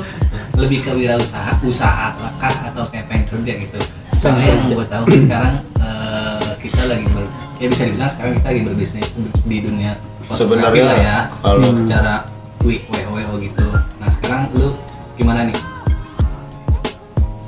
lebih 0.54 0.86
ke 0.86 0.92
wirausaha 0.94 1.52
usaha 1.66 2.14
kah 2.40 2.56
atau 2.72 2.86
kayak 2.88 3.10
pengen 3.12 3.26
kerja 3.28 3.54
gitu? 3.60 3.80
Soalnya 4.16 4.56
yang 4.56 4.72
gue 4.72 4.86
tahu 4.88 5.04
kan 5.04 5.20
sekarang 5.20 5.54
eh, 5.82 6.50
kita 6.62 6.82
lagi 6.88 7.08
ber 7.12 7.26
ya 7.60 7.68
bisa 7.68 7.84
dibilang 7.88 8.12
sekarang 8.12 8.34
kita 8.40 8.48
lagi 8.48 8.62
berbisnis 8.64 9.08
di 9.44 9.58
dunia 9.60 10.00
fotografi 10.24 10.80
Sebenarnya 10.80 10.84
lah 10.86 10.98
ya. 11.00 11.18
kalau- 11.44 11.84
cara 11.84 12.16
wi 12.64 12.80
wo 12.88 13.36
gitu. 13.40 13.66
Nah 14.00 14.08
sekarang 14.08 14.48
lu 14.56 14.72
gimana 15.20 15.44
nih 15.44 15.58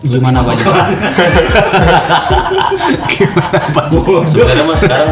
gimana 0.08 0.39
pak? 0.41 0.56
Sebenarnya 4.26 4.64
mah 4.64 4.78
sekarang 4.78 5.10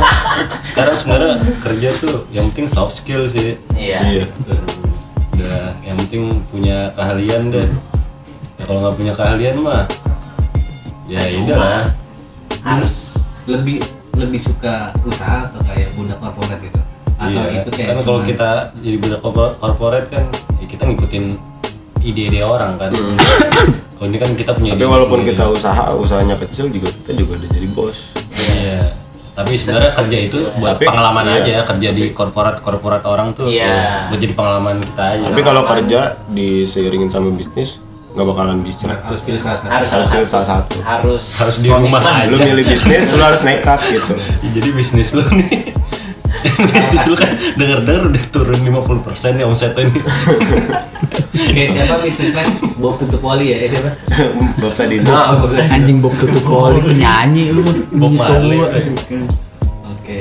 sekarang 0.64 0.96
sebenarnya 0.96 1.34
kerja 1.60 1.89
tuh 1.98 2.16
yang 2.30 2.50
penting 2.52 2.68
soft 2.70 2.94
skill 2.96 3.26
sih. 3.26 3.58
Iya. 3.74 4.00
Iya. 4.04 4.26
udah 5.34 5.74
yang 5.82 5.98
penting 5.98 6.46
punya 6.48 6.94
keahlian 6.94 7.50
deh. 7.50 7.68
Ya 8.58 8.64
kalau 8.64 8.80
nggak 8.82 8.96
punya 8.96 9.14
keahlian 9.14 9.56
mah 9.60 9.84
ya 11.04 11.20
udah 11.44 11.58
lah. 11.58 11.86
harus 12.64 13.20
lebih 13.44 13.84
lebih 14.16 14.39
suka 14.39 14.94
usaha 15.04 15.50
atau 15.50 15.60
kayak 15.66 15.91
budak 15.98 16.16
korporat 16.18 16.62
gitu? 16.62 16.80
Atau 17.20 17.44
Iya, 17.44 17.60
itu 17.60 17.70
kayak 17.74 18.02
kalau 18.02 18.22
kita 18.24 18.52
jadi 18.80 18.98
budak 19.02 19.20
korpor- 19.20 19.56
korporat 19.58 20.06
kan 20.08 20.24
ya 20.62 20.66
kita 20.70 20.84
ngikutin 20.86 21.26
ide-ide 22.04 22.39
orang 22.41 22.76
kan 22.76 22.91
kalau 23.93 24.06
ini 24.06 24.18
kan 24.18 24.32
kita 24.34 24.51
punya 24.51 24.72
Hmm. 24.72 24.76
Tapi 24.76 24.86
walaupun 24.86 25.20
sendiri. 25.22 25.34
kita 25.34 25.45
usaha, 25.49 25.86
usahanya 25.93 26.36
kecil 26.38 26.68
juga 26.68 26.91
kita 26.93 27.12
juga 27.14 27.32
udah 27.38 27.49
jadi 27.49 27.68
bos. 27.70 28.12
iya 28.54 28.80
tapi 29.34 29.58
sebenarnya 29.58 29.91
kerja 29.95 30.18
itu 30.22 30.39
buat 30.56 30.78
Tapi, 30.78 30.86
pengalaman 30.86 31.26
iya. 31.26 31.41
aja 31.41 31.56
kerja 31.66 31.89
di 31.89 32.04
korporat 32.12 32.60
korporat 32.60 33.01
orang 33.04 33.34
tuh 33.34 33.49
Iya. 33.49 34.06
buat 34.06 34.20
jadi 34.20 34.34
pengalaman 34.34 34.78
kita 34.80 35.04
aja 35.10 35.26
Tapi 35.26 35.41
kalau 35.41 35.62
kerja 35.64 35.99
diseiringin 36.30 37.10
sama 37.10 37.32
bisnis 37.32 37.82
nggak 38.14 38.28
bakalan 38.30 38.62
bisa. 38.62 38.86
harus 38.93 39.26
pilih 39.26 39.41
salah 39.41 39.58
satu 39.58 39.70
harus 39.72 39.89
Harus 39.89 39.89
salah 39.89 40.06
pilih 40.14 40.22
satu 40.24 40.38
salah 40.38 40.47
satu. 40.62 40.76
harus 40.86 41.24
Harus 41.34 41.56
di 41.58 41.70
rumah 41.72 41.97
aja. 41.97 42.30
Lu 42.30 42.38
milih 42.38 42.62
bisnis, 42.64 43.10
lu 43.10 43.18
harus 43.20 43.41
nekat 43.41 43.80
gitu. 43.89 44.14
Jadi 44.54 44.70
bisnis 44.70 45.10
lu 45.18 45.26
nih 45.34 45.73
bisnis 46.44 47.06
lu 47.08 47.16
kan 47.16 47.32
denger-denger 47.56 48.04
udah 48.12 48.24
turun 48.30 48.60
50% 48.60 49.39
ya 49.39 49.46
omsetnya 49.48 49.88
nih 49.89 50.04
kayak 51.34 51.70
siapa 51.74 51.96
bisnismen 52.04 52.48
Bob 52.78 52.96
tutup 53.00 53.22
wali 53.24 53.56
ya 53.56 53.66
siapa? 53.70 53.91
Bob 54.60 54.74
Sadino. 54.76 55.10
anjing 55.72 55.98
bob 56.04 56.14
tutup 56.20 56.44
koli 56.44 56.80
penyanyi 56.84 57.56
lu 57.56 57.64
Bob. 57.96 58.14
Marley. 58.14 58.60
oke. 59.88 60.18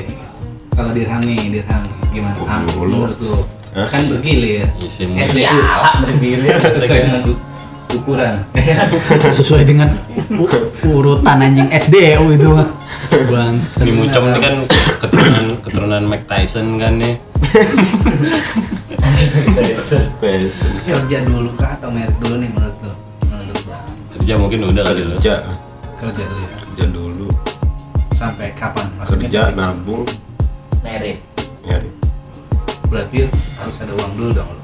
Kalau 0.73 0.91
dirham 0.95 1.21
nih 1.21 1.37
dirham 1.53 1.83
gimana? 2.09 2.37
Am, 2.49 2.65
menurut 2.65 3.17
lu? 3.21 3.45
Kan 3.73 4.05
bergilir. 4.09 4.69
Iya 4.81 4.89
sih, 4.89 5.05
SD 5.09 5.45
ala 5.45 6.01
bergilir 6.01 6.53
sesuai 6.77 6.99
dengan 7.09 7.21
ukuran. 7.97 8.41
Sesuai 9.39 9.63
dengan 9.67 9.89
urutan 10.85 11.37
anjing 11.39 11.69
SDU 11.69 12.33
itu 12.33 12.47
mah 12.49 12.67
bang 13.13 13.55
Ini 13.85 13.91
Mucom 13.93 14.23
ini 14.25 14.39
kan 14.41 14.55
keturunan 15.05 15.45
keturunan 15.61 16.01
Mike 16.07 16.25
Tyson 16.25 16.81
kan 16.81 16.97
nih. 16.97 17.15
Kerja 20.87 21.17
dulu 21.23 21.49
kah 21.55 21.77
atau 21.77 21.89
merit 21.93 22.15
dulu 22.17 22.35
nih 22.41 22.49
menurut 22.49 22.77
lu 22.81 22.93
menurut 23.29 23.57
Kerja 24.17 24.33
mungkin 24.39 24.59
udah 24.69 24.83
kali 24.83 25.01
lo. 25.05 25.15
Kerja, 25.19 25.35
kerja 25.99 26.23
dulu 26.25 26.41
ya? 26.41 26.57
Kerja 26.57 26.85
dulu. 26.89 27.27
sampai 28.13 28.55
kapan? 28.55 28.87
Maksudnya 28.95 29.27
Kerja, 29.27 29.43
nabung, 29.51 30.07
merit. 30.79 31.19
Nyari. 31.63 31.89
berarti 32.87 33.25
harus 33.57 33.75
ada 33.81 33.91
uang 33.95 34.13
dulu 34.19 34.29
dong 34.35 34.49
lu 34.53 34.62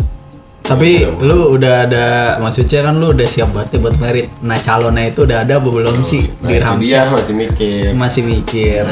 tapi 0.70 0.92
lu 1.20 1.50
udah 1.52 1.74
ada 1.84 2.06
maksudnya 2.38 2.86
kan 2.86 2.94
lu 2.94 3.10
udah 3.10 3.26
siap 3.26 3.50
banget 3.50 3.74
ya 3.74 3.80
buat 3.82 3.98
merit 3.98 4.30
nah 4.40 4.54
calonnya 4.56 5.10
itu 5.10 5.26
udah 5.26 5.42
ada 5.42 5.58
apa 5.58 5.66
belum 5.68 6.06
sih 6.06 6.30
Nah, 6.40 6.54
dia 6.78 7.10
masih 7.10 7.34
mikir. 7.34 7.90
masih 7.94 8.22
mikir 8.22 8.86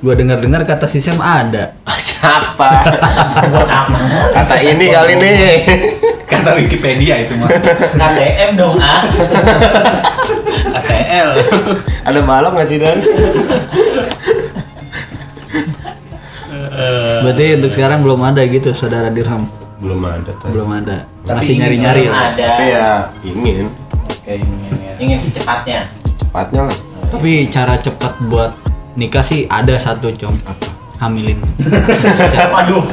gua 0.00 0.14
dengar 0.16 0.40
dengar 0.40 0.64
kata 0.64 0.88
si 0.88 0.98
Sam 0.98 1.20
ada 1.20 1.76
Siapa? 2.22 2.86
Kata 4.36 4.56
ini 4.58 4.86
kali 4.88 5.18
nih. 5.18 5.34
kata 6.30 6.54
Wikipedia 6.54 7.18
itu 7.18 7.34
mah 7.34 7.50
KTM 7.92 8.54
dong 8.54 8.78
ah 8.78 9.02
ATL. 10.78 11.28
Ada 12.02 12.20
balok 12.22 12.52
nggak 12.54 12.68
sih 12.68 12.78
Dan? 12.78 12.98
berarti 17.22 17.44
untuk 17.54 17.70
sekarang 17.70 18.00
belum 18.00 18.22
ada 18.22 18.42
gitu 18.42 18.72
saudara 18.72 19.06
dirham 19.06 19.46
Belum 19.82 19.98
ada 20.06 20.30
tadi. 20.38 20.52
belum 20.54 20.70
ada. 20.70 20.96
Tapi 21.26 21.38
masih 21.42 21.52
ingin 21.58 21.62
nyari 21.66 21.76
nyari 21.82 22.02
Belum 22.06 22.22
ada. 22.22 22.46
Tapi 22.46 22.64
ya 22.70 22.88
ingin. 23.26 23.66
Oke 24.06 24.32
ini 24.38 24.66
ya. 24.78 24.94
Ingin 25.02 25.18
secepatnya. 25.18 25.80
Cepatnya 26.14 26.62
lah. 26.70 26.78
tapi 27.12 27.44
cara 27.52 27.76
cepat 27.76 28.16
buat 28.24 28.56
nikah 28.96 29.20
sih 29.20 29.44
ada 29.50 29.74
satu 29.76 30.14
com 30.16 30.32
hamilin. 31.02 31.36
Waduh. 32.54 32.86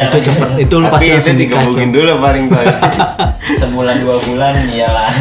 Itu 0.00 0.16
cepet 0.32 0.48
itu 0.64 0.74
lu 0.80 0.88
pasti 0.88 1.12
langsung 1.12 1.36
nikah 1.36 1.60
digebukin 1.60 1.88
Com. 1.92 1.96
dulu 2.00 2.12
paling 2.24 2.44
baik. 2.48 2.76
sebulan 3.60 3.96
dua 4.00 4.16
bulan 4.24 4.54
iyalah. 4.64 5.12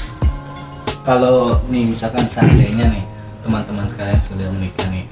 Kalau 1.08 1.58
nih 1.72 1.88
misalkan 1.88 2.28
seandainya 2.28 2.92
nih 2.92 3.04
teman-teman 3.40 3.84
sekalian 3.88 4.20
sudah 4.20 4.48
menikah 4.48 4.88
nih 4.88 5.04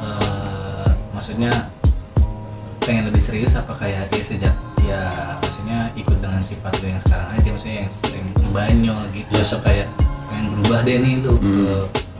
eh, 0.00 0.88
maksudnya 1.12 1.48
pengen 2.86 3.04
lebih 3.04 3.18
serius 3.18 3.52
apa 3.52 3.74
kayak 3.74 4.06
dia 4.08 4.22
sejak 4.22 4.54
ya 4.80 5.02
maksudnya 5.36 5.90
ikut 5.92 6.14
dengan 6.16 6.38
sifat 6.40 6.72
lo 6.78 6.86
yang 6.86 7.02
sekarang 7.02 7.28
aja 7.32 7.48
maksudnya 7.50 7.76
yang 7.82 7.90
sering 7.92 8.26
ngebanyol 8.36 8.98
gitu 9.10 9.28
Ya, 9.28 9.42
atau 9.42 9.58
kayak 9.60 9.86
pengen 10.26 10.46
berubah 10.54 10.78
deh 10.82 10.96
nih 10.96 11.14
lu 11.20 11.32
ke 11.36 11.66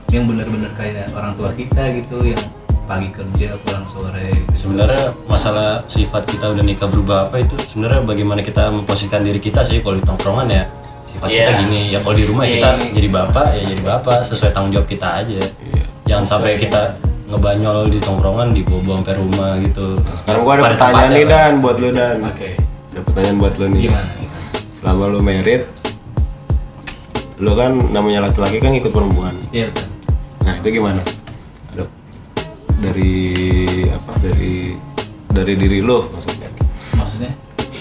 yang 0.09 0.23
bener-bener 0.25 0.71
kayak 0.73 1.07
orang 1.11 1.33
tua 1.33 1.51
kita 1.51 1.83
gitu 1.95 2.17
yang 2.25 2.41
pagi 2.83 3.11
kerja 3.11 3.59
pulang 3.61 3.83
sore 3.83 4.31
gitu. 4.31 4.67
Sebenarnya 4.67 5.11
masalah 5.27 5.83
sifat 5.85 6.23
kita 6.25 6.47
udah 6.47 6.63
nikah 6.63 6.87
berubah 6.87 7.27
apa 7.27 7.39
itu 7.39 7.55
sebenarnya 7.65 7.99
bagaimana 8.01 8.39
kita 8.39 8.67
memposisikan 8.69 9.23
diri 9.23 9.39
kita 9.39 9.59
sih 9.61 9.79
kalau 9.79 9.95
di 9.95 10.03
tongkrongan 10.03 10.47
ya 10.47 10.63
sifat 11.05 11.27
kita 11.27 11.51
Iya. 11.51 11.59
gini. 11.61 11.81
Ya 11.91 11.99
kalau 11.99 12.15
di 12.15 12.23
rumah 12.23 12.43
Iya, 12.43 12.53
kita 12.53 12.69
iya. 12.73 12.91
jadi 12.93 13.07
bapak 13.09 13.47
ya 13.51 13.61
jadi 13.67 13.81
bapak 13.83 14.17
sesuai 14.23 14.51
tanggung 14.51 14.71
jawab 14.73 14.87
kita 14.87 15.07
aja. 15.19 15.39
Jangan 16.03 16.23
sampai 16.25 16.55
kita 16.55 16.81
ngebanyol 17.27 17.87
di 17.87 17.99
tongkrongan 17.99 18.51
dibawa 18.51 18.97
sampai 18.97 19.15
rumah 19.15 19.51
gitu 19.59 19.99
Sekarang 20.15 20.41
gua 20.41 20.53
ada 20.53 20.61
Pada 20.61 20.71
pertanyaan 20.73 21.11
nih. 21.11 21.25
Dan 21.25 21.51
buat 21.59 21.77
lu 21.77 21.89
Dan. 21.91 22.17
oke 22.23 22.49
Ada 22.87 22.99
pertanyaan 23.03 23.37
buat 23.37 23.53
lu 23.53 23.65
nih. 23.69 23.81
gimana 23.83 24.11
Selama 24.71 25.03
lu 25.07 25.19
merit, 25.19 25.63
lu 27.37 27.51
kan 27.51 27.71
namanya 27.89 28.23
laki-laki 28.23 28.57
kan 28.57 28.71
ikut 28.71 28.89
perempuan. 28.89 29.35
iya 29.49 29.67
betul 29.67 29.89
Nah 30.41 30.53
itu 30.55 30.69
gimana? 30.71 31.01
dari 32.77 33.33
apa 33.89 34.13
dari 34.21 34.77
dari 35.27 35.53
diri 35.57 35.81
lo 35.81 36.13
maksudnya 36.13 36.45
maksudnya 36.93 37.33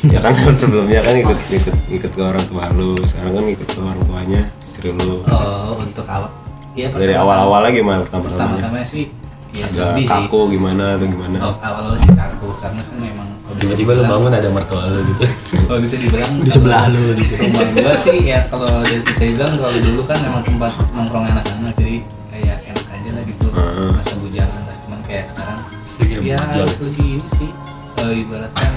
ya 0.03 0.19
kan 0.19 0.33
sebelumnya 0.57 1.05
kan 1.05 1.15
ikut 1.15 1.37
ikut 1.37 1.77
ikut 1.93 2.11
ke 2.11 2.23
orang 2.23 2.41
tua 2.49 2.73
lu 2.73 2.97
sekarang 3.05 3.37
kan 3.37 3.45
ikut 3.47 3.69
ke 3.69 3.77
orang 3.79 4.01
tuanya 4.03 4.43
istri 4.59 4.89
lu 4.91 5.21
oh 5.23 5.77
untuk 5.77 6.09
awal 6.09 6.33
ya 6.73 6.89
dari 6.89 7.13
pertama- 7.13 7.29
awal-awal 7.29 7.61
lagi 7.63 7.81
mah 7.81 8.01
pertama 8.03 8.25
pertama-tama 8.25 8.81
sih 8.83 9.13
ya 9.53 9.63
agak 9.63 9.71
sedih 9.71 10.03
sih. 10.03 10.11
kaku 10.11 10.41
gimana 10.51 10.85
atau 10.95 11.07
gimana? 11.07 11.37
Oh, 11.41 11.55
awal-awal 11.59 11.97
sih 11.97 12.09
kaku 12.09 12.49
karena 12.57 12.81
kan 12.81 12.97
memang 12.97 13.29
kalau 13.39 13.55
bisa 13.57 13.73
tiba-tiba 13.73 13.93
lu 13.93 14.05
bangun 14.09 14.33
ada 14.33 14.49
mertua 14.49 14.83
lu 14.87 15.01
gitu. 15.07 15.25
Kalau 15.67 15.81
bisa 15.81 15.97
dibilang 15.97 16.33
di 16.39 16.51
sebelah 16.51 16.85
lu 16.87 17.03
di 17.13 17.25
rumah 17.33 17.63
gua 17.73 17.93
sih 17.97 18.19
ya 18.23 18.41
kalau 18.47 18.71
bisa 18.83 19.23
dibilang 19.25 19.55
kalau 19.55 19.75
dulu 19.77 20.03
kan 20.05 20.19
memang 20.21 20.43
tempat 20.43 20.73
nongkrong 20.93 21.27
anak-anak 21.27 21.75
jadi 21.75 21.97
kayak 22.29 22.57
enak 22.65 22.87
aja 22.89 23.11
lah 23.13 23.23
gitu. 23.25 23.47
Masa 23.93 24.15
bujangan 24.17 24.63
lah 24.63 24.77
cuman 24.83 25.01
kayak 25.05 25.25
sekarang. 25.25 25.59
Sedikit 25.85 26.19
ya 26.21 26.37
bujang. 26.37 26.47
harus 26.59 26.77
lebih 26.81 27.07
ini 27.13 27.29
sih. 27.33 27.51
Eh, 27.97 28.23
ibaratkan 28.23 28.73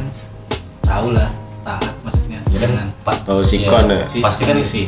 tahu 0.82 1.07
lah 1.11 1.30
taat 1.61 1.93
maksudnya 2.01 2.39
dengan 2.47 2.88
Pak, 2.99 3.15
Atau 3.22 3.43
sikon 3.43 3.86
ya? 3.88 4.01
Si- 4.01 4.24
Pasti 4.24 4.43
kan 4.43 4.57
si- 4.59 4.88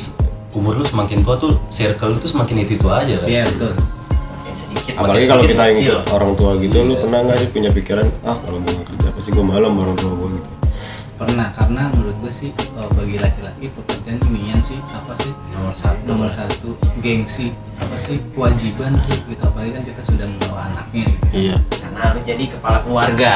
umur 0.51 0.75
lu 0.75 0.83
semakin 0.83 1.21
tua 1.21 1.35
tuh 1.35 1.55
circle 1.67 2.11
lu 2.11 2.17
tuh 2.17 2.27
semakin 2.29 2.55
itu 2.59 2.75
itu 2.75 2.87
aja 2.87 3.15
kan. 3.17 3.27
iya 3.27 3.43
betul 3.45 3.71
Sedikit 4.51 4.93
apalagi 4.95 5.25
kalau 5.25 5.43
kita 5.43 5.63
yang 5.67 5.77
ikut 5.79 6.01
orang 6.11 6.31
tua 6.35 6.51
gitu 6.59 6.77
lu 6.83 6.93
pernah 6.95 7.19
nggak 7.23 7.37
sih 7.39 7.49
punya 7.49 7.69
pikiran 7.71 8.07
ah 8.23 8.35
kalau 8.37 8.57
gue 8.59 8.71
nggak 8.71 8.87
kerja 8.91 9.07
pasti 9.11 9.29
gue 9.31 9.45
malam 9.45 9.71
orang 9.75 9.95
tua 9.95 10.11
gue 10.13 10.29
gitu? 10.35 10.49
Pernah 11.15 11.47
karena 11.53 11.81
menurut 11.93 12.17
gue 12.17 12.33
sih 12.33 12.49
eh, 12.49 12.89
bagi 12.91 13.21
laki-laki 13.21 13.69
pekerjaan 13.69 14.17
inian 14.25 14.57
sih 14.57 14.81
apa 14.89 15.13
sih? 15.13 15.29
Nomor 15.53 15.73
satu. 15.77 16.01
Nomor 16.09 16.29
satu 16.33 16.69
gengsi 16.97 17.53
apa 17.77 17.93
sih? 17.95 18.17
Kewajiban 18.33 18.97
sih 18.99 19.21
gitu 19.29 19.43
apalagi 19.45 19.71
kan 19.71 19.83
kita 19.85 20.01
sudah 20.01 20.25
membawa 20.25 20.73
anaknya 20.73 21.03
gitu 21.05 21.25
iya. 21.29 21.55
Karena 21.77 22.17
lu 22.17 22.19
jadi 22.25 22.43
kepala 22.49 22.77
keluarga. 22.81 23.33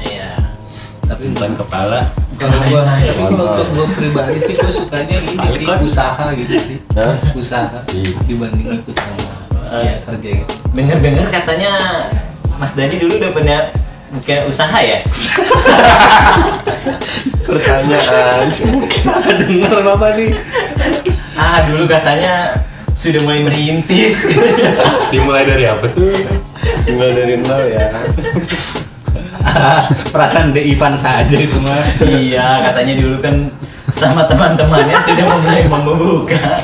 Iya. 0.00 0.30
Tapi 1.04 1.22
Bukan 1.34 1.52
kepala. 1.58 2.00
kalau 2.34 2.58
gua 2.66 2.82
tapi 2.82 3.22
kalau 3.30 3.46
untuk 3.46 3.68
gua 3.74 3.86
pribadi 3.90 4.38
sih 4.38 4.54
gua 4.54 4.70
sukanya 4.70 5.16
ini 5.18 5.46
sih 5.50 5.64
kan? 5.66 5.78
usaha 5.82 6.24
gitu 6.34 6.54
sih. 6.58 6.78
Hah? 6.94 7.14
usaha 7.34 7.78
Iya. 7.90 8.10
dibanding 8.26 8.70
itu 8.78 8.90
sama 8.94 9.33
ya 9.80 9.94
kerja 10.06 10.28
gitu. 10.42 10.52
dengar-dengar 10.74 11.26
katanya 11.30 11.72
Mas 12.54 12.72
Dani 12.78 12.96
dulu 12.98 13.18
udah 13.18 13.32
pernah 13.34 13.60
buka 14.14 14.46
usaha 14.46 14.78
ya? 14.78 15.02
Pertanyaan. 17.46 18.46
Dengar. 19.42 19.82
Apa 19.98 20.14
nih? 20.14 20.30
Ah 21.34 21.66
dulu 21.66 21.90
katanya 21.90 22.54
sudah 22.94 23.20
mulai 23.26 23.42
merintis. 23.42 24.30
Dimulai 25.12 25.50
dari 25.50 25.66
apa 25.66 25.90
tuh? 25.90 26.14
tinggal 26.86 27.10
dari 27.10 27.42
nol 27.42 27.66
ya. 27.68 27.90
Perasaan 30.14 30.54
De 30.54 30.62
Ivan 30.62 30.94
saja 30.96 31.34
itu 31.34 31.58
mah. 31.60 31.84
Iya 32.00 32.70
katanya 32.70 32.94
dulu 33.02 33.18
kan 33.18 33.50
sama 33.90 34.30
teman-temannya 34.30 34.94
sudah 35.02 35.26
mulai 35.26 35.66
membuka 35.66 36.62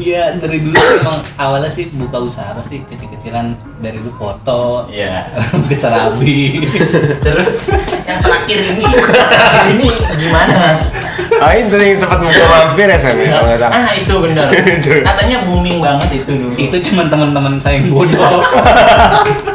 Iya 0.00 0.40
dari 0.40 0.58
dulu 0.58 0.72
sih 0.72 0.96
emang 0.98 1.20
awalnya 1.36 1.68
sih 1.68 1.92
buka 1.92 2.16
usaha 2.16 2.50
apa 2.50 2.64
sih? 2.64 2.80
Kecil-kecilan 2.82 3.52
dari 3.78 4.00
dulu 4.00 4.16
foto 4.16 4.88
Iya. 4.88 5.28
ke 5.68 5.76
serabi 5.76 6.64
terus? 7.26 7.68
Yang 8.02 8.18
terakhir 8.24 8.58
ini. 8.72 8.84
Ini 9.70 9.88
gimana? 10.16 10.80
Ah 11.36 11.52
itu 11.52 11.72
yang 11.72 11.96
sempat 11.96 12.18
muka 12.18 12.36
mampir 12.42 12.84
ya 12.84 12.96
Sam 12.96 13.16
ya, 13.16 13.28
kalau 13.30 13.46
nggak 13.46 13.60
salah. 13.60 13.76
Ah 13.78 13.92
itu 13.92 14.14
benar. 14.18 14.48
Katanya 15.08 15.36
booming 15.44 15.78
banget 15.78 16.08
itu 16.16 16.32
dulu. 16.32 16.54
Itu 16.56 16.76
cuma 16.90 17.02
teman-teman 17.06 17.60
saya 17.60 17.76
yang 17.76 17.92
bodoh 17.92 18.20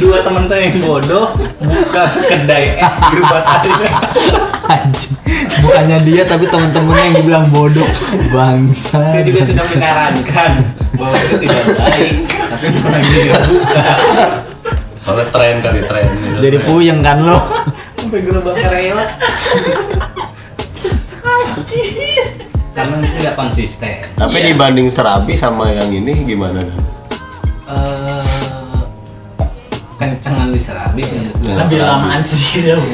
dua 0.00 0.24
teman 0.24 0.48
saya 0.48 0.66
yang 0.66 0.80
bodoh 0.80 1.28
buka 1.60 2.04
kedai 2.24 2.80
es 2.80 2.96
di 2.96 3.14
rumah 3.20 3.42
saya 3.44 3.68
Anjing. 4.70 5.14
Bukannya 5.60 5.98
dia 6.06 6.22
tapi 6.24 6.46
temen-temennya 6.46 7.04
yang 7.04 7.16
dibilang 7.20 7.44
bodoh. 7.50 7.88
Bangsa. 8.30 9.02
saya 9.02 9.22
juga 9.22 9.40
sudah 9.44 9.64
menyarankan 9.66 10.50
bahwa 10.94 11.16
itu 11.18 11.36
tidak 11.42 11.64
baik 11.76 12.14
tapi 12.24 12.66
malah 12.80 13.00
dia 13.02 13.38
buka 13.44 13.82
Soalnya 15.00 15.26
tren 15.28 15.54
kali 15.60 15.80
tren 15.84 16.06
gitu. 16.12 16.38
Jadi 16.40 16.56
puyeng 16.64 17.00
kan 17.00 17.18
lo. 17.20 17.38
sampai 18.00 18.24
gerobak 18.24 18.56
rela 18.56 19.04
karena 22.70 22.94
itu 23.02 23.14
tidak 23.20 23.34
konsisten 23.36 23.94
tapi 24.16 24.36
Iya. 24.40 24.46
dibanding 24.54 24.88
serabi 24.88 25.34
sama 25.36 25.68
yang 25.68 25.90
ini 25.90 26.24
gimana 26.24 26.64
eh 27.68 28.29
kencengan 30.00 30.48
di 30.48 30.56
serabi 30.56 31.04
sih 31.04 31.20
menurut 31.20 31.36
gue. 31.44 31.52
lebih 31.54 31.78
lamaan 31.78 32.20
sedikit 32.20 32.62
ya 32.64 32.76
Bu. 32.80 32.88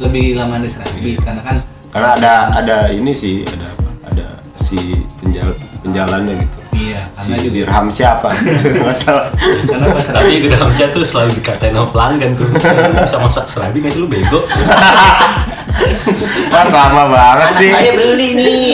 lebih 0.00 0.24
lama 0.34 0.56
di 0.56 0.66
serabi 0.66 1.20
karena 1.20 1.42
kan 1.44 1.56
karena 1.92 2.08
ada 2.16 2.32
ada 2.56 2.76
ini 2.88 3.12
sih 3.12 3.44
ada 3.44 3.68
apa? 3.68 3.88
Ada 4.08 4.26
si 4.64 4.96
penjal 5.20 5.52
penjalannya 5.84 6.40
gitu. 6.40 6.56
Iya 6.72 7.00
si 7.12 7.28
karena 7.28 7.44
juga. 7.44 7.52
Dirham 7.54 7.86
siapa? 7.92 8.28
Masalah 8.80 9.28
karena 9.68 9.86
pas 9.92 10.06
Tapi 10.08 10.32
di 10.40 10.48
dalam 10.48 10.72
chat 10.72 10.88
tuh 10.90 11.04
selalu 11.04 11.36
dikatain 11.36 11.76
sama 11.76 11.88
pelanggan 11.92 12.30
tuh. 12.32 12.48
Bisa 12.96 13.16
masak 13.20 13.44
serabi 13.44 13.76
nggak 13.78 13.92
sih? 13.92 14.00
Lu 14.00 14.08
bego? 14.08 14.40
Wah 16.52 16.64
sama 16.68 17.08
banget 17.08 17.36
anak 17.36 17.50
sih. 17.56 17.70
saya 17.72 17.92
beli 17.92 18.28
nih. 18.36 18.68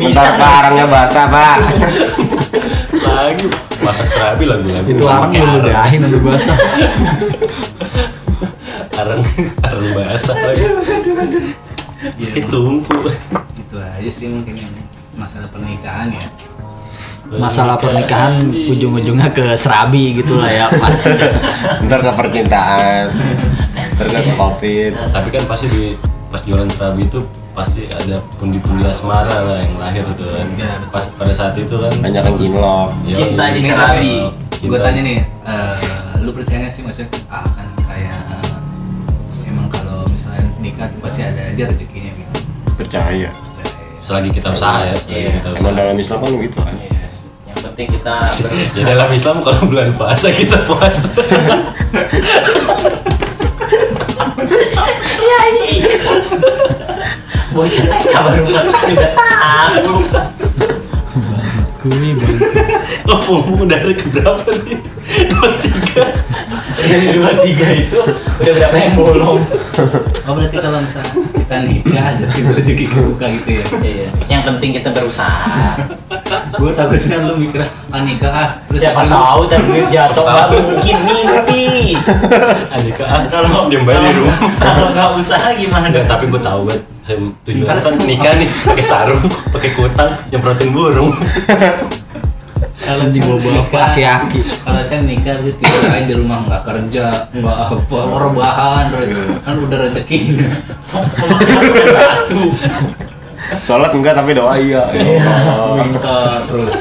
Bisa 0.00 0.20
bentar 0.24 0.40
karangnya 0.40 0.86
basah 0.88 1.26
pak 1.28 1.56
Lagi 3.00 3.46
masak 3.80 4.06
serabi 4.08 4.44
lagu-lagu. 4.44 4.86
Itu 4.86 5.02
orang 5.04 5.30
pakai 5.30 5.40
belum 5.40 5.60
udahin 5.64 6.00
udah 6.04 6.20
basah. 6.24 6.56
Arang 9.00 9.22
arang 9.64 9.88
basah 9.96 10.36
lagi. 10.36 10.64
Kayak 12.00 12.48
tumpu. 12.48 12.96
itu 13.54 13.76
aja 13.76 14.10
sih 14.10 14.26
mungkin 14.26 14.56
yang 14.56 14.72
masalah 15.14 15.46
pernikahan 15.52 16.10
ya 16.10 16.26
Masalah 17.30 17.76
pernikahan 17.78 18.40
ujung-ujungnya 18.50 19.30
ke 19.30 19.54
serabi 19.54 20.18
gitu 20.18 20.40
lah 20.40 20.50
ya. 20.50 20.66
Pak. 20.66 20.90
ntar 21.86 22.00
ke 22.02 22.10
percintaan 22.10 23.12
ntar 23.94 24.06
ke 24.10 24.32
covid 24.34 24.92
Tapi 25.12 25.28
kan 25.30 25.44
pasti 25.46 25.66
di 25.70 25.84
pas 26.30 26.40
jualan 26.40 26.68
serabi 26.68 27.02
itu 27.04 27.18
pasti 27.50 27.82
ada 27.90 28.22
pundi-pundi 28.38 28.86
asmara 28.86 29.34
lah 29.42 29.58
yang 29.58 29.74
lahir 29.76 30.06
tuh 30.14 30.30
kan. 30.30 30.46
Ya. 30.54 30.78
Pas 30.88 31.04
pada 31.10 31.30
saat 31.30 31.54
itu 31.54 31.74
kan. 31.74 31.90
banyak 31.98 32.22
yang 32.24 32.38
kinlok 32.38 32.88
Yoi. 33.04 33.14
Cinta 33.14 33.44
di 33.50 33.60
serabi. 33.60 34.14
Cinta 34.50 34.68
gue 34.68 34.78
tanya 34.78 35.00
nih 35.00 35.18
eh, 35.42 35.76
lu 36.20 36.30
percaya 36.30 36.58
nggak 36.60 36.70
sih 36.70 36.82
maksudnya 36.82 37.08
akan 37.26 37.66
kayak 37.82 38.20
emang 39.42 39.66
kalau 39.66 40.04
misalnya 40.04 40.44
nikah 40.56 40.84
tuh 40.86 41.00
pasti 41.00 41.20
ada 41.22 41.48
aja 41.48 41.64
rezekinya 41.64 42.12
gitu 42.12 42.38
percaya 42.76 43.28
percaya 43.32 43.72
Selagi 44.00 44.28
kita 44.30 44.48
usaha 44.50 44.84
ya, 44.84 44.92
selagi 44.94 45.16
Iya. 45.16 45.30
kita 45.34 45.48
usaha. 45.50 45.60
emang 45.60 45.74
dalam 45.74 45.96
Islam 45.96 46.18
kan 46.18 46.30
gitu 46.36 46.58
kan 46.58 46.76
Iya. 46.76 47.06
yang 47.46 47.58
penting 47.64 47.88
kita 47.90 48.14
Ya 48.76 48.84
dalam 48.86 49.10
Islam 49.10 49.36
kalau 49.40 49.60
bulan 49.64 49.88
puasa 49.96 50.28
kita 50.28 50.56
puasa. 50.68 51.08
bocah 57.50 57.84
TK 57.84 58.14
baru 58.14 58.44
makan 58.46 58.88
udah 58.94 59.10
tahu 59.12 59.98
Kui 61.80 62.10
bang. 62.16 62.36
Oh, 63.10 63.42
mau 63.46 63.64
dari 63.66 63.94
ke 63.94 64.06
berapa 64.10 64.50
nih? 64.66 64.78
Dua 65.30 65.48
tiga. 65.62 66.04
dari 66.80 67.06
dua 67.12 67.30
tiga 67.44 67.68
itu 67.76 67.98
udah 68.40 68.52
berapa 68.56 68.76
yang 68.78 68.94
bolong 68.96 69.40
oh 70.26 70.32
berarti 70.32 70.56
kalau 70.58 70.78
misalnya 70.80 71.12
kita 71.36 71.56
nikah 71.66 72.04
ada 72.14 72.24
pintu 72.30 72.50
rezeki 72.56 72.84
kebuka 72.88 73.26
gitu 73.28 73.48
ya 73.52 73.64
iya 73.84 74.08
yang 74.30 74.42
penting 74.46 74.70
kita 74.74 74.88
berusaha 74.90 75.76
gue 76.56 76.70
takutnya 76.72 77.16
lu 77.26 77.34
mikir 77.36 77.60
ah 77.90 78.00
nikah 78.00 78.32
ah 78.32 78.48
terus 78.70 78.80
siapa 78.80 79.04
tahu 79.06 79.40
tapi 79.50 79.86
jatuh 79.92 80.24
nggak 80.24 80.46
mungkin 80.56 80.96
mimpi 81.04 81.68
Andika 82.70 83.04
ah, 83.06 83.22
kalau 83.28 83.66
diam 83.68 83.82
baik 83.84 84.00
di 84.00 84.10
rumah. 84.18 84.38
kalau 84.58 84.86
nggak 84.94 85.08
usaha 85.18 85.48
gimana 85.54 85.90
Enggak, 85.90 86.06
tapi 86.06 86.30
gue 86.30 86.40
tahu 86.40 86.70
banget 86.70 86.82
saya 87.10 87.18
tujuan 87.42 87.66
Ntar 87.66 87.78
kan 87.82 87.94
nikah 88.06 88.32
nih 88.38 88.46
pakai 88.46 88.84
sarung, 88.86 89.26
pakai 89.50 89.70
kutang, 89.74 90.10
nyemprotin 90.30 90.70
burung. 90.70 91.10
kalau 92.80 93.04
bawa 93.38 93.50
nikah- 93.60 93.92
aki-aki. 93.92 94.40
kalau 94.62 94.82
saya 94.82 95.02
nikah 95.04 95.36
sih 95.42 95.52
tiga 95.58 95.78
hari 95.90 96.06
di 96.06 96.14
rumah 96.16 96.42
nggak 96.46 96.62
kerja 96.64 97.28
nggak 97.34 97.56
apa 97.66 97.98
rebahan 98.18 98.84
terus 98.88 99.10
kan 99.44 99.54
udah 99.58 99.78
rezekinya 99.84 100.48
satu 100.88 102.40
sholat 103.62 103.90
enggak 103.92 104.14
tapi 104.16 104.32
doa 104.32 104.54
iya. 104.56 104.86
Oh, 105.50 105.76
minta 105.82 106.38
terus. 106.46 106.74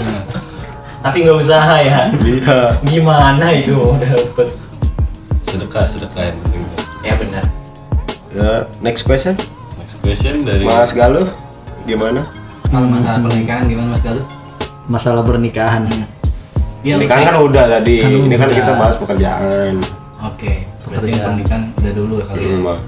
Tapi 0.99 1.17
nggak 1.25 1.37
usaha 1.41 1.75
ya. 1.81 2.11
Iya. 2.21 2.57
Gimana 2.85 3.49
itu 3.55 3.97
dapet? 3.97 4.53
Sedekah, 5.49 5.83
sedekah 5.89 6.29
yang 6.29 6.37
penting. 6.45 6.61
ya 7.01 7.13
benar. 7.17 7.43
Ya 8.29 8.51
next 8.79 9.03
question 9.03 9.33
question 10.01 10.43
dari 10.43 10.63
Mas 10.65 10.91
Galuh 10.91 11.27
gimana 11.83 12.27
kalau 12.69 12.87
masalah 12.87 13.19
pernikahan 13.25 13.65
gimana 13.65 13.87
mas 13.93 14.03
Galuh 14.03 14.25
Masalah 14.89 15.21
pernikahan. 15.21 15.85
Iya, 16.81 16.97
Pernikahan 16.97 17.23
kan 17.29 17.35
udah 17.45 17.65
tadi. 17.77 18.01
Kan 18.01 18.09
Ini 18.25 18.35
kan 18.41 18.49
kita 18.49 18.73
bahas 18.73 18.97
pekerjaan. 18.97 19.77
Oke, 20.25 20.65
berarti 20.65 20.89
yang 20.89 20.89
Pekerjaan. 20.89 21.29
pernikahan 21.29 21.61
udah 21.77 21.93
dulu 21.93 22.13
ya 22.17 22.25
kali 22.25 22.41
ya. 22.41 22.49
Hmm. 22.49 22.81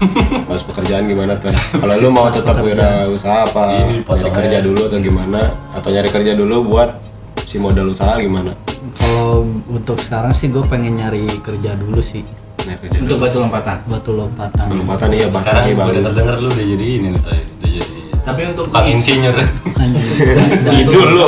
Bahas 0.48 0.62
pekerjaan 0.62 1.04
gimana 1.10 1.34
tuh? 1.36 1.50
Kalau 1.52 1.94
lu 1.98 2.08
mau 2.08 2.30
tetap 2.30 2.56
wira 2.62 3.10
usaha 3.10 3.50
apa? 3.50 3.82
Ini 3.82 4.00
dipotong 4.00 4.30
Nyari 4.30 4.38
kerja 4.38 4.58
dulu 4.62 4.80
atau 4.86 4.98
gimana? 5.02 5.40
Atau 5.74 5.88
nyari 5.90 6.08
kerja 6.08 6.32
dulu 6.38 6.56
buat 6.70 6.90
si 7.36 7.58
modal 7.58 7.90
usaha 7.90 8.14
gimana? 8.16 8.54
Kalau 8.96 9.44
untuk 9.66 9.98
sekarang 9.98 10.32
sih 10.32 10.48
gue 10.48 10.62
pengen 10.70 11.02
nyari 11.02 11.26
kerja 11.42 11.74
dulu 11.76 11.98
sih 12.00 12.22
Untuk 12.62 13.08
dulu. 13.10 13.22
batu 13.22 13.38
lompatan. 13.38 13.76
batu 13.84 14.10
lompatan. 14.12 14.64
Lompatan 14.70 15.08
iya 15.10 15.26
bahkan 15.26 15.44
sekarang 15.50 15.62
sih 15.62 15.72
gue 15.72 15.80
bagus. 15.80 15.94
denger 15.94 16.12
denger 16.14 16.34
lu 16.36 16.48
udah 16.48 16.66
jadi 16.66 16.86
ini 16.86 17.06
nih 17.06 17.20
udah 17.20 17.34
jadi 17.62 17.98
Tapi 18.20 18.40
untuk 18.46 18.64
tukang 18.68 18.86
insinyur 18.86 19.36
Anjir. 19.74 20.04
Sidul 20.68 21.08
lu. 21.10 21.26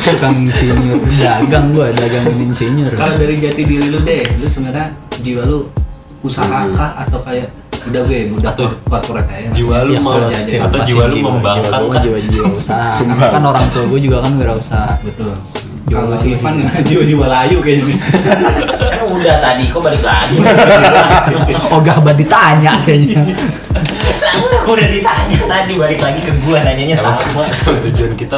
Tukang 0.00 0.36
insinyur, 0.40 0.98
dagang 1.18 1.66
gue, 1.72 1.86
dagang 1.92 2.26
insinyur. 2.32 2.92
kalau 2.94 3.14
dari 3.16 3.34
jati 3.36 3.62
diri 3.62 3.86
lu 3.88 3.98
deh, 4.00 4.22
lu 4.38 4.46
sebenarnya 4.46 4.86
jiwa 5.18 5.42
lu 5.44 5.66
usaha 6.20 6.62
kah 6.72 6.94
atau 6.96 7.18
kayak 7.20 7.50
udah 7.84 8.02
gue 8.04 8.26
budak 8.28 8.54
Atau 8.54 8.70
corporate 8.84 9.28
aja. 9.28 9.48
jiwa 9.50 9.82
lu 9.82 9.92
Ya, 9.92 10.00
mau 10.00 10.14
kalau 10.14 10.30
atau 10.30 10.78
jiwa 10.84 11.04
lu 11.06 11.16
membangkang 11.20 11.66
jiwa 11.74 11.78
gue 11.80 11.90
kah? 11.90 12.02
jiwa-jiwa 12.06 12.46
usaha. 12.54 12.90
Karena 13.00 13.26
kan 13.34 13.42
orang 13.44 13.66
tua 13.68 13.84
gue 13.84 14.00
juga 14.00 14.16
kan 14.20 14.32
wirausaha. 14.34 14.92
Betul. 15.02 15.34
Kalau 15.88 16.16
sih. 16.20 16.36
Ivan 16.36 16.54
jiwa-jiwa 16.84 17.26
layu 17.26 17.58
kayaknya. 17.64 17.84
Nih. 17.88 17.98
kan 18.92 19.00
udah 19.08 19.36
tadi 19.40 19.64
kok 19.72 19.80
balik 19.80 20.02
lagi? 20.04 20.36
Oh 21.72 21.80
gak 21.80 22.00
abad 22.04 22.16
ditanya 22.16 22.72
kayaknya. 22.84 23.24
udah 24.68 24.88
ditanya 24.92 25.38
tadi 25.48 25.72
balik 25.80 26.00
lagi 26.04 26.20
ke 26.20 26.32
gua 26.44 26.60
nanyanya 26.60 26.96
sama. 27.00 27.48
tujuan 27.88 28.12
kita 28.20 28.36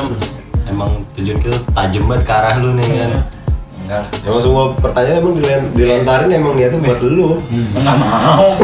emang 0.71 1.03
tujuan 1.19 1.43
kita 1.43 1.59
tajam 1.75 2.07
banget 2.07 2.23
ke 2.23 2.33
arah 2.33 2.55
lu 2.63 2.79
nih 2.79 2.87
kan? 2.87 3.11
Enggak 3.83 3.99
lah. 4.07 4.11
Emang 4.23 4.41
semua 4.47 4.65
pertanyaan 4.79 5.19
emang 5.19 5.35
dilontarin 5.75 6.31
emang 6.31 6.55
niatnya 6.55 6.79
buat 6.79 7.01
lu. 7.03 7.43
enggak 7.51 7.97
mau. 7.99 8.55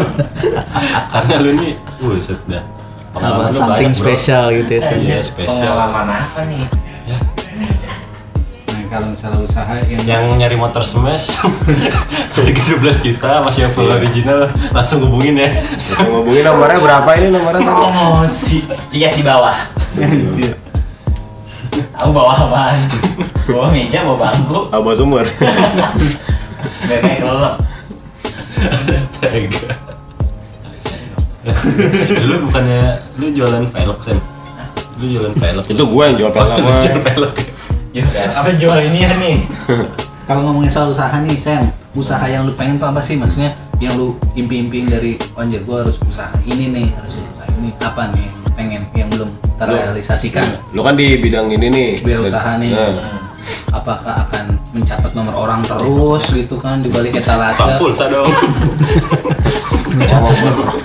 Karena 1.12 1.34
lu 1.40 1.50
nih 1.56 1.72
buset 2.04 2.40
dah. 2.44 2.60
Apa 3.10 3.16
pengalaman 3.16 3.48
lu 3.48 3.56
something 3.56 3.90
banyak 3.90 3.96
bro. 3.96 4.02
spesial 4.04 4.44
gitu 4.52 4.72
ya. 4.76 4.82
Iya 4.92 5.18
spesial 5.24 5.72
pengalaman 5.72 6.06
apa 6.12 6.40
nih? 6.44 6.64
ya 6.68 6.89
kalau 8.90 9.06
misalnya 9.14 9.38
usaha 9.46 9.70
yang 9.86 10.02
yang 10.02 10.24
nyari 10.34 10.58
motor 10.58 10.82
smash 10.82 11.38
dari 12.34 12.50
12 12.50 13.06
juta 13.06 13.38
masih 13.38 13.70
yang 13.70 13.72
full 13.72 13.86
original 13.86 14.50
langsung 14.74 15.06
hubungin 15.06 15.38
ya. 15.38 15.62
Langsung 15.62 16.10
ngubungin 16.10 16.42
nomornya 16.42 16.78
berapa 16.82 17.10
ini 17.14 17.28
nomornya? 17.30 17.62
tadi? 17.62 17.70
promosi 17.70 18.58
lihat 18.90 19.14
di 19.14 19.22
bawah. 19.22 19.54
Tahu 21.70 22.10
bawah 22.10 22.50
apaan 22.50 22.90
bawah 23.46 23.70
meja 23.70 24.02
bawah 24.02 24.26
bangku. 24.26 24.58
Abah 24.74 24.94
sumber. 24.98 25.26
nggak 25.30 26.98
kayak 26.98 27.18
kelelep. 27.22 27.54
Astaga. 28.90 29.70
Dulu 32.18 32.34
bukannya 32.50 32.82
lu 33.22 33.26
jualan 33.38 33.64
velg 33.70 33.98
sen? 34.02 34.18
Lu 34.98 35.06
jualan 35.06 35.34
velg. 35.38 35.64
Itu 35.70 35.84
gue 35.86 36.02
yang 36.10 36.16
jual 36.18 36.30
Lu 36.30 36.34
pertama. 36.34 36.58
jualan 36.58 37.00
velg 37.06 37.49
ya 37.90 38.06
apa 38.34 38.54
jual 38.54 38.78
ini 38.86 38.98
ya 39.02 39.12
nih 39.18 39.38
kalau 40.30 40.46
ngomongin 40.46 40.70
soal 40.70 40.94
usaha 40.94 41.10
nih, 41.18 41.34
Sen, 41.34 41.74
usaha 41.90 42.22
yang 42.30 42.46
lu 42.46 42.54
pengen 42.54 42.78
tuh 42.78 42.86
apa 42.86 43.02
sih? 43.02 43.18
Maksudnya 43.18 43.50
yang 43.82 43.98
lu 43.98 44.14
impi-impiin 44.38 44.86
dari 44.86 45.18
anjir 45.34 45.66
gua 45.66 45.82
harus 45.82 45.98
usaha 46.06 46.30
ini 46.46 46.70
nih, 46.70 46.86
harus 46.94 47.18
usaha 47.18 47.50
ini. 47.58 47.74
Apa 47.82 48.14
nih 48.14 48.30
pengen 48.54 48.86
yang 48.94 49.10
belum 49.10 49.34
terrealisasikan? 49.58 50.70
Lu 50.70 50.86
kan 50.86 50.94
di 50.94 51.18
bidang 51.18 51.50
ini 51.50 51.66
nih. 51.66 51.90
Biar 52.06 52.22
usaha 52.22 52.62
nih. 52.62 52.70
Nah, 52.70 52.94
Apakah 53.70 54.24
akan 54.24 54.44
mencatat 54.72 55.12
nomor 55.12 55.34
orang 55.38 55.62
terus 55.62 56.24
gitu 56.32 56.54
kan 56.54 56.78
di 56.78 56.88
balik 56.88 57.14
etalase? 57.14 57.58
Bang 57.60 57.78
pulsa 57.78 58.06
dong 58.06 58.26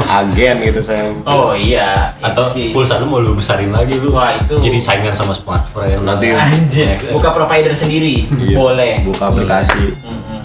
agen 0.08 0.56
gitu 0.62 0.82
saya. 0.82 1.12
oh 1.26 1.52
iya 1.52 2.14
atau 2.20 2.42
sih. 2.44 2.72
pulsa 2.72 2.98
lu 2.98 3.06
mau 3.08 3.20
lu 3.20 3.34
besarin 3.34 3.70
lagi 3.70 3.98
lu 3.98 4.10
Wah, 4.12 4.34
itu- 4.34 4.58
jadi 4.60 4.78
saingan 4.78 5.12
sama 5.12 5.32
smartphone 5.32 6.02
Nanti 6.02 6.32
anjir 6.32 6.98
buka 7.10 7.30
provider 7.32 7.72
sendiri 7.72 8.26
Iya. 8.26 8.56
boleh 8.56 8.94
buka 9.04 9.30
aplikasi. 9.30 9.94
Mm-mm. 10.00 10.40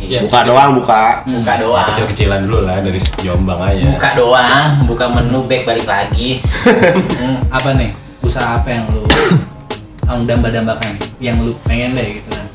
Ya, 0.00 0.20
Buka 0.20 0.40
doang 0.42 0.72
buka. 0.74 1.20
buka 1.22 1.52
doang 1.58 1.84
kecil-kecilan 1.86 2.40
dulu 2.42 2.64
lah 2.64 2.80
dari 2.80 2.96
Jombang 3.18 3.60
aja 3.62 3.84
buka 3.86 4.08
doang 4.14 4.68
buka 4.84 5.04
menu 5.10 5.44
back 5.44 5.62
balik 5.64 5.84
lagi 5.84 6.40
Hmm. 7.14 7.38
Apa 7.56 7.72
nih? 7.74 7.92
Usaha 8.20 8.56
apa 8.56 8.68
yang 8.68 8.84
lu 8.88 9.04
yang 10.06 10.24
damba-dambakan? 10.24 10.92
Yang 11.18 11.36
lu 11.40 11.52
pengen 11.62 11.90
deh 11.92 12.06
gitu 12.16 12.28
kan? 12.30 12.46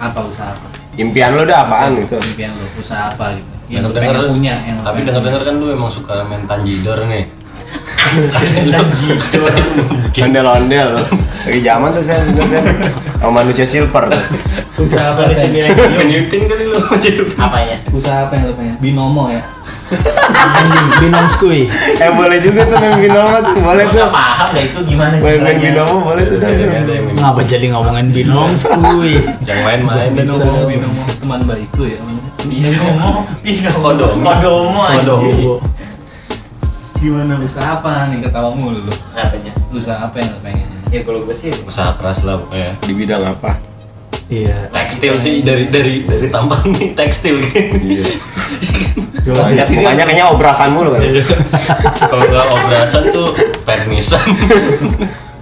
Apa 0.00 0.18
usaha 0.22 0.50
apa? 0.50 0.66
Impian 0.94 1.30
lu 1.32 1.42
udah 1.44 1.58
apaan 1.62 1.90
gitu? 1.98 2.16
Impian 2.18 2.50
lu 2.52 2.64
usaha 2.74 3.08
apa 3.08 3.34
gitu? 3.34 3.50
Yang 3.66 3.82
lu 3.82 3.88
Dengar-dengar- 3.90 4.20
pengen 4.20 4.32
punya, 4.32 4.54
yang 4.62 4.76
tapi 4.78 4.86
pengen 4.94 5.06
dengar-dengar 5.10 5.42
kan 5.42 5.54
lu 5.56 5.66
emang 5.70 5.88
suka 5.88 6.12
main 6.24 6.42
tanjidor 6.44 6.98
nih 7.06 7.24
Ondel-ondel. 10.16 10.88
Lagi 11.44 11.60
zaman 11.60 11.88
tuh 11.90 12.02
saya 12.02 12.18
bener 12.24 12.44
saya. 12.46 12.62
Sama 13.18 13.30
manusia 13.34 13.64
silver 13.64 14.04
tuh. 14.06 14.22
usaha 14.76 15.14
apa 15.14 15.30
Sen? 15.30 15.50
milenium. 15.50 15.90
Peniupin 15.94 16.40
kali 16.44 16.64
lu 16.66 16.76
apanya 17.36 17.76
usaha 17.90 18.26
apa 18.26 18.32
yang 18.34 18.42
lu 18.46 18.54
pengen 18.54 18.74
binomo 18.78 19.30
ya 19.30 19.42
Anjing, 20.54 20.86
binom 21.00 21.26
skui. 21.26 21.66
Eh 21.96 22.10
boleh 22.10 22.38
juga 22.38 22.64
tuh 22.64 22.76
main 22.78 22.96
binomo 22.96 23.36
tuh, 23.40 23.54
boleh 23.58 23.84
tuh. 23.88 24.06
paham 24.08 24.48
dah 24.50 24.62
itu 24.62 24.78
gimana 24.84 25.14
Main 25.18 25.38
main 25.40 25.58
binomo 25.58 25.96
boleh 26.02 26.24
tuh 26.24 26.36
dah. 26.38 26.50
Ngapa 27.14 27.40
jadi 27.44 27.66
ngomongin 27.70 28.08
binom 28.10 28.50
skui? 28.54 29.18
yang 29.44 29.60
main-main 29.62 30.10
binomo 30.10 30.64
binomo 30.64 31.02
teman 31.18 31.40
baikku 31.44 31.82
ya 31.84 31.98
binomo 32.44 33.10
binomo 33.40 33.80
Kodomo. 33.80 34.20
kodomo 34.22 34.80
Kodomo. 34.80 34.82
anjir. 34.84 35.58
gimana 36.96 37.36
usaha 37.36 37.76
apa 37.76 38.08
nih 38.08 38.24
ketawa 38.24 38.48
mulu 38.48 38.80
lu 38.80 38.92
apanya 39.12 39.52
usaha 39.68 40.08
apa 40.08 40.16
yang 40.16 40.32
lu 40.32 40.40
pengen 40.40 40.68
ya 40.88 41.00
kalau 41.04 41.20
gue 41.20 41.36
sih 41.36 41.52
usaha 41.68 41.92
keras 42.00 42.24
lah 42.24 42.40
pokoknya 42.40 42.72
Di 42.80 42.92
bidang 42.96 43.24
apa? 43.28 43.60
Iya. 44.24 44.72
tekstil 44.72 45.14
sih 45.20 45.44
dari 45.44 45.68
dari 45.68 46.08
dari 46.08 46.26
tampang 46.32 46.72
nih 46.72 46.96
tekstil 46.96 47.38
Iya. 47.44 48.04
Banyak, 49.24 49.66
makanya 49.80 50.04
kayaknya 50.04 50.26
obrasan 50.28 50.76
mulu 50.76 50.92
kan. 50.92 51.00
kalau 52.12 52.24
nggak 52.24 52.46
obrasan 52.52 53.04
tuh 53.08 53.32
permisan 53.64 54.20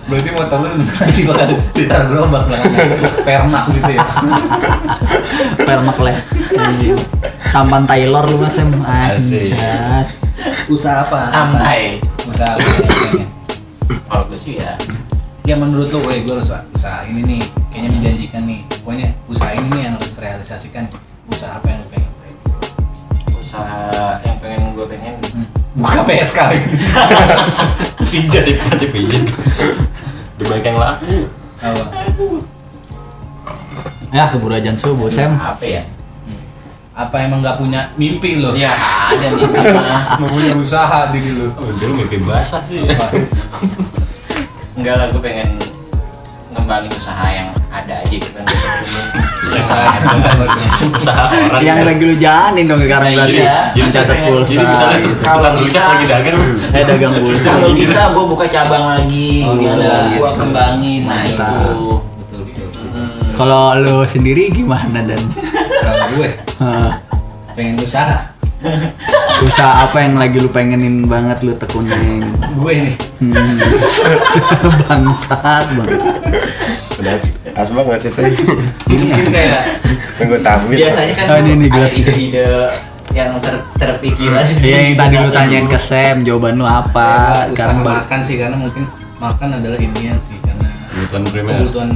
berarti 0.02 0.30
motor 0.34 0.58
lu 0.60 0.82
nanti 0.82 1.20
bakal 1.22 1.46
ditaruh 1.72 2.06
gerobak 2.10 2.42
belakangnya 2.50 2.84
permak 3.22 3.64
gitu 3.70 3.90
ya 3.94 4.02
Permak 5.62 5.98
leh. 6.02 6.18
Anjing. 6.58 6.98
Tampan 7.48 7.82
Taylor 7.86 8.24
lu 8.26 8.36
mas 8.38 8.58
em. 8.58 8.70
Asik. 8.82 9.54
Usaha 10.66 11.06
apa 11.06 11.30
santai 11.30 12.02
usaha 12.26 12.58
apa 12.58 12.70
kalau 14.06 14.24
gue 14.28 14.36
sih 14.36 14.58
ya 14.58 14.74
ya 15.42 15.58
menurut 15.58 15.90
weh 15.90 16.22
gue 16.22 16.34
harus 16.34 16.54
usaha 16.70 17.02
ini 17.06 17.20
nih 17.26 17.42
kayaknya 17.74 17.90
menjanjikan 17.98 18.42
nih. 18.46 18.60
Pokoknya 18.82 19.08
usaha 19.26 19.50
ini 19.54 19.66
nih 19.74 19.82
yang 19.90 19.94
harus 19.98 20.12
terrealisasikan. 20.14 20.84
Usaha 21.30 21.58
apa 21.58 21.66
yang 21.66 21.80
lu 21.82 21.88
pengen? 21.90 22.10
Usaha 23.38 23.78
yang 24.22 24.36
pengen 24.38 24.60
gue 24.74 24.86
pengen? 24.86 25.14
Hmm. 25.34 25.46
buka 25.72 26.00
PSK 26.04 26.38
lagi. 26.38 26.66
Pijat 28.12 28.44
ya 28.50 28.54
pijat. 28.86 29.24
Pijat 30.36 30.46
banyak 30.46 30.64
yang 30.68 30.78
laku. 30.78 31.16
Apa? 31.62 31.84
Ya 34.12 34.28
keburu 34.28 34.52
ajan 34.52 34.76
subuh 34.76 35.08
sem. 35.08 35.32
apa 35.32 35.64
ya? 35.64 35.82
Hmm. 36.28 36.38
apa 36.92 37.16
emang 37.24 37.40
nggak 37.40 37.56
punya 37.56 37.88
mimpi 37.96 38.36
lo 38.36 38.52
ya 38.52 38.68
ada 39.08 39.32
nih 39.32 39.48
apa 39.48 40.20
mau 40.20 40.28
punya 40.28 40.52
usaha 40.52 41.08
diri 41.08 41.32
lu. 41.32 41.48
Oh, 41.56 41.72
dulu 41.80 42.04
mimpi 42.04 42.20
basah 42.20 42.60
sih 42.68 42.84
enggak 44.74 44.94
lah 44.94 45.06
gue 45.08 45.20
pengen 45.20 45.48
ngembangin 46.50 46.90
usaha 46.90 47.26
yang 47.26 47.48
ada 47.68 47.94
aja 47.94 48.08
gitu 48.08 48.28
kan 48.30 48.44
usaha 49.52 49.84
usaha 50.98 51.24
orang 51.28 51.60
Yang 51.62 51.76
kan. 51.78 51.86
lagi 51.86 52.02
lu 52.02 52.14
jalanin 52.16 52.64
dong 52.66 52.80
sekarang 52.80 53.08
Nah, 53.08 53.16
berarti. 53.18 53.34
iya. 53.34 53.56
Jadi 53.72 54.12
pulsa. 54.22 54.48
jadi 54.50 54.64
misalnya 54.66 54.98
gitu. 54.98 55.08
tuh 55.08 55.16
Kalau 55.22 55.50
bisa- 55.58 55.88
lagi 55.90 56.06
dagang 56.06 56.36
Eh 56.72 56.84
dagang 56.84 57.12
pulsa. 57.18 57.48
kalau 57.50 57.70
bisa 57.72 58.00
gue 58.10 58.24
buka 58.26 58.46
cabang 58.46 58.84
lagi 58.90 59.30
Oh, 59.42 59.54
gitu 59.54 59.78
iya. 59.78 59.96
gue 60.10 60.30
kembangin 60.34 61.00
nah 61.04 61.20
itu 61.22 61.48
betul 62.18 62.40
betul. 62.42 62.66
Kalau 63.32 63.62
lu 63.74 63.96
sendiri 64.04 64.48
gimana 64.48 65.00
dan 65.02 65.20
kalau 65.80 66.04
gue 66.14 66.28
pengen 67.52 67.76
usaha 67.78 68.31
usaha 69.42 69.84
apa 69.84 69.98
yang 69.98 70.14
lagi 70.16 70.36
lu 70.36 70.48
pengenin 70.48 71.04
banget 71.04 71.38
lu 71.40 71.52
tekunin? 71.54 72.22
gue 72.54 72.74
nih 72.84 72.96
Hmm. 73.18 73.34
bangsat 74.80 75.64
banget. 75.72 76.00
Udah 76.94 77.12
as- 77.12 77.34
asbak 77.52 77.82
nggak 77.84 78.00
sih 78.00 78.10
tadi? 78.10 78.32
mungkin 78.86 79.26
kayak 79.28 79.62
sambil. 80.38 80.76
biasanya 80.76 81.12
kan 81.14 81.24
Oh, 81.28 81.36
ini 81.38 81.50
nih, 81.56 81.66
ada 81.66 81.74
gelas 81.76 81.92
ini. 81.92 82.02
ide-ide 82.04 82.46
yang 83.12 83.36
ter 83.38 83.54
terpikiran 83.76 84.44
Iya 84.58 84.78
yang 84.84 84.96
tadi 84.96 85.14
lu 85.16 85.28
tanyain 85.30 85.66
ke 85.66 85.76
Sam, 85.76 86.22
jawaban 86.22 86.54
lu 86.54 86.64
apa? 86.64 87.44
Sekarang 87.50 87.82
baru- 87.82 87.98
makan 88.00 88.20
sih 88.22 88.36
karena 88.36 88.56
mungkin 88.56 88.84
makan 89.16 89.48
adalah 89.54 89.76
inian 89.76 90.16
sih 90.18 90.38
karena 90.40 90.68
kebutuhan 90.88 91.22
primer 91.26 91.52
kebutuhan 91.56 91.90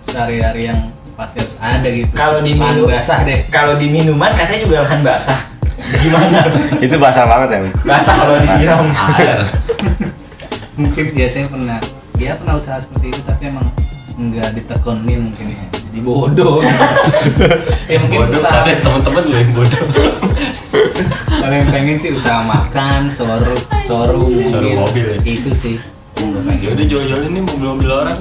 sehari-hari 0.00 0.62
yang 0.66 0.78
pasti 1.14 1.38
harus 1.38 1.54
ada 1.56 1.86
gitu 1.86 2.10
Kalau 2.10 2.40
di 2.40 2.52
Lahan 2.52 2.74
minum 2.74 2.86
basah 2.88 3.18
deh 3.22 3.40
Kalau 3.46 3.74
di 3.76 3.86
minuman 3.86 4.30
katanya 4.32 4.60
juga 4.62 4.76
lahan 4.82 5.00
basah. 5.00 5.38
Gimana? 5.84 6.40
Itu 6.80 6.96
basah 6.96 7.24
banget 7.28 7.48
ya. 7.50 7.60
basah 7.84 8.14
kalau 8.16 8.36
disiram. 8.40 8.88
air 8.88 9.44
mungkin 10.80 11.14
biasanya 11.14 11.46
pernah 11.46 11.78
dia 12.18 12.34
pernah 12.34 12.58
usaha 12.58 12.82
seperti 12.82 13.14
itu 13.14 13.20
tapi 13.22 13.46
emang 13.46 13.70
nggak 14.14 14.58
ditekonin 14.58 15.30
mungkin 15.30 15.46
ya 15.54 15.64
jadi 15.70 16.00
bodoh 16.02 16.58
ya 17.90 17.98
mungkin 18.02 18.18
bodoh 18.26 18.38
usaha 18.38 18.66
teman-teman 18.66 19.22
lu 19.22 19.36
yang 19.38 19.52
bodoh 19.54 19.84
kalau 21.30 21.54
yang 21.54 21.68
pengen 21.70 21.96
sih 21.98 22.10
usaha 22.10 22.42
makan 22.42 23.06
showroom 23.06 23.60
showroom 23.82 24.30
mungkin 24.34 24.82
mobil 24.82 25.06
ya? 25.14 25.18
itu 25.22 25.50
sih 25.54 25.76
gue 26.26 26.42
pengen 26.42 26.60
ya 26.60 26.70
udah 26.72 26.86
jual-jual 26.86 27.20
ini 27.24 27.40
mobil-mobil 27.40 27.90
orang 27.90 28.14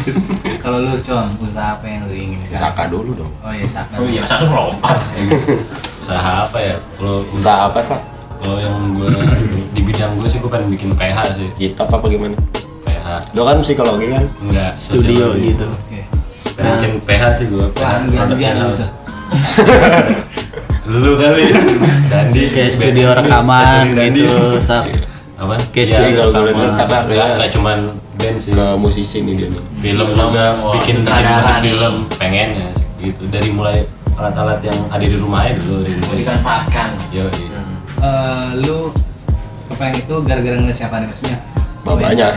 kalau 0.62 0.78
lu 0.80 0.96
con 0.98 1.26
usaha 1.38 1.74
apa 1.74 1.84
yang 1.84 2.00
lu 2.04 2.14
ingin 2.14 2.38
Saka 2.48 2.86
dulu 2.86 3.14
dong. 3.14 3.32
oh 3.38 3.50
ya 3.50 3.62
saka 3.62 3.94
Oh 3.96 4.04
iya, 4.04 4.20
masa 4.22 4.32
langsung 4.34 4.50
lompat 4.50 4.96
sih. 5.00 5.20
usaha 6.02 6.32
apa 6.44 6.58
ya? 6.58 6.74
Kalau 6.96 7.22
Usaha 7.30 7.60
apa 7.66 7.80
sih? 7.80 7.98
kalau 8.36 8.56
yang 8.58 8.76
gue 8.92 9.08
di 9.72 9.80
bidang 9.80 10.12
gue 10.14 10.28
sih 10.28 10.38
gue 10.38 10.46
pengen 10.46 10.68
bikin 10.68 10.90
PH 10.92 11.18
sih. 11.34 11.48
Kitab 11.56 11.88
apa 11.88 12.06
gimana? 12.06 12.36
PH 12.82 13.06
Lo 13.32 13.42
kan 13.42 13.58
psikologi 13.60 14.06
kan? 14.08 14.24
enggak 14.40 14.72
studio 14.76 15.34
gitu. 15.36 15.66
Oke. 15.66 16.00
Pengen 16.52 16.72
bikin 16.76 16.92
PH 17.02 17.22
sih 17.32 17.46
gue 17.46 17.64
Wah, 17.66 18.00
ambil-ambilan 18.00 18.54
gitu. 18.72 18.86
lu 20.86 21.18
kali. 21.18 21.44
Dandi. 22.06 22.42
Kayak 22.54 22.70
studio 22.72 23.08
rekaman 23.12 23.90
gitu 24.06 24.60
sak 24.60 24.86
apa? 25.36 25.54
Kayak 25.70 25.86
Ya, 25.86 25.98
kalau 26.16 26.32
gue 26.32 26.52
lihat 26.56 26.74
apa 26.80 26.96
nggak 27.04 27.04
kayak 27.12 27.28
nggak 27.36 27.50
cuman 27.52 27.78
band 28.16 28.36
sih. 28.40 28.52
Ke 28.56 28.66
musisi 28.76 29.16
nih 29.20 29.34
dia 29.36 29.48
nih. 29.52 29.62
film 29.84 30.08
juga 30.16 30.44
wah, 30.64 30.72
bikin 30.80 31.04
bikin 31.04 31.26
musik 31.36 31.56
film. 31.60 31.94
Pengen 32.16 32.48
ya 32.56 32.68
sih, 32.72 32.86
gitu. 33.04 33.22
Dari 33.28 33.48
mulai 33.52 33.76
alat-alat 34.16 34.64
yang 34.64 34.78
ada 34.88 35.04
di 35.04 35.16
rumah 35.20 35.44
aja 35.44 35.60
dulu 35.60 35.84
dari 35.84 36.00
Mau 36.00 36.16
dimanfaatkan. 36.16 36.88
yo 37.12 37.24
Eh, 37.96 38.48
lu 38.64 38.92
kepengen 39.68 39.96
itu 40.04 40.14
gara-gara 40.24 40.56
ngeliat 40.56 40.76
siapa 40.76 41.00
nih? 41.00 41.08
Maksudnya 41.08 41.36
Bapaknya. 41.84 42.28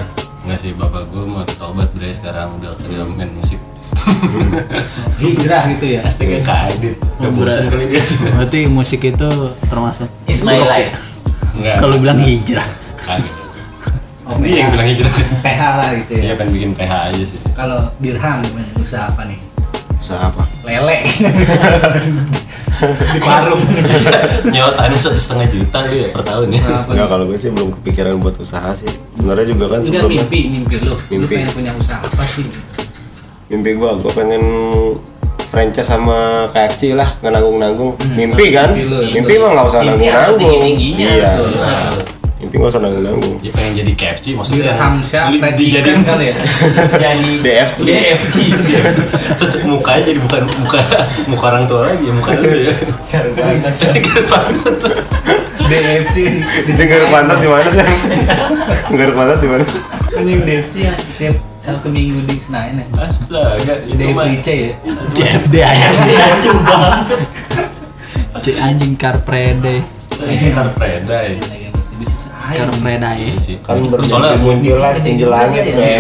Enggak 0.46 0.60
sih 0.60 0.72
bapak 0.72 1.04
gue 1.12 1.24
mau 1.24 1.44
tobat 1.46 1.90
bre 1.92 2.10
sekarang 2.12 2.56
udah 2.60 2.76
kerja 2.80 3.04
main 3.06 3.32
musik. 3.36 3.60
Hijrah 5.22 5.64
gitu 5.76 5.86
ya? 6.00 6.02
Astaga 6.08 6.40
kaedit 6.40 6.96
Gak 7.20 7.32
bosan 7.36 7.68
kali 7.68 7.86
dia 7.92 8.04
berarti 8.32 8.60
musik 8.70 9.02
itu 9.04 9.30
termasuk 9.68 10.08
It's 10.24 10.46
my 10.46 10.62
life. 10.62 10.96
Enggak 11.58 11.84
kalau 11.84 12.00
bilang 12.00 12.22
hijrah 12.24 12.68
kaget 13.10 13.34
Oh, 14.24 14.38
Dia 14.38 14.62
yang 14.62 14.70
bilang 14.70 14.86
hijrah 14.86 15.10
PH 15.42 15.62
lah 15.74 15.90
gitu 15.98 16.12
ya 16.14 16.22
Dia 16.22 16.34
pengen 16.38 16.52
bikin 16.54 16.72
PH 16.78 16.92
aja 17.10 17.24
sih 17.26 17.40
kalau 17.52 17.90
dirham 17.98 18.38
gimana 18.40 18.70
usaha 18.78 19.10
apa 19.10 19.26
nih 19.26 19.42
Usaha 19.98 20.30
apa? 20.30 20.46
lele 20.62 21.02
di 23.10 23.20
warung 23.20 23.62
Nyewatannya 24.46 24.96
satu 24.96 25.18
setengah 25.18 25.48
juta 25.50 25.80
dia 25.84 26.08
per 26.10 26.22
tahun 26.22 26.48
ya 26.48 26.62
Apa 26.62 26.94
Enggak 26.94 27.08
kalau 27.10 27.26
gue 27.26 27.36
sih 27.36 27.50
belum 27.50 27.70
kepikiran 27.74 28.22
buat 28.22 28.38
usaha 28.38 28.70
sih. 28.72 28.88
Sebenarnya 29.18 29.46
juga 29.50 29.66
kan 29.68 29.80
Enggak 29.82 29.92
sebelumnya 30.00 30.22
mimpi, 30.24 30.40
mimpi 30.48 30.76
lu. 30.78 30.94
Lu 30.94 30.98
Mimpi. 31.12 31.34
pengen 31.34 31.50
punya 31.52 31.72
usaha 31.74 32.00
apa 32.00 32.24
sih? 32.24 32.46
mimpi 33.50 33.72
gue, 33.74 33.90
gue 33.98 34.12
pengen 34.14 34.44
franchise 35.50 35.90
sama 35.90 36.18
KFC 36.54 36.94
lah, 36.94 37.18
nggak 37.18 37.34
nanggung-nanggung. 37.34 37.98
Mimpi 38.14 38.54
kan? 38.54 38.70
mimpi 38.72 38.86
lu, 38.86 38.98
Mimpi 39.10 39.34
betul. 39.34 39.42
mah 39.42 39.50
nggak 39.52 39.66
usah 39.68 39.80
Mimpi 39.82 40.06
Iya. 40.06 40.22
betul. 40.30 41.50
iya. 41.52 42.19
Mimpi 42.50 42.66
nggak 42.66 42.74
usah 42.74 42.82
nanggung-nanggung. 42.82 43.36
Dia 43.46 43.52
pengen 43.54 43.74
jadi 43.78 43.92
KFC 43.94 44.26
maksudnya 44.34 44.74
di- 44.74 45.38
Fried 45.38 45.54
dijadiin- 45.54 45.86
chicken 45.86 45.98
kali 46.02 46.26
ya? 46.26 46.36
Jadi 47.06 47.30
DFC. 47.46 47.82
DFC. 47.86 48.36
Terus 49.38 49.54
mukanya 49.70 50.02
jadi 50.02 50.18
bukan 50.18 50.42
muka 50.58 50.82
muka 51.30 51.44
orang 51.46 51.70
tua 51.70 51.94
lagi, 51.94 52.10
muka 52.10 52.34
lu 52.42 52.50
ya. 52.50 52.74
DFC. 55.62 56.18
Dengar 56.74 57.04
pantat 57.14 57.38
di 57.38 57.46
mana 57.46 57.70
sih? 57.70 57.86
Dengar 58.90 59.10
pantat 59.14 59.38
di 59.38 59.48
mana? 59.48 59.64
Anjing 60.10 60.42
DFC 60.42 60.76
yang 60.90 60.98
tiap 61.22 61.36
Sabtu 61.62 61.88
Minggu 61.94 62.26
di 62.26 62.34
Senayan 62.34 62.82
ya. 62.82 62.86
Astaga, 62.98 63.74
itu 63.86 64.10
mah 64.10 64.26
DFC 64.26 64.50
ya. 64.50 64.70
CFD 65.14 65.54
aja 65.62 65.88
Cek 68.42 68.58
anjing 68.58 68.98
karprede 68.98 69.86
Astaga, 70.10 70.74
predai. 70.74 71.69
Bisa 72.00 72.32
karpreda 72.32 73.12
ya 73.12 73.28
Iya 73.28 73.36
sih. 73.36 73.60
Kan 73.60 73.84
Soalnya 74.02 74.34
bermimpi 74.34 74.72
lah 74.72 74.96
setinggi 74.96 75.28
langit. 75.28 75.68
Iya 75.68 76.00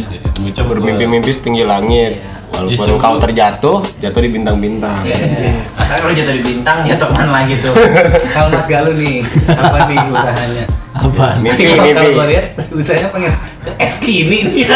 sih, 0.00 0.18
Muncul 0.40 0.64
Bermimpi-mimpi 0.66 1.30
setinggi 1.30 1.62
langit. 1.62 2.24
Walaupun 2.48 2.80
Iya, 2.80 2.96
coba. 2.96 2.98
kau 2.98 3.16
terjatuh, 3.20 3.78
jatuh 4.00 4.20
di 4.24 4.30
bintang-bintang. 4.32 5.04
Tapi 5.04 6.00
kalau 6.00 6.10
jatuh 6.10 6.32
di 6.32 6.42
bintang 6.42 6.80
jatuh 6.82 7.06
ke 7.06 7.14
mana 7.14 7.30
lagi 7.38 7.54
tuh? 7.60 7.70
Kalau 8.34 8.48
Mas 8.48 8.64
Galuh 8.64 8.96
nih, 8.96 9.20
apa 9.46 9.76
nih 9.84 9.96
usahanya? 10.08 10.64
apa 10.90 11.26
Mimpi, 11.38 11.62
Kalau- 11.68 11.84
mimpi. 11.84 11.94
Kalau 11.94 12.10
gua 12.16 12.26
lihat 12.26 12.46
usahanya 12.72 13.08
pengen 13.12 13.32
ke 13.62 13.70
es 13.76 13.94
kini 14.00 14.38
nih. 14.48 14.64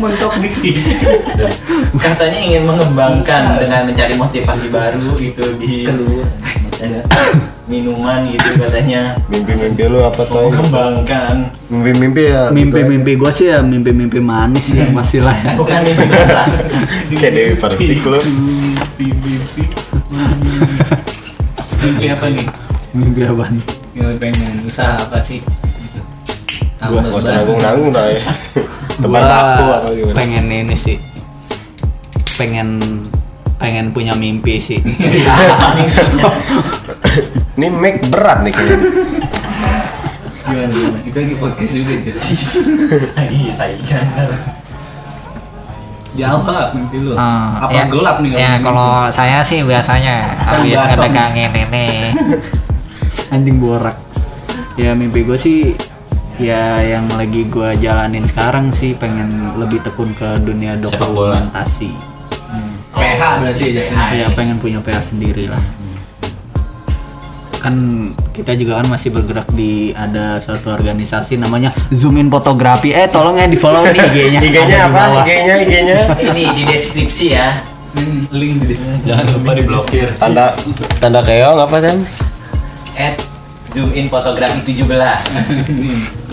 Mentok 0.00 0.36
di 0.36 0.48
sini. 0.48 0.80
Katanya 1.96 2.38
ingin 2.38 2.62
mengembangkan 2.64 3.56
dengan 3.56 3.84
mencari 3.84 4.14
motivasi 4.16 4.68
baru 4.68 5.16
gitu 5.16 5.44
di 5.56 5.84
Keluar. 5.84 6.28
minuman 7.70 8.26
gitu 8.26 8.50
katanya. 8.56 9.14
Mimpi-mimpi 9.26 9.82
lu 9.86 10.00
apa 10.00 10.22
tuh? 10.22 10.48
Mengembangkan. 10.48 11.36
Mimpi-mimpi 11.66 12.22
ya. 12.26 12.50
mimpi-mimpi 12.50 13.14
gue 13.14 13.30
sih 13.30 13.46
ya 13.48 13.60
mimpi-mimpi 13.60 14.18
manis 14.18 14.70
ya 14.70 14.90
masih 14.90 15.22
lah 15.22 15.36
ya 15.36 15.54
Bukan 15.60 15.78
mimpi 15.80 16.04
biasa. 16.04 16.38
Kayak 17.20 17.32
Dewi 17.32 17.54
Persik 17.56 18.00
lu. 18.02 18.20
Mimpi 21.80 22.06
apa 22.08 22.26
nih? 22.28 22.46
mimpi 22.90 23.22
apa 23.22 23.44
nih 23.48 23.64
Yang 23.94 24.18
pengen 24.18 24.54
usaha 24.64 24.94
apa 24.98 25.18
sih? 25.18 25.38
Gitu. 25.38 26.00
Gua- 26.82 27.02
Gak 27.02 27.14
usah 27.14 27.32
nanggung-nanggung 27.38 27.90
dah 27.90 28.06
ya. 28.08 28.22
Tebar 29.00 29.22
Gua 29.22 29.30
baku 29.30 29.64
apa 29.70 29.88
gimana? 29.94 30.14
pengen 30.14 30.44
ini 30.46 30.76
sih 30.76 30.96
pengen 32.34 32.68
pengen 33.60 33.92
punya 33.92 34.16
mimpi 34.16 34.56
sih 34.56 34.80
Ini 37.54 37.68
make 37.68 38.00
berat 38.08 38.40
nih 38.40 38.56
kayaknya. 38.56 38.78
Gimana 40.40 40.72
gimana? 40.72 40.98
Itu 41.04 41.16
lagi 41.18 41.34
podcast 41.36 41.72
juga 41.76 41.92
gitu. 42.00 42.18
Iya, 43.20 43.50
saya 43.52 43.76
Jawab 46.10 46.72
mimpi 46.72 46.96
lu. 46.98 47.12
Ah, 47.14 47.60
apa 47.60 47.70
ya, 47.70 47.84
gelap 47.86 48.16
nih 48.18 48.30
Ya 48.32 48.50
mimpi? 48.56 48.64
kalau 48.64 48.90
saya 49.12 49.44
sih 49.44 49.60
biasanya 49.60 50.40
Kan 50.40 50.64
habis 50.64 50.96
ngedegangin 50.96 51.52
ini 51.54 51.86
anjing 53.34 53.62
borak 53.62 53.94
ya 54.74 54.90
mimpi 54.90 55.22
gue 55.22 55.38
sih 55.38 55.78
ya 56.34 56.82
yang 56.82 57.06
lagi 57.14 57.46
gue 57.46 57.78
jalanin 57.78 58.26
sekarang 58.26 58.74
sih 58.74 58.96
pengen 58.96 59.54
lebih 59.54 59.84
tekun 59.84 60.10
ke 60.10 60.40
dunia 60.40 60.74
Sepak 60.80 61.14
bola. 61.14 61.38
dokumentasi 61.38 61.94
PH 63.20 63.36
berarti 63.36 63.64
ya 63.68 63.72
jatuhnya. 63.84 64.16
ya 64.16 64.26
pengen 64.32 64.56
punya 64.56 64.80
PH 64.80 65.12
sendiri 65.12 65.44
lah 65.52 65.60
kan 67.60 67.76
kita 68.32 68.56
juga 68.56 68.80
kan 68.80 68.88
masih 68.88 69.12
bergerak 69.12 69.44
di 69.52 69.92
ada 69.92 70.40
suatu 70.40 70.72
organisasi 70.72 71.36
namanya 71.36 71.76
Zoom 71.92 72.16
in 72.16 72.32
Fotografi 72.32 72.96
eh 72.96 73.04
tolong 73.12 73.36
ya 73.36 73.44
di 73.44 73.60
follow 73.60 73.84
nih 73.84 73.92
IG-nya 73.92 74.40
IG-nya 74.48 74.78
apa? 74.88 75.28
IG-nya, 75.28 75.54
IG-nya. 75.60 75.98
Ini 76.24 76.42
di 76.56 76.62
deskripsi 76.64 77.26
ya. 77.36 77.60
Link 78.32 78.64
di 78.64 78.72
deskripsi. 78.72 79.04
Jangan 79.04 79.26
lupa 79.36 79.52
diblokir. 79.52 80.08
Tanda 80.16 80.56
tanda 81.04 81.20
keong 81.20 81.60
apa 81.60 81.76
Sam? 81.84 82.00
At 82.96 83.20
zoom 83.76 83.92
in 83.92 84.08
fotografi 84.08 84.64
17. 84.64 84.88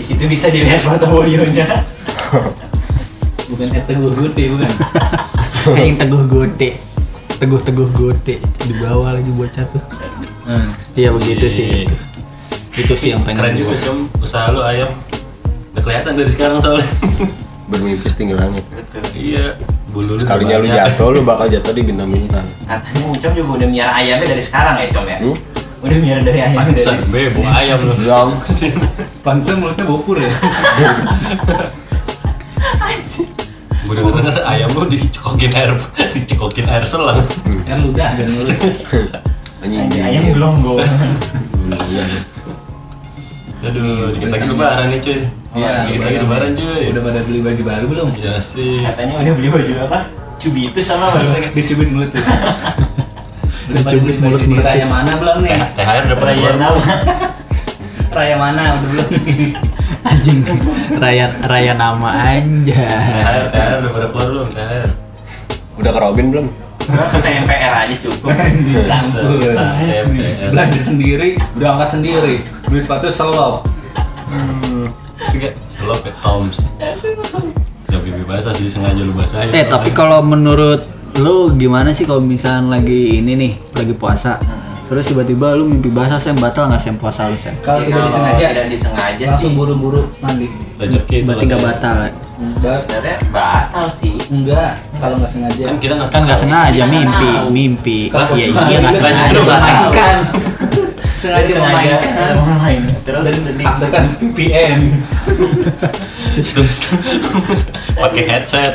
Di 0.00 0.04
situ 0.08 0.24
bisa 0.24 0.48
dilihat 0.48 0.80
foto 0.80 1.12
Boyonya. 1.12 1.84
Bukan 3.52 3.68
at 3.76 3.84
teguh 3.84 4.16
guti 4.16 4.48
bukan. 4.48 4.72
Kayak 5.72 5.86
yang 5.88 5.98
teguh 5.98 6.24
gote 6.24 6.70
teguh 7.38 7.60
teguh 7.60 7.88
gote 7.90 8.34
di 8.40 8.74
bawah 8.74 9.12
lagi 9.12 9.30
bocah 9.30 9.64
tuh 9.68 9.82
Hmm. 10.48 10.72
iya 10.96 11.12
begitu 11.12 11.44
sih 11.46 11.68
Iya. 11.84 11.92
itu 12.78 12.94
sih 12.94 13.08
yang 13.12 13.20
Keren 13.20 13.36
pengen 13.36 13.52
juga 13.54 13.68
gue 13.70 13.84
cum 13.84 13.98
usaha 14.18 14.48
lu 14.48 14.62
ayam. 14.62 14.88
Udah 15.70 15.82
kelihatan 15.84 16.12
dari 16.16 16.30
sekarang 16.30 16.56
soalnya. 16.58 16.88
Bermimpi 17.68 18.08
setinggi 18.08 18.32
langit. 18.32 18.64
iya. 19.12 19.60
Bulu 19.88 20.16
lu 20.16 20.24
Sekalinya 20.24 20.56
lu 20.56 20.66
jatuh, 20.66 21.08
lu 21.10 21.20
bakal 21.20 21.46
jatuh 21.46 21.70
di 21.70 21.82
bintang-bintang. 21.82 22.48
Katanya 22.64 23.04
Ucap 23.08 23.32
juga 23.32 23.60
udah 23.60 23.68
miara 23.68 23.92
ayamnya 23.94 24.28
dari 24.30 24.40
sekarang 24.40 24.74
ya, 24.78 24.86
Com 24.88 25.04
ya? 25.04 25.18
Hmm? 25.20 25.36
Udah 25.78 25.96
miara 26.00 26.20
dari 26.24 26.40
ayam 26.40 26.58
Pantesan 26.58 26.96
dari 26.96 27.08
bebo 27.12 27.40
ayam 27.44 27.78
lu. 27.78 27.92
Pantesan 29.26 29.56
mulutnya 29.60 29.84
bopur 29.84 30.16
ya. 30.16 30.32
Gue 33.80 33.94
denger 33.94 34.12
denger 34.12 34.34
ayam 34.42 34.68
lu 34.70 34.84
dicekokin 34.86 35.52
air, 35.52 35.70
dicekokin 36.14 36.66
air 36.66 36.82
selang. 36.82 37.22
Kan 37.62 37.78
ludah 37.80 38.10
dan 38.14 38.28
mulut. 38.28 38.48
Anjing. 39.58 39.90
Ayam- 39.90 40.04
ayam 40.04 40.22
gelonggong. 40.30 40.82
Aduh, 43.58 44.14
dikit 44.14 44.30
lagi 44.30 44.46
lebaran 44.46 44.86
nih 44.88 45.00
cuy. 45.00 45.18
Iya, 45.50 45.70
Lagi 45.82 45.98
udah- 45.98 46.22
lebaran 46.22 46.50
cuy. 46.54 46.82
Udah 46.88 47.02
pada 47.02 47.20
beli 47.26 47.40
baju 47.40 47.62
baru 47.64 47.86
belum? 47.86 48.08
Ya 48.16 48.38
sih. 48.38 48.80
Katanya 48.80 49.18
udah 49.18 49.34
beli 49.34 49.48
baju 49.50 49.72
apa? 49.84 49.98
Cubitus 50.38 50.84
sama 50.86 51.10
maksudnya. 51.10 51.50
Dicubit 51.50 51.90
meletus. 51.90 52.26
Udah 53.68 53.82
pada 53.82 53.90
Dicubit 53.90 54.14
beli 54.16 54.30
baju 54.30 54.46
mulut 54.46 54.62
di 54.62 54.64
raya 54.64 54.84
mana 54.86 55.12
belum 55.18 55.36
nih? 55.42 55.58
THR 55.74 56.02
udah 56.06 56.16
pada 56.16 56.30
Raya 56.30 56.50
nama. 56.54 56.80
Raya 58.16 58.36
mana 58.38 58.62
udah 58.72 58.88
belum 58.88 59.08
nih? 59.10 59.50
Anjing. 60.06 60.44
Raya 60.98 61.32
raya 61.46 61.72
nama 61.74 62.38
aja. 62.38 62.86
THR 63.50 63.76
udah 63.82 63.90
pada 63.90 64.06
keluar 64.10 64.28
belum 64.30 64.48
THR? 64.52 64.90
Udah 65.78 65.90
ke 65.94 66.00
Robin 66.02 66.26
belum? 66.30 66.46
Ke 66.88 67.18
TMPR 67.20 67.72
aja 67.84 67.94
cukup. 67.98 68.32
Tampil. 68.88 69.52
THR. 69.54 70.04
Belanja 70.54 70.80
sendiri, 70.80 71.28
berangkat 71.58 71.88
sendiri. 71.98 72.46
Beli 72.68 72.80
sepatu 72.80 73.10
selop. 73.10 73.66
Selop 75.68 76.00
ya 76.02 76.12
Toms. 76.24 76.64
Ya 77.88 77.98
bibi 78.04 78.22
basah 78.28 78.52
sih 78.52 78.68
sengaja 78.68 79.00
lu 79.00 79.16
basahin. 79.16 79.52
Eh 79.56 79.64
tapi 79.64 79.90
kalau 79.96 80.20
menurut 80.20 80.84
lu 81.18 81.50
gimana 81.56 81.90
sih 81.90 82.06
kalau 82.06 82.22
misalnya 82.22 82.78
lagi 82.78 83.18
ini 83.18 83.32
nih 83.34 83.52
lagi 83.74 83.90
puasa 83.96 84.38
terus 84.88 85.04
tiba-tiba 85.06 85.52
lu 85.52 85.64
mimpi 85.64 85.88
basah 85.88 86.16
sem 86.16 86.32
batal 86.34 86.66
nggak 86.66 86.80
sem 86.80 86.96
puasa 86.96 87.28
lu 87.28 87.36
sem 87.36 87.52
Kalau 87.60 87.80
tidak 87.80 88.08
disengaja, 88.08 88.46
tidak 88.48 88.66
disengaja 88.68 89.24
langsung 89.26 89.52
buru-buru 89.52 90.08
mandi. 90.18 90.48
rezeki 90.74 91.16
berarti 91.22 91.44
nggak 91.44 91.62
batal 91.62 91.96
ya? 92.00 92.10
Sebenarnya 92.38 93.16
batal 93.28 93.84
sih. 93.90 94.14
enggak. 94.30 94.78
Kalau 94.96 95.18
nggak 95.18 95.28
sengaja. 95.28 95.62
Kan 95.66 95.76
kita 95.76 95.92
nggak 95.92 96.08
kan 96.08 96.22
nggak 96.22 96.38
sengaja 96.38 96.70
Kita 96.72 96.86
nggak 96.86 96.94
mimpi 96.94 97.28
mimpi 97.50 97.98
Kalau 98.08 98.26
iya 98.32 98.46
iya 98.48 98.76
nggak 98.80 98.94
sengaja 98.96 99.40
batal 99.42 99.84
sengaja 101.18 101.52
memainkan. 101.58 102.32
memain. 102.38 102.82
Terus 103.02 103.26
aktifkan 103.58 104.04
VPN. 104.16 104.80
terus 106.48 106.94
pakai 107.92 108.22
headset 108.24 108.72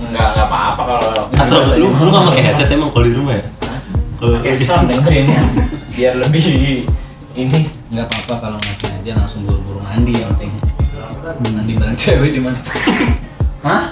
Enggak 0.00 0.32
enggak 0.32 0.46
apa-apa 0.46 0.82
kalau 0.82 1.10
atau 1.28 1.58
lu 1.76 1.92
lu 1.92 2.08
nggak 2.08 2.24
pakai 2.32 2.42
headset 2.42 2.68
emang 2.70 2.88
kalau 2.88 3.04
di 3.04 3.12
rumah 3.12 3.36
ya? 3.36 3.44
Pakai 4.24 4.52
sound 4.56 4.88
dengerinnya 4.88 5.42
biar 5.92 6.16
lebih 6.16 6.42
ini 7.34 7.60
Enggak 7.92 8.08
apa-apa 8.10 8.34
kalau 8.48 8.56
nggak 8.58 8.76
sengaja 8.80 9.12
langsung 9.20 9.44
buru-buru 9.46 9.78
mandi 9.84 10.18
yang 10.18 10.32
penting. 10.34 10.50
Mandi 11.54 11.72
bareng 11.78 11.98
cewek 11.98 12.30
di 12.34 12.40
mana? 12.42 12.58
Hah? 13.62 13.84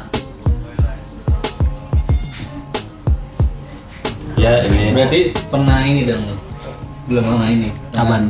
ya 4.35 4.59
ini 4.67 4.91
Berarti 4.91 5.21
pernah 5.47 5.79
ini 5.87 6.03
dong 6.03 6.23
lu? 6.27 6.37
Belum 7.07 7.23
pernah 7.31 7.47
ini. 7.47 7.69
Pernah- 7.71 8.03
Apaan? 8.03 8.23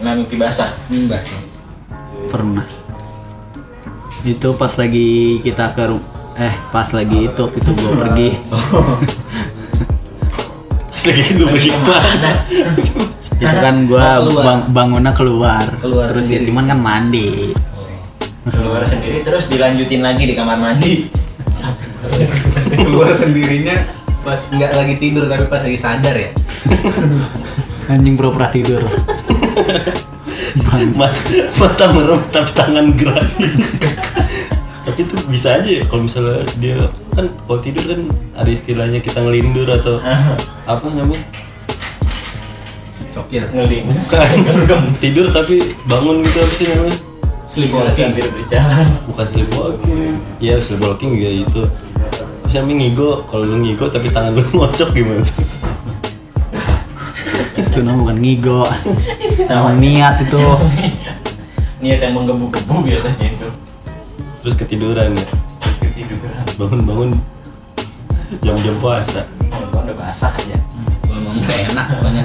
Nah, 0.00 0.12
mimpi 0.16 0.40
basah. 0.40 0.72
Hmm, 0.88 1.04
bas. 1.10 1.28
pernah 2.30 2.64
itu 4.22 4.48
pas 4.54 4.70
lagi 4.76 5.40
kita 5.40 5.72
ke 5.74 5.82
eh 6.38 6.54
pas 6.70 6.86
lagi 6.92 7.26
itu 7.26 7.40
waktu 7.40 7.58
itu 7.58 7.70
gua 7.74 7.92
pergi 8.06 8.28
Pas 8.48 8.64
lagi 11.02 11.22
pergi 11.34 11.70
ke 11.70 11.80
mana? 11.80 12.30
itu 13.40 13.56
kan 13.56 13.76
gua 13.84 14.00
Oh, 14.18 14.28
keluar. 14.28 14.44
bang- 14.44 14.66
bangunnya 14.70 15.12
keluar, 15.12 15.64
Keluar 15.78 16.06
terus 16.06 16.24
ya 16.24 16.36
sendiri. 16.36 16.48
cuman 16.48 16.64
kan 16.66 16.78
mandi 16.78 17.30
Keluar 18.42 18.82
sendiri 18.82 19.20
terus 19.20 19.46
dilanjutin 19.46 20.00
lagi 20.00 20.24
di 20.24 20.34
kamar 20.34 20.56
mandi. 20.56 21.08
Keluar 22.72 23.10
sendirinya 23.10 23.76
pas 24.20 24.36
nggak 24.46 24.72
lagi 24.74 24.94
tidur 24.96 25.24
tapi 25.24 25.44
pas 25.46 25.60
lagi 25.60 25.76
sadar 25.76 26.12
ya. 26.12 26.28
anjing 27.88 28.14
pura-pura 28.14 28.46
tidur 28.48 28.84
mata, 30.94 31.08
mata 31.56 31.84
merem 31.88 32.20
tapi 32.28 32.50
tangan 32.52 32.86
gerak 32.94 33.26
tapi 34.82 35.00
itu 35.00 35.14
bisa 35.26 35.56
aja 35.56 35.70
ya 35.72 35.82
kalau 35.84 36.02
misalnya 36.04 36.38
dia 36.56 36.78
kan 37.20 37.28
kalau 37.44 37.60
tidur 37.60 37.84
kan 37.84 38.00
ada 38.32 38.50
istilahnya 38.50 38.98
kita 39.04 39.20
ngelindur 39.20 39.68
atau 39.68 40.00
apa 40.72 40.86
namanya 40.88 41.20
Cokil. 43.10 43.42
Ngeling. 43.50 43.90
bukan 44.64 44.80
tidur 45.02 45.26
tapi 45.34 45.58
bangun 45.90 46.22
gitu 46.24 46.38
apa 46.40 46.52
sih 46.56 46.66
namanya 46.72 46.96
Sleepwalking. 47.50 48.14
Berjalan. 48.14 48.86
bukan 49.10 49.26
sleepwalking 49.26 50.14
ya 50.38 50.56
sleepwalking 50.62 51.18
juga 51.18 51.30
itu 51.44 51.62
Terus 52.50 52.66
ngigo 52.66 53.26
kalau 53.30 53.46
lu 53.46 53.62
ngigo 53.62 53.86
tapi 53.90 54.10
tangan 54.10 54.34
lu 54.38 54.42
ngocok 54.58 54.90
gimana 54.94 55.22
tuh 55.22 55.38
itu 57.58 57.78
namanya 57.82 57.98
bukan 58.02 58.16
ngigo 58.22 58.62
namanya 59.46 59.76
niat 59.78 60.14
itu 60.26 60.42
Niat 61.80 61.98
yang 62.04 62.12
menggebu-gebu 62.12 62.92
biasanya 62.92 63.26
itu. 63.32 63.48
terus 64.42 64.54
ketiduran 64.58 65.14
ya 65.14 65.26
Bangun-bangun 66.56 67.10
jam-jam 68.40 68.76
puasa 68.78 69.26
Oh, 69.50 69.82
udah 69.82 69.94
basah 69.98 70.30
aja. 70.32 70.56
Mau 71.10 71.34
nggak 71.34 71.58
enak 71.74 71.86
pokoknya. 71.90 72.24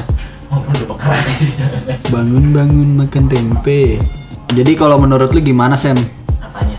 Oh, 0.53 0.61
udah 0.61 0.85
bekerah 0.85 1.21
sih 1.33 1.49
jalannya. 1.57 1.95
bangun-bangun 2.07 2.89
makan 3.01 3.25
tempe 3.27 3.97
jadi 4.53 4.71
kalau 4.77 5.01
menurut 5.01 5.33
lu 5.33 5.41
gimana 5.41 5.73
Sam? 5.75 5.97
Apanya? 6.37 6.77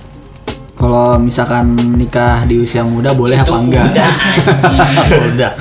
Kalau 0.79 1.19
misalkan 1.19 1.75
nikah 1.99 2.47
di 2.47 2.63
usia 2.63 2.87
muda 2.87 3.11
boleh 3.13 3.37
apa 3.37 3.51
Itu 3.51 3.59
enggak? 3.59 3.91
udah, 3.91 4.13
udah. 5.35 5.53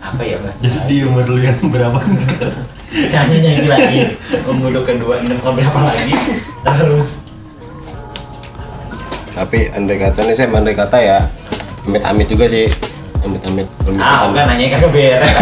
Apa 0.00 0.22
ya 0.22 0.38
bahasa? 0.38 0.60
jadi 0.62 0.78
di 0.86 0.96
umur 1.02 1.26
lu 1.26 1.40
yang 1.42 1.58
berapa 1.66 1.98
sekarang 2.16 2.64
Tanya 2.94 3.36
nyanyi 3.42 3.66
lagi. 3.66 4.00
Umur 4.46 4.70
lu 4.70 4.80
kedua 4.86 5.18
enam 5.18 5.42
berapa 5.42 5.80
lagi? 5.82 6.14
Terus. 6.62 7.23
Tapi 9.34 9.58
andai 9.70 9.98
kata 9.98 10.22
nih 10.22 10.34
saya 10.34 10.48
andai 10.48 10.72
kata 10.72 10.96
ya 10.96 11.18
amit-amit 11.84 12.26
juga 12.26 12.46
sih 12.46 12.70
amit-amit 13.20 13.66
Ah, 13.96 14.28
bukan 14.28 14.44
nanya 14.46 14.66
kagak 14.70 14.90
beres. 14.90 15.34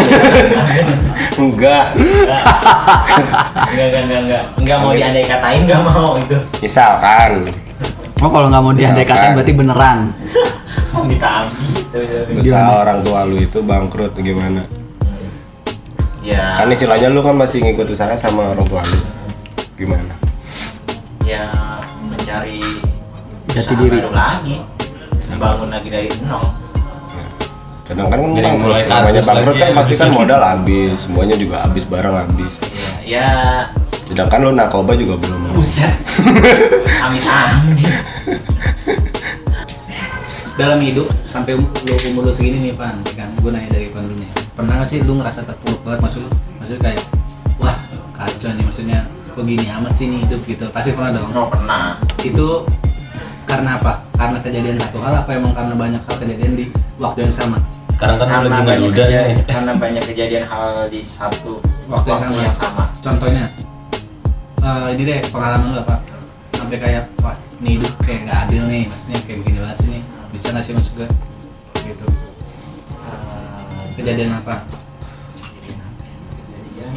enggak 1.43 1.85
Enggak, 1.93 3.87
enggak, 3.87 4.03
enggak, 4.03 4.21
enggak. 4.21 4.45
Enggak 4.57 4.77
mau 4.79 4.93
diandai 4.93 5.25
katain, 5.25 5.61
enggak 5.63 5.81
mau 5.83 6.11
itu. 6.17 6.39
misalkan 6.61 7.33
Oh 8.19 8.31
kalau 8.31 8.47
nggak 8.49 8.63
mau 8.63 8.73
diandai 8.73 9.03
katain 9.05 9.35
berarti 9.35 9.53
beneran. 9.53 9.99
Ditambi 11.03 11.57
gitu. 11.89 11.99
usaha 12.39 12.85
orang 12.85 13.01
tua 13.01 13.25
lu 13.25 13.41
itu 13.41 13.59
bangkrut 13.61 14.13
atau 14.13 14.21
gimana 14.23 14.61
Ya. 16.23 16.55
kan 16.55 16.71
istilahnya 16.71 17.11
lu 17.11 17.19
kan 17.19 17.35
masih 17.35 17.59
ngikut 17.59 17.89
usaha 17.89 18.13
sama 18.15 18.53
orang 18.53 18.63
tua 18.69 18.85
lu 18.85 19.01
gimana 19.75 20.15
ya 21.25 21.49
Jati 23.53 23.75
diri. 23.77 24.01
lagi. 24.09 24.57
Bangun 25.37 25.69
lagi 25.69 25.89
dari 25.93 26.09
nol. 26.25 26.45
Sedangkan 27.85 28.17
kan 28.17 28.31
Jadi 28.33 28.41
bangkrut 28.41 28.73
mulai 28.73 28.83
namanya 28.89 29.21
bangkrut 29.21 29.57
kan 29.61 29.69
ya, 29.69 29.77
pasti 29.77 29.95
kan 30.01 30.09
modal 30.15 30.41
habis 30.41 30.97
semuanya 31.05 31.37
juga 31.37 31.57
habis 31.61 31.85
barang 31.85 32.15
habis. 32.15 32.53
Ya 33.05 33.29
sedangkan 34.09 34.49
lu 34.49 34.51
narkoba 34.57 34.97
juga 34.97 35.21
belum. 35.21 35.53
Buset. 35.53 35.93
Amit 37.05 37.25
amit 37.29 37.93
Dalam 40.57 40.81
hidup 40.81 41.13
sampai 41.29 41.57
lu 41.61 41.69
umur 42.13 42.29
lu 42.29 42.33
segini 42.33 42.71
nih 42.71 42.75
Pan, 42.77 43.01
kan 43.17 43.29
gue 43.37 43.51
nanya 43.53 43.69
dari 43.73 43.93
Pan 43.93 44.05
dulu 44.05 44.17
nih. 44.21 44.31
Pernah 44.53 44.85
gak 44.85 44.89
sih 44.89 45.01
lu 45.05 45.21
ngerasa 45.21 45.45
terpuruk 45.45 45.81
banget? 45.85 46.01
Maksud 46.01 46.23
maksudnya 46.61 46.81
kayak 46.81 47.01
wah 47.61 47.77
kacau 48.17 48.53
nih 48.53 48.65
maksudnya 48.65 48.99
kok 49.33 49.45
gini 49.49 49.65
amat 49.69 49.93
sih 49.97 50.09
nih 50.09 50.25
hidup 50.29 50.41
gitu. 50.49 50.65
Pasti 50.73 50.97
pernah 50.97 51.21
dong. 51.21 51.29
No 51.33 51.49
pernah. 51.49 51.97
Itu 52.21 52.69
karena 53.53 53.77
apa? 53.77 53.93
Karena 54.17 54.39
kejadian 54.41 54.77
satu 54.81 54.99
hal 55.05 55.13
apa 55.21 55.31
emang 55.37 55.53
karena 55.53 55.75
banyak 55.77 56.01
hal 56.01 56.17
kejadian 56.17 56.53
di 56.57 56.73
waktu 56.97 57.29
yang 57.29 57.35
sama? 57.35 57.61
Sekarang 57.93 58.17
kan 58.17 58.25
lu 58.25 58.33
karena 58.33 58.41
lagi 58.41 58.49
nggak 58.49 58.65
banyak 58.65 58.81
duda 58.89 59.05
kejadian, 59.05 59.29
nih 59.29 59.45
karena 59.45 59.73
banyak 59.77 60.03
kejadian 60.09 60.45
hal 60.49 60.69
di 60.89 61.01
satu 61.05 61.53
waktu 61.93 62.09
yang 62.09 62.21
sama, 62.25 62.41
yang 62.41 62.57
sama. 62.57 62.85
contohnya 63.05 63.45
eh, 64.65 64.87
ini 64.97 65.03
deh 65.05 65.21
pengalaman 65.29 65.69
lu 65.77 65.79
apa? 65.85 65.97
Sampai 66.57 66.77
kayak 66.81 67.05
wah 67.21 67.37
ini 67.61 67.69
hidup 67.77 67.93
kayak 68.01 68.21
nggak 68.25 68.39
adil 68.49 68.63
nih 68.73 68.83
maksudnya 68.89 69.19
kayak 69.29 69.39
begini 69.45 69.59
banget 69.61 69.77
sih 69.77 69.89
nih. 69.93 70.03
Bisa 70.33 70.47
nggak 70.49 70.65
sih 70.65 70.73
maksud 70.73 70.93
gue 70.97 71.09
gitu. 71.85 72.07
Eh, 73.05 73.85
kejadian 74.01 74.33
apa? 74.41 74.65
Kejadian 75.45 75.77
ya? 76.81 76.89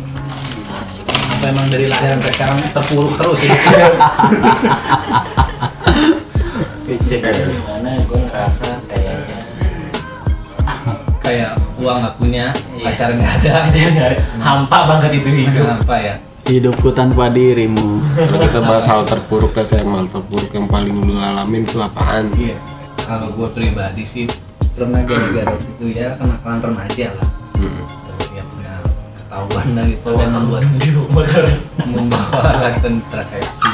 apa 1.36 1.46
emang 1.52 1.68
dari 1.68 1.86
lahir 1.92 2.16
sampai 2.16 2.32
sekarang 2.32 2.58
terpuruk 2.72 3.12
terus 3.20 3.40
ya 3.44 3.54
kejadian 6.98 7.50
gimana 7.52 7.90
gue 8.00 8.20
ngerasa 8.22 8.68
kayaknya 8.86 9.40
kayak 11.26 11.52
uang 11.76 11.98
nggak 12.00 12.16
punya 12.18 12.46
Iya. 12.76 12.86
pacar 12.86 13.10
nggak 13.12 13.34
ada 13.42 13.54
hampa 14.38 14.80
banget 14.86 15.12
itu 15.18 15.30
hidup. 15.32 15.66
Apa 15.82 15.96
ya. 15.98 16.16
Hidupku 16.46 16.94
tanpa 16.94 17.34
dirimu. 17.34 17.98
kalau 18.14 18.46
kita 18.46 18.62
bahas 18.62 18.86
hal 18.86 19.02
terpuruk 19.02 19.58
lah 19.58 19.66
saya 19.66 19.82
hal 19.82 20.06
terpuruk 20.06 20.54
yang 20.54 20.70
paling 20.70 20.94
lu 20.94 21.18
alamin 21.18 21.66
itu 21.66 21.82
apaan? 21.82 22.30
Iya. 22.38 22.54
Kalau 23.02 23.34
gue 23.34 23.48
pribadi 23.50 24.06
sih 24.06 24.30
pernah 24.72 25.02
gara-gara 25.02 25.56
itu 25.56 25.86
ya 25.90 26.14
kenakalan 26.14 26.60
remaja 26.62 27.08
lah. 27.18 27.30
Hmm. 27.56 27.82
Ketahuan 29.36 29.68
dan 29.76 29.92
itu 29.92 30.10
dan 30.16 30.32
membuat 30.32 30.64
membawa 31.92 32.72
kontrasepsi 32.80 33.68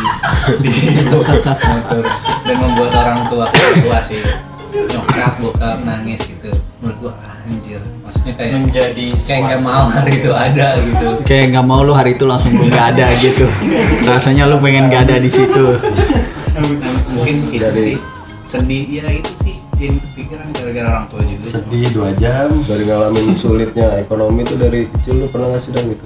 di 0.58 0.74
motor. 1.06 2.02
Dan 2.50 2.56
membuat 2.58 2.90
orang 2.98 3.30
tua 3.30 3.46
kecewa 3.54 4.02
sih. 4.02 4.26
Nyokap 4.74 5.38
bokap 5.38 5.86
nangis 5.86 6.26
gitu. 6.26 6.50
Menurut 6.82 6.98
gua 6.98 7.14
anjir. 7.46 7.78
Maksudnya 8.02 8.34
kayak 8.42 8.58
menjadi 8.58 9.06
kayak 9.22 9.42
nggak 9.54 9.62
mau 9.62 9.86
hari 9.86 10.12
itu 10.18 10.32
ada 10.34 10.68
gitu. 10.82 11.10
Kayak 11.30 11.46
nggak 11.54 11.66
mau 11.70 11.80
lu 11.86 11.94
hari 11.94 12.18
itu 12.18 12.26
langsung 12.26 12.58
lu 12.58 12.66
nggak 12.66 12.98
ada 12.98 13.06
gitu. 13.22 13.46
Rasanya 14.10 14.50
lu 14.50 14.58
pengen 14.58 14.90
nggak 14.90 15.14
ada 15.14 15.22
di 15.22 15.30
situ. 15.30 15.78
Mungkin 17.14 17.54
itu 17.54 17.70
sih. 17.70 17.98
Sedih. 18.50 18.90
Ya 18.90 19.06
itu 19.14 19.30
sih 19.46 19.51
jadi 19.82 19.98
pikiran 20.14 20.48
gara-gara 20.54 20.88
orang 20.92 21.06
tua 21.10 21.22
juga. 21.26 21.42
Sedih 21.44 21.90
dua 21.90 22.10
jam 22.14 22.54
dari 22.64 22.84
ngalamin 22.86 23.34
sulitnya 23.42 23.88
ekonomi 23.98 24.46
tuh 24.46 24.56
dari 24.56 24.86
kecil 24.88 25.14
lu 25.18 25.28
pernah 25.28 25.50
nggak 25.50 25.64
sidang 25.66 25.86
gitu? 25.90 26.06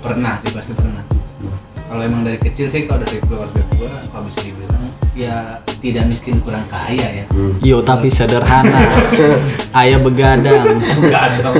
Pernah 0.00 0.40
sih 0.40 0.50
pasti 0.50 0.72
pernah. 0.72 1.04
Kalau 1.84 2.00
emang 2.00 2.22
dari 2.22 2.38
kecil 2.38 2.70
sih 2.70 2.86
kalau 2.86 3.02
dari 3.02 3.18
keluarga 3.20 3.60
gua 3.74 3.90
kalau 4.08 4.24
bisa 4.24 4.40
dibilang 4.40 4.84
ya 5.12 5.58
tidak 5.82 6.06
miskin 6.06 6.38
kurang 6.40 6.64
kaya 6.70 7.02
ya. 7.02 7.24
Yo 7.60 7.82
tapi 7.82 8.08
sederhana. 8.08 8.78
Ayah 9.76 9.98
begadang. 10.00 10.80
Ada 11.04 11.50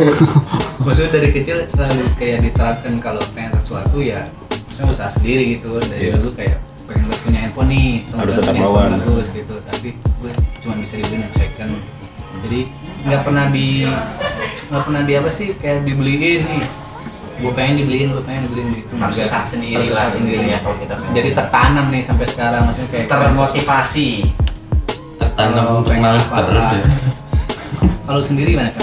maksudnya 0.81 1.11
dari 1.13 1.29
kecil 1.31 1.61
selalu 1.67 2.09
kayak 2.17 2.47
diterapkan 2.47 2.97
kalau 2.97 3.21
pengen 3.35 3.53
sesuatu 3.59 4.01
ya 4.01 4.25
maksudnya 4.65 4.89
usaha 4.89 5.11
sendiri 5.11 5.59
gitu. 5.59 5.77
Dari 5.83 6.09
Iya. 6.09 6.17
dulu 6.17 6.31
kayak 6.33 6.57
pengen 6.87 7.05
punya 7.21 7.39
handphone 7.43 7.69
nih 7.69 7.89
Harus 8.15 8.35
tetap 8.39 8.55
lawan. 8.55 8.89
bagus 8.97 9.27
gitu. 9.35 9.55
Tapi 9.67 9.89
gue 9.99 10.33
cuma 10.61 10.75
bisa 10.77 11.01
dibeliin 11.01 11.27
yang 11.27 11.35
second. 11.35 11.73
Jadi 12.41 12.61
nggak 13.05 13.23
pernah 13.25 13.45
di 13.51 13.89
nggak 14.71 14.83
pernah 14.87 15.03
di 15.03 15.13
apa 15.17 15.31
sih 15.33 15.57
kayak 15.57 15.85
dibeliin 15.89 16.41
nih. 16.45 16.65
Gue 17.41 17.53
pengen 17.57 17.75
dibeliin 17.81 18.09
gue 18.13 18.25
pengen 18.25 18.43
dibeliin 18.49 18.69
gitu. 18.85 18.93
Harus 19.01 19.17
sendiri 19.49 19.81
harus 19.81 19.91
lah 19.97 20.07
usaha 20.07 20.13
sendiri. 20.13 20.45
intinya 20.45 20.59
kalau 20.61 20.77
kita 20.77 20.95
pengen. 21.01 21.13
jadi 21.17 21.31
tertanam 21.33 21.87
nih 21.89 22.03
sampai 22.05 22.27
sekarang 22.29 22.63
maksudnya 22.69 22.91
kayak 22.93 23.07
termotivasi. 23.09 24.11
Tertanam 25.17 25.65
untuk 25.81 25.91
pengen 25.93 26.03
males 26.05 26.29
terus 26.29 26.69
ya. 26.69 26.83
Kalau 28.11 28.23
sendiri 28.27 28.59
mana 28.59 28.75
kan 28.75 28.83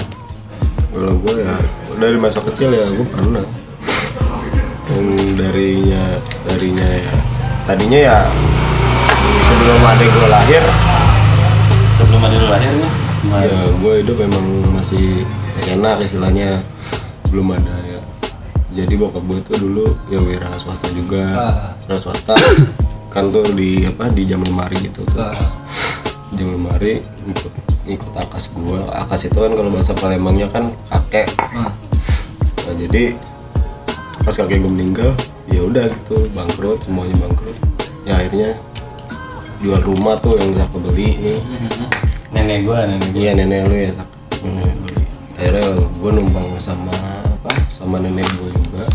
kalau 0.98 1.14
gue 1.20 1.46
ya 1.46 1.54
dari 2.00 2.18
masa 2.18 2.40
kecil 2.42 2.74
ya 2.74 2.90
gue 2.90 3.06
pernah. 3.06 3.46
Yang 4.88 5.36
darinya 5.36 6.04
darinya 6.48 6.88
ya 6.88 7.14
tadinya 7.68 8.00
ya 8.00 8.20
sebelum 9.46 9.84
adik 9.84 10.10
gue 10.10 10.28
lahir 10.32 10.64
sebelum 12.18 12.34
ada 12.34 12.42
lu 12.42 12.50
lahir 12.50 12.74
ya 13.46 13.60
gue 13.78 13.94
hidup 14.02 14.18
memang 14.26 14.46
masih 14.74 15.22
enak 15.70 16.02
istilahnya. 16.02 16.66
Belum 17.30 17.54
ada 17.54 17.76
ya. 17.86 18.02
Jadi 18.74 18.98
bokap 18.98 19.22
gue 19.22 19.38
tuh 19.46 19.58
dulu 19.62 19.86
ya 20.10 20.18
wira 20.18 20.50
swasta 20.58 20.90
juga. 20.98 21.22
Ah. 21.38 21.54
wira 21.86 22.02
swasta 22.02 22.34
kan 23.14 23.30
tuh 23.30 23.46
di 23.54 23.86
apa 23.86 24.10
di 24.10 24.26
jam 24.26 24.42
lemari 24.42 24.82
gitu 24.82 25.06
tuh. 25.14 25.30
Ah. 25.30 25.38
jam 26.34 26.58
lemari 26.58 27.06
ikut 27.06 27.54
ikut 27.86 28.14
akas 28.18 28.50
gue 28.50 28.80
akas 28.98 29.30
itu 29.30 29.38
kan 29.38 29.54
kalau 29.54 29.70
bahasa 29.70 29.94
Palembangnya 29.94 30.50
kan 30.50 30.74
kakek. 30.90 31.30
Nah, 31.54 31.70
Nah, 32.68 32.76
jadi 32.76 33.16
pas 34.26 34.36
kakek 34.36 34.60
gue 34.60 34.68
meninggal, 34.68 35.14
ya 35.48 35.64
udah 35.64 35.86
gitu 35.86 36.26
bangkrut 36.34 36.82
semuanya 36.84 37.16
bangkrut. 37.22 37.56
Ya 38.04 38.20
akhirnya 38.20 38.58
jual 39.62 39.82
rumah 39.82 40.20
tuh 40.20 40.38
yang 40.38 40.54
Zak 40.58 40.74
beli 40.74 41.16
nih. 41.18 41.40
Nenek 42.38 42.60
gua 42.64 42.80
nenek 42.86 43.10
gua 43.10 43.20
Iya 43.20 43.32
nenek 43.34 43.60
lu 43.66 43.76
ya 43.76 43.92
Zak. 43.98 44.10
Nenek. 44.46 44.96
Akhirnya 45.38 45.66
gue 45.78 46.12
numpang 46.18 46.48
sama 46.58 46.94
apa? 47.26 47.52
Sama 47.70 47.98
nenek 48.02 48.26
gue 48.38 48.50
juga. 48.54 48.86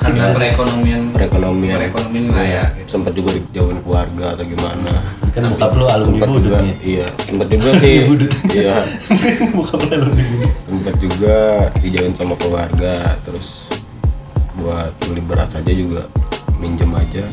karena 0.00 0.32
perekonomian 0.32 1.12
Perekonomian. 1.12 1.76
Perekonomian 1.76 2.24
lah 2.32 2.46
ya, 2.48 2.64
gitu. 2.80 2.88
Sempat 2.98 3.12
juga 3.12 3.36
dijauhin 3.36 3.78
keluarga 3.84 4.32
atau 4.32 4.44
gimana. 4.48 4.94
kan 5.30 5.46
bokap 5.46 5.72
lu 5.78 5.86
alumni 5.86 6.26
Sempat 6.26 6.30
juga, 6.42 6.58
nih 6.64 6.76
iya. 6.82 7.06
Sempat 7.22 7.46
juga 7.52 7.70
sih. 7.78 7.96
Iya. 8.58 8.76
bokap 9.60 9.80
lu 9.86 9.90
alumni 9.92 10.24
budut 10.24 10.52
Sempat 10.66 10.94
juga 10.98 11.36
dijauhin 11.84 12.14
sama 12.16 12.34
keluarga. 12.40 12.94
Terus 13.28 13.70
buat 14.60 14.92
beli 15.04 15.22
beras 15.24 15.56
aja 15.56 15.72
juga 15.72 16.04
minjem 16.60 16.92
aja 16.92 17.24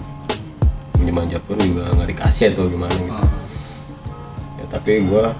minjem 0.95 1.19
aja 1.19 1.37
pun 1.43 1.59
juga 1.59 1.91
nggak 1.91 2.09
dikasih 2.15 2.55
atau 2.55 2.71
gimana 2.71 2.95
gitu 2.95 3.11
ya 3.11 3.46
tapi 4.67 5.03
gua 5.07 5.31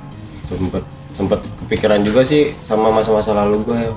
sempet 0.47 0.83
sempet 1.15 1.39
kepikiran 1.65 2.01
juga 2.05 2.21
sih 2.23 2.53
sama 2.63 2.93
masa-masa 2.93 3.33
lalu 3.35 3.63
gua 3.67 3.77
ya. 3.79 3.93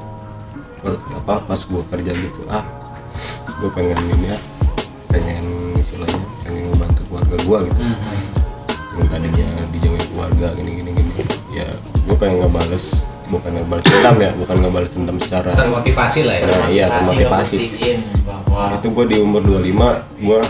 Apa 1.21 1.45
pas 1.45 1.61
gua 1.69 1.85
kerja 1.93 2.13
gitu 2.17 2.41
ah 2.49 2.65
gua 3.61 3.71
pengen 3.77 3.99
ini 4.17 4.33
ya 4.33 4.39
pengen 5.13 5.77
istilahnya 5.77 6.21
pengen 6.43 6.73
ngebantu 6.73 7.03
keluarga 7.09 7.37
gua 7.45 7.59
gitu. 7.69 7.81
Yang 8.99 9.07
tadinya 9.13 9.49
dijauhin 9.71 10.05
keluarga 10.11 10.47
gini 10.57 10.71
gini 10.81 10.91
gini. 10.97 11.13
Ya 11.53 11.69
gua 12.09 12.17
pengen 12.17 12.47
ngebales 12.47 13.05
bukan 13.31 13.51
ngebales 13.55 13.87
dendam 13.87 14.17
ya 14.19 14.31
bukan 14.35 14.57
ngebales 14.59 14.91
dendam 14.91 15.17
secara 15.23 15.55
termotivasi 15.55 16.21
lah 16.27 16.35
ya. 16.35 16.45
Nah, 16.51 16.69
iya, 16.69 16.87
termotivasi. 16.99 17.57
itu 18.81 18.87
gue 18.91 19.05
di 19.07 19.17
umur 19.23 19.41
25 19.45 20.27
gue 20.27 20.41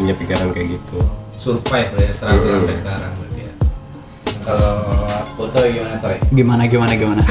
punya 0.00 0.14
pikiran 0.16 0.48
kayak 0.56 0.66
gitu. 0.80 0.98
Survive 1.36 1.90
lah 1.94 2.02
ya 2.08 2.12
struggle 2.14 2.48
sampai 2.48 2.76
sekarang 2.80 3.12
kalau 4.42 4.74
foto 5.38 5.58
gimana 5.66 5.96
toy? 6.02 6.18
Gimana 6.34 6.62
gimana 6.66 6.92
gimana? 6.98 7.22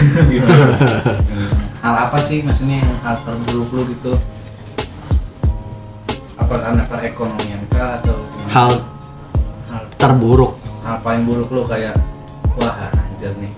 Hal 1.84 1.96
apa 2.10 2.18
sih 2.20 2.42
maksudnya 2.42 2.80
yang 2.82 2.94
hal 3.04 3.16
terburuk 3.26 3.70
lu 3.74 3.84
gitu 3.92 4.14
apa 6.52 6.68
karena 6.68 6.84
perekonomian 6.84 7.62
kah 7.72 8.04
atau 8.04 8.18
gimana? 8.28 8.52
hal 8.52 8.72
hal, 9.72 9.84
terburuk. 9.96 10.60
Hal 10.84 11.00
paling 11.00 11.24
buruk 11.24 11.48
lu 11.48 11.64
kayak 11.64 11.96
wah 12.60 12.92
anjir 12.92 13.32
nih. 13.40 13.56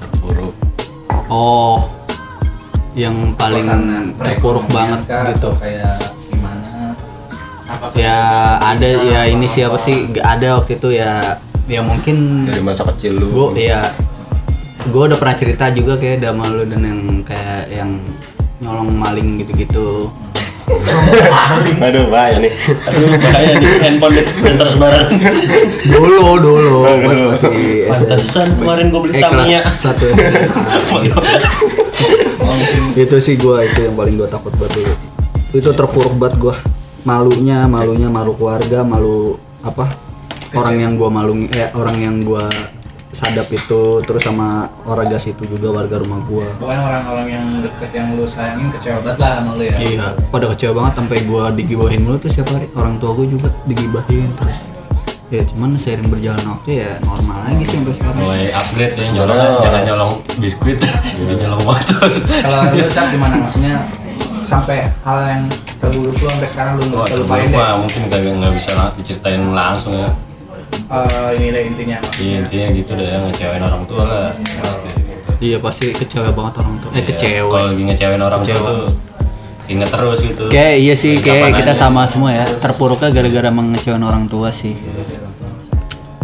Terpuruk 0.00 0.56
oh 1.28 1.84
yang 2.96 3.36
paling 3.36 3.68
terpuruk 4.16 4.64
banget 4.72 5.04
kah, 5.04 5.28
gitu. 5.36 5.52
kayak 5.60 6.00
gimana? 6.32 6.96
Apa 7.68 7.86
ya 7.92 8.18
ada 8.56 8.88
ya 9.04 9.28
ini 9.28 9.44
siapa 9.44 9.76
sih? 9.76 10.08
Ada 10.16 10.64
waktu 10.64 10.80
itu 10.80 10.96
ya 10.96 11.36
ya 11.68 11.84
mungkin 11.84 12.48
dari 12.48 12.64
masa 12.64 12.88
kecil 12.88 13.20
lu. 13.20 13.52
gue 13.52 13.68
ya 13.68 13.86
gue 14.88 15.02
udah 15.04 15.18
pernah 15.20 15.36
cerita 15.36 15.68
juga 15.70 16.00
kayak 16.00 16.24
sama 16.24 16.48
lu 16.48 16.64
dan 16.64 16.80
yang 16.80 17.00
kayak 17.22 17.68
yang 17.68 17.90
nyolong 18.58 18.90
maling 18.90 19.38
gitu-gitu. 19.38 20.10
Aduh 21.80 22.12
bahaya 22.12 22.42
nih. 22.42 22.52
Aduh 22.88 23.08
bahaya 23.16 23.52
nih. 23.56 23.72
Handphone 23.84 24.20
terus 24.58 24.74
bareng. 24.76 25.08
Dulu 25.86 26.42
dulu. 26.42 26.78
Pas 27.06 27.20
masih 27.36 27.86
pantesan 27.88 28.48
kemarin 28.58 28.90
gua 28.90 29.00
beli 29.06 29.12
eh, 29.16 29.22
Tamiya. 29.22 29.60
kelas 29.62 29.76
satu 29.76 30.06
itu 32.98 33.16
sih 33.22 33.34
gue 33.38 33.58
itu 33.66 33.78
yang 33.86 33.94
paling 33.94 34.14
gue 34.18 34.28
takut 34.30 34.52
banget 34.58 34.82
dulu 34.82 34.94
itu 35.54 35.70
terpuruk 35.70 36.14
banget 36.18 36.34
gue 36.38 36.54
malunya 37.06 37.64
malunya 37.70 38.10
malu 38.10 38.34
keluarga 38.34 38.82
malu 38.82 39.38
apa 39.62 40.07
orang 40.54 40.76
yang 40.78 40.92
gue 40.94 41.08
malu 41.08 41.32
eh 41.44 41.68
orang 41.74 41.96
yang 41.98 42.16
gue 42.22 42.44
sadap 43.08 43.48
itu 43.50 44.04
terus 44.04 44.22
sama 44.22 44.68
orang 44.84 45.08
gas 45.08 45.26
itu 45.26 45.40
juga 45.48 45.72
warga 45.74 45.96
rumah 45.98 46.20
gue 46.22 46.44
pokoknya 46.60 46.82
orang-orang 46.86 47.26
yang 47.26 47.46
deket 47.58 47.90
yang 47.90 48.06
lu 48.14 48.22
sayangin 48.22 48.68
kecewa 48.70 49.00
banget 49.02 49.18
lah 49.18 49.32
sama 49.40 49.50
lu 49.56 49.64
ya. 49.64 49.76
Iya 49.76 50.06
pada 50.28 50.46
kecewa 50.52 50.72
banget 50.78 50.92
sampai 51.02 51.18
gue 51.24 51.44
digibahin 51.56 52.00
mulu 52.04 52.16
tuh 52.16 52.30
setiap 52.30 52.52
hari. 52.54 52.68
Orang 52.76 53.00
tua 53.00 53.16
gue 53.16 53.26
juga 53.26 53.48
digibahin 53.64 54.28
terus 54.38 54.70
ya 55.28 55.44
cuman 55.44 55.76
seiring 55.76 56.08
berjalan 56.08 56.40
waktu 56.40 56.70
ya 56.80 56.90
normal 57.04 57.36
lagi 57.44 57.64
sih 57.64 57.76
sampai 57.76 57.94
sekarang. 57.96 58.20
Mulai 58.22 58.44
upgrade 58.48 58.94
ya 58.96 59.06
nyolong 59.12 59.36
Oh. 59.40 59.60
jangan 59.60 59.82
nyolong 59.84 60.12
biskuit 60.38 60.78
jadi 61.18 61.34
nyolong 61.42 61.62
motor 61.64 62.08
kalau 62.44 62.60
lu 62.76 62.86
saat 62.88 63.08
gimana? 63.10 63.34
Maksudnya 63.40 63.76
sampai 64.38 64.86
hal 65.02 65.18
yang 65.26 65.42
terburuk 65.80 66.14
lu 66.14 66.28
sampai 66.28 66.48
sekarang 66.48 66.72
lu 66.78 66.82
nggak 66.86 67.02
bisa 67.02 67.16
lupain 67.18 67.48
deh? 67.50 67.58
mungkin 67.74 68.00
gak, 68.06 68.20
nggak 68.22 68.52
bisa 68.54 68.72
diceritain 68.94 69.42
langsung 69.50 69.92
ya 69.92 70.08
Eh, 70.88 71.28
ini 71.36 71.46
deh 71.50 71.62
intinya 71.66 71.98
Iya, 72.16 72.36
intinya 72.40 72.66
gitu 72.72 72.92
deh 72.94 73.06
ngecewain 73.20 73.60
orang 73.60 73.84
tua 73.84 74.02
lah 74.04 74.26
gitu. 74.32 75.04
iya 75.38 75.56
pasti 75.58 75.92
kecewa 75.92 76.32
banget 76.32 76.54
orang 76.58 76.76
tua 76.78 76.90
eh 76.90 76.96
Iya, 76.96 77.04
kecewa 77.06 77.48
kalau 77.50 77.66
lagi 77.68 77.82
ngecewain 77.84 78.22
orang 78.22 78.40
tua 78.40 78.48
Kecewa. 78.50 78.70
tuh 78.72 78.90
inget 79.68 79.88
terus 79.88 80.18
gitu 80.22 80.44
Kayak 80.48 80.74
iya 80.78 80.94
sih, 80.94 81.12
kayak 81.18 81.48
kita 81.54 81.72
aja. 81.72 81.80
sama 81.82 82.02
semua 82.04 82.32
ya. 82.32 82.48
Terpuruknya 82.48 83.12
gara-gara 83.12 83.50
mengecewain 83.50 84.00
orang 84.00 84.24
tua 84.24 84.48
sih. 84.48 84.72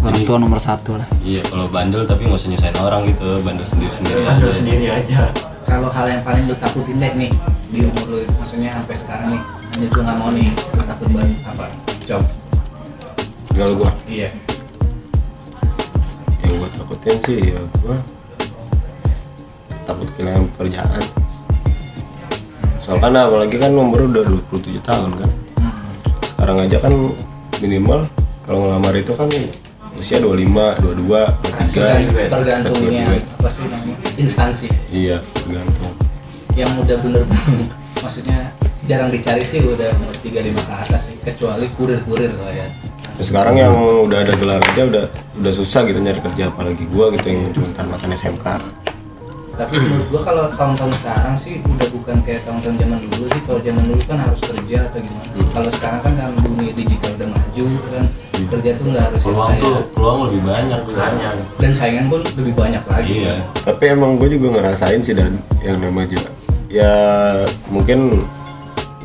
Orang 0.01 0.21
tua 0.23 0.37
nomor 0.39 0.57
satu 0.59 0.97
lah. 0.97 1.09
iya 1.21 1.41
kalau 1.43 1.65
bandel 1.67 2.05
tapi 2.05 2.25
nggak 2.25 2.37
usah 2.39 2.49
nyusahin 2.49 2.77
orang 2.79 3.05
gitu 3.07 3.41
bandel 3.41 3.65
sendiri 3.65 3.89
sendiri 3.91 4.21
bandel 4.23 4.49
sendiri 4.51 4.87
aja 4.91 5.29
kalau 5.65 5.89
hal 5.89 6.05
yang 6.07 6.21
paling 6.21 6.45
lu 6.45 6.53
takutin 6.55 6.97
deh 6.97 7.13
nih 7.15 7.33
di 7.69 7.81
umur 7.83 8.05
lu 8.07 8.19
maksudnya 8.35 8.73
sampai 8.75 8.97
sekarang 8.97 9.29
nih 9.31 9.41
anjir 9.67 9.89
gua 9.91 10.03
nggak 10.05 10.17
mau 10.19 10.29
nih 10.31 10.45
gua 10.71 10.85
takut 10.87 11.09
banget 11.11 11.39
apa 11.43 11.65
coba 12.05 12.27
kalau 13.51 13.75
gue 13.75 13.91
iya 14.07 14.29
takutin 16.77 17.17
sih 17.23 17.39
ya 17.55 17.61
gue 17.83 17.99
takut 19.85 20.09
kehilangan 20.17 20.49
pekerjaan 20.55 21.03
soalnya 22.85 23.25
apalagi 23.25 23.57
kan 23.57 23.73
umur 23.73 24.05
udah 24.13 24.29
27 24.53 24.77
tahun 24.85 25.17
kan. 25.17 25.31
Sekarang 26.21 26.61
aja 26.61 26.77
kan 26.77 26.93
minimal 27.65 28.05
kalau 28.45 28.69
ngelamar 28.69 28.93
itu 28.93 29.17
kan 29.17 29.25
usia 29.97 30.21
25, 30.21 30.85
22, 30.85 31.09
23 31.09 32.29
tergantungnya 32.29 33.09
apa 33.09 33.49
sih 33.49 33.65
namanya 33.65 33.97
instansi. 34.21 34.69
Iya 34.93 35.25
tergantung. 35.33 35.97
Yang 36.53 36.85
udah 36.85 36.97
bener-bener 37.01 37.73
maksudnya 38.05 38.53
jarang 38.85 39.09
dicari 39.09 39.41
sih 39.41 39.65
udah 39.65 39.89
umur 40.05 40.13
35 40.21 40.53
ke 40.53 40.75
atas 40.77 41.01
sih 41.09 41.17
kecuali 41.25 41.73
kurir-kurir 41.81 42.37
lah 42.37 42.53
ya 42.53 42.69
Terus 43.15 43.29
sekarang 43.31 43.55
yang 43.55 43.75
udah 44.05 44.27
ada 44.27 44.35
gelar 44.35 44.59
aja 44.59 44.83
udah 44.91 45.05
udah 45.39 45.53
susah 45.55 45.87
gitu 45.87 46.03
nyari 46.03 46.19
kerja 46.19 46.51
apalagi 46.51 46.83
gua 46.91 47.15
gitu 47.15 47.31
yang 47.31 47.51
cuma 47.55 47.71
tamatan 47.79 48.11
SMK 48.11 48.47
tapi 49.55 49.79
menurut 49.79 50.07
gua 50.11 50.23
kalau 50.27 50.45
tahun-tahun 50.51 50.93
sekarang 50.99 51.35
sih 51.39 51.63
udah 51.63 51.89
bukan 51.95 52.17
kayak 52.27 52.43
tahun-tahun 52.43 52.75
zaman 52.75 52.99
dulu 53.07 53.25
sih. 53.31 53.43
Kalau 53.47 53.61
zaman 53.63 53.83
dulu 53.87 54.03
kan 54.11 54.19
harus 54.19 54.41
kerja 54.43 54.77
atau 54.91 54.99
gimana. 54.99 55.31
Kalau 55.55 55.71
sekarang 55.71 56.01
kan 56.03 56.13
kan 56.19 56.31
dunia 56.43 56.73
digital 56.75 57.11
udah 57.15 57.29
maju 57.31 57.67
kan 57.87 58.05
kerja 58.35 58.71
tuh 58.75 58.87
nggak 58.91 59.05
harus 59.07 59.23
peluang 59.23 59.53
tuh 59.63 59.77
peluang 59.95 60.19
lebih 60.27 60.41
banyak 60.43 60.81
banyak. 60.91 61.35
Dan 61.63 61.71
saingan 61.71 62.11
pun 62.11 62.21
lebih 62.35 62.55
banyak 62.59 62.83
lagi. 62.83 63.15
Iya. 63.23 63.37
Tapi 63.63 63.85
emang 63.95 64.19
gue 64.19 64.29
juga 64.35 64.59
ngerasain 64.59 65.01
sih 65.07 65.15
dan 65.15 65.39
yang 65.63 65.79
namanya 65.79 66.19
ya 66.67 66.95
mungkin 67.71 68.27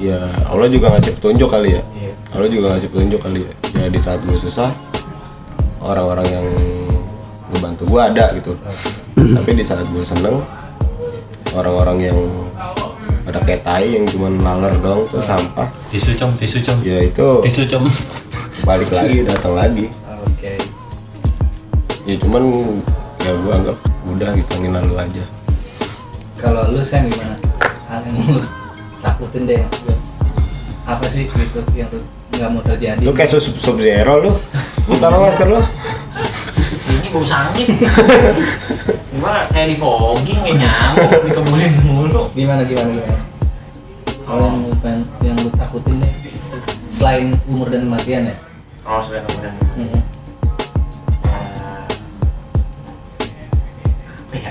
ya 0.01 0.17
Allah 0.49 0.65
juga 0.65 0.97
ngasih 0.97 1.13
petunjuk 1.21 1.45
kali 1.45 1.77
ya 1.77 1.81
Allah 2.29 2.49
juga 2.49 2.77
ngasih 2.77 2.89
petunjuk 2.93 3.19
kali 3.21 3.41
ya. 3.43 3.53
Ya 3.79 3.85
di 3.89 3.99
saat 3.99 4.21
gue 4.21 4.37
susah 4.37 4.69
orang-orang 5.81 6.27
yang 6.29 6.47
ngebantu 7.49 7.83
gue 7.89 8.01
ada 8.01 8.25
gitu. 8.37 8.53
Tapi 9.17 9.51
di 9.57 9.65
saat 9.65 9.85
gue 9.89 10.03
seneng 10.05 10.45
orang-orang 11.57 12.11
yang 12.11 12.19
pada 13.25 13.41
kayak 13.45 13.61
tai 13.61 13.93
yang 13.93 14.05
cuman 14.09 14.41
laler 14.41 14.73
dong 14.81 15.05
tuh 15.09 15.21
sampah. 15.21 15.69
Tisu 15.89 16.17
com 16.17 16.33
tisu 16.37 16.61
com 16.65 16.77
ya 16.85 17.01
itu 17.01 17.41
tisu 17.45 17.65
com 17.69 17.85
balik 18.65 18.89
lagi 18.93 19.25
datang 19.25 19.53
lagi. 19.57 19.89
Oke. 20.25 20.57
Ya 22.05 22.15
cuman 22.17 22.43
ya 23.25 23.31
gue 23.33 23.53
anggap 23.53 23.77
udah 24.09 24.29
gitu 24.37 24.51
angin 24.57 24.73
lalu 24.77 24.95
aja. 24.97 25.23
Kalau 26.39 26.71
lu 26.71 26.79
Sam 26.81 27.09
gimana? 27.11 27.35
Hal 27.89 28.05
yang 28.05 28.15
lu 28.37 28.41
takutin 29.03 29.43
deh 29.49 29.61
apa 30.87 31.05
sih 31.05 31.29
gitu 31.29 31.61
yang 31.77 31.89
lu 31.93 32.01
nggak 32.39 32.49
mau 32.49 32.63
terjadi. 32.63 33.01
Lu 33.03 33.11
kayak 33.11 33.29
sub 33.29 33.55
sub 33.55 33.77
zero 33.77 34.13
lu 34.17 34.31
buka 34.85 35.07
lo 35.07 35.17
masker 35.21 35.47
lu. 35.47 35.61
Ini 36.89 37.07
bau 37.11 37.21
sangit. 37.21 37.67
Gua 39.19 39.43
kayak 39.51 39.67
di 39.67 39.75
fogging 39.75 40.39
kayak 40.39 40.57
nyamuk 40.57 41.11
dikebulin 41.25 41.73
mulu. 41.83 42.21
Gimana 42.31 42.63
gimana 42.63 42.89
gimana? 42.89 43.19
Hal 44.23 44.37
yang 44.39 44.55
lu 44.61 44.71
pengen 44.79 45.01
yang 45.19 45.37
lu 45.37 45.49
takutin 45.51 45.99
deh 45.99 46.13
selain 46.87 47.33
umur 47.45 47.67
dan 47.67 47.83
kematian 47.83 48.29
ya? 48.29 48.35
Oh 48.83 49.01
sudah 49.01 49.21
kemudian 49.21 49.53
Hmm. 49.75 50.01
apa 54.19 54.35
ya 54.35 54.49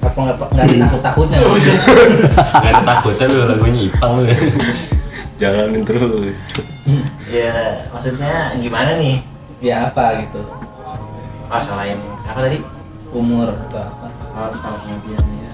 apa 0.00 0.18
nggak 0.22 0.36
nggak 0.38 0.64
ada 0.64 0.76
takut 0.80 1.00
takutnya 1.02 1.38
Gak 2.56 2.72
ada 2.72 2.82
takutnya 2.86 3.26
lu 3.26 3.38
lagunya 3.46 3.80
Ipang 3.88 4.12
lu. 4.16 4.26
Jalanin 5.36 5.82
terus 5.84 6.02
ya 7.26 7.52
maksudnya 7.90 8.54
gimana 8.56 8.96
nih? 8.96 9.22
Ya 9.58 9.90
apa 9.90 10.22
gitu. 10.22 10.40
Oh 11.46 11.60
selain 11.60 11.98
apa 12.24 12.38
tadi? 12.42 12.58
Umur 13.10 13.50
atau 13.68 13.80
apa? 13.82 14.06
Oh 14.36 14.50
kalau 14.52 14.78
kemudian 14.84 15.22
ya. 15.22 15.50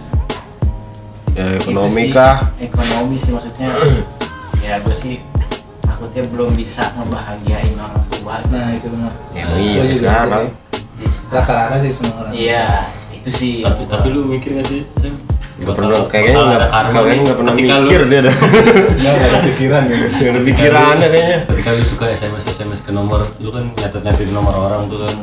Ya 1.33 1.45
ekonomi 1.57 1.89
sih, 1.91 2.13
kah? 2.13 2.37
ekonomi 2.61 3.17
sih 3.17 3.31
maksudnya. 3.33 3.69
Ya 4.63 4.79
gue 4.79 4.95
sih 4.95 5.19
takutnya 5.83 6.23
belum 6.31 6.55
bisa 6.55 6.95
ngebahagiain 6.95 7.75
orang 7.75 8.07
tua. 8.15 8.39
Nah 8.47 8.71
itu 8.71 8.87
benar. 8.95 9.11
Ya 9.35 9.43
iya 9.59 9.75
Gua 9.75 9.87
juga 9.91 9.99
sekarang. 9.99 10.45
gitu 10.95 11.11
sih. 11.11 11.23
rata-rata 11.35 11.77
sih 11.83 11.91
semua 11.91 12.15
orang. 12.23 12.33
Iya 12.33 12.67
itu 13.11 13.31
sih. 13.35 13.55
Tapi 13.67 13.83
tapi 13.91 14.07
lu 14.15 14.23
mikir 14.23 14.55
gak 14.55 14.71
sih 14.71 14.87
Sam? 15.03 15.19
Nggak 15.63 15.69
Bakal- 15.69 15.79
pernah 15.79 16.01
kayaknya 16.05 16.35
nggak 16.35 16.59
ada 16.59 16.69
karma 16.69 16.91
kayaknya 16.93 17.13
nih 17.13 17.23
nggak 17.23 17.39
pernah 17.39 17.53
ketika 17.53 17.73
lu- 17.73 17.83
mikir 17.83 18.03
dia 18.05 18.21
dah. 18.21 18.35
Nggak 18.93 19.15
ada 19.15 19.39
pikiran 19.43 19.83
gitu 19.85 20.05
nggak 20.13 20.29
ada 20.29 20.43
pikirannya 20.43 21.07
kayaknya. 21.09 21.39
ketika 21.47 21.71
lu 21.71 21.85
suka 21.85 22.05
SMS 22.11 22.43
SMS 22.47 22.81
ke 22.81 22.91
nomor 22.91 23.21
lu 23.39 23.49
kan 23.49 23.65
nyatet 23.73 24.03
nyatetin 24.03 24.31
nomor 24.31 24.55
orang 24.55 24.83
tuh 24.87 24.99
kan. 25.01 25.15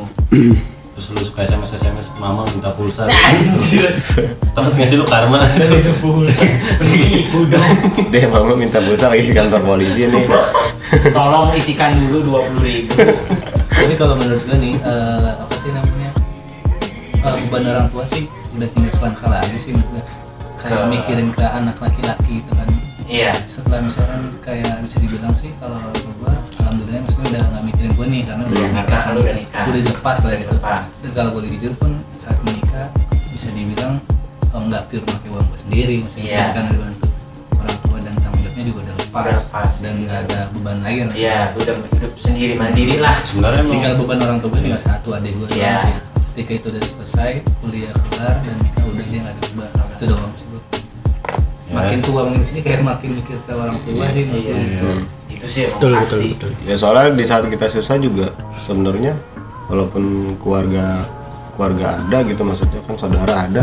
Terus 0.90 1.06
lu 1.10 1.22
suka 1.22 1.40
SMS 1.42 1.70
SMS 1.76 2.06
mama 2.14 2.44
minta 2.46 2.68
pulsa. 2.70 3.04
Anjir. 3.06 3.88
Takut 4.50 4.72
gak 4.74 4.84
sih 4.84 4.96
lu 4.96 5.04
karma? 5.04 5.44
Dong. 7.46 7.68
Deh 8.08 8.24
mama 8.26 8.52
minta 8.52 8.78
pulsa 8.78 9.08
lagi 9.08 9.24
ke 9.24 9.34
kantor 9.34 9.60
polisi 9.66 10.04
nih. 10.04 10.24
Tolong 11.08 11.52
isikan 11.54 11.92
dulu 12.02 12.18
dua 12.22 12.40
puluh 12.44 12.62
ribu. 12.62 12.92
Tapi 13.70 13.94
kalau 13.96 14.12
menurut 14.14 14.42
gue 14.42 14.56
nih 14.58 14.74
eh, 14.76 15.30
apa 15.32 15.54
sih 15.56 15.70
namanya? 15.70 16.10
Eh, 17.16 17.32
beban 17.44 17.64
orang 17.66 17.88
tua 17.88 18.04
sih 18.04 18.24
udah 18.50 18.68
tinggal 18.68 18.92
selangkah 18.92 19.28
lagi 19.30 19.56
sih 19.56 19.72
menurut 19.72 19.88
gue 19.94 20.04
kayak 20.60 20.76
Ke- 20.76 20.88
mikirin 20.88 21.28
ke 21.30 21.42
anak 21.42 21.76
laki-laki 21.76 22.32
gitu 22.38 22.52
kan 22.52 22.68
iya 23.06 23.32
setelah 23.44 23.80
misalkan 23.80 24.20
kayak 24.40 24.74
bisa 24.80 24.96
dibilang 24.98 25.32
sih 25.32 25.50
kalau 25.56 25.80
gue 25.90 26.32
alhamdulillah 26.60 27.00
maksudnya 27.02 27.26
udah 27.28 27.42
nggak 27.48 27.64
mikirin 27.66 27.90
gue 27.92 28.06
nih 28.08 28.22
karena 28.22 28.42
udah 28.44 28.54
Iya, 28.54 28.68
nikah 28.68 28.84
karena 28.84 29.00
kan 29.02 29.14
udah 29.16 29.34
nikah. 29.34 29.62
udah 29.66 29.82
lepas 29.84 30.18
lah 30.20 30.32
itu 30.32 30.52
Lepas. 30.52 30.82
dan 31.00 31.10
kalau 31.12 31.30
boleh 31.32 31.48
jujur 31.50 31.72
pun 31.74 31.90
saat 32.14 32.38
menikah 32.40 32.86
bisa 33.28 33.48
dibilang 33.50 33.94
oh, 34.48 34.60
nggak 34.60 34.82
pure 34.86 35.04
pakai 35.04 35.28
uang 35.28 35.46
gue 35.46 35.58
sendiri 35.58 35.94
maksudnya 35.98 36.26
Iya. 36.28 36.44
karena 36.52 36.70
dibantu 36.70 37.06
orang 37.52 37.76
tua 37.80 37.98
dan 37.98 38.14
tanggung 38.16 38.40
jawabnya 38.40 38.64
juga 38.64 38.78
udah 38.80 38.94
lepas, 38.94 39.10
Udah 39.20 39.36
lepas. 39.42 39.72
dan 39.76 39.94
nggak 39.98 40.18
ada 40.22 40.38
beban 40.50 40.78
lagi 40.80 40.98
lah. 41.02 41.14
iya 41.14 41.38
udah 41.52 41.74
hidup 41.90 42.12
sendiri 42.16 42.52
mandiri 42.54 42.96
lah 42.96 43.14
sebenarnya 43.20 43.60
emang 43.60 43.72
tinggal 43.72 43.92
beban 43.96 44.18
orang 44.20 44.38
tua 44.38 44.48
gue 44.50 44.60
tinggal 44.62 44.82
satu 44.82 45.08
adik 45.12 45.32
gue 45.34 45.46
Iya. 45.50 45.74
doang 45.74 45.82
sih 45.82 45.94
ketika 46.30 46.52
itu 46.54 46.66
udah 46.70 46.82
selesai 46.84 47.30
kuliah 47.58 47.90
kelar 48.08 48.36
dan 48.38 48.56
nikah 48.60 48.84
udah 48.86 49.04
dia 49.04 49.18
nggak 49.20 49.34
ada 49.34 49.42
beban 49.48 49.70
itu 49.90 50.04
doang 50.06 50.32
sih 50.32 50.46
Ya. 50.46 50.49
Makin 51.70 51.98
tua 52.02 52.20
makin 52.26 52.42
sini 52.42 52.60
kayak 52.66 52.82
makin 52.82 53.10
mikir 53.14 53.38
ke 53.46 53.52
orang 53.54 53.78
tua 53.86 54.04
sih 54.10 54.22
menurut 54.26 54.44
iya 54.44 54.80
gue. 54.82 54.96
itu 55.30 55.46
sih 55.46 55.60
emang 55.66 55.78
betul 55.78 55.90
betul 55.94 56.02
pasti. 56.02 56.28
betul 56.34 56.50
ya 56.66 56.74
soalnya 56.74 57.14
di 57.14 57.24
saat 57.26 57.44
kita 57.46 57.66
susah 57.70 57.96
juga 58.02 58.26
sebenarnya 58.66 59.14
walaupun 59.70 60.34
keluarga 60.42 61.06
keluarga 61.54 62.02
ada 62.02 62.18
gitu 62.26 62.42
maksudnya 62.42 62.80
kan 62.88 62.94
saudara 62.96 63.34
ada. 63.46 63.62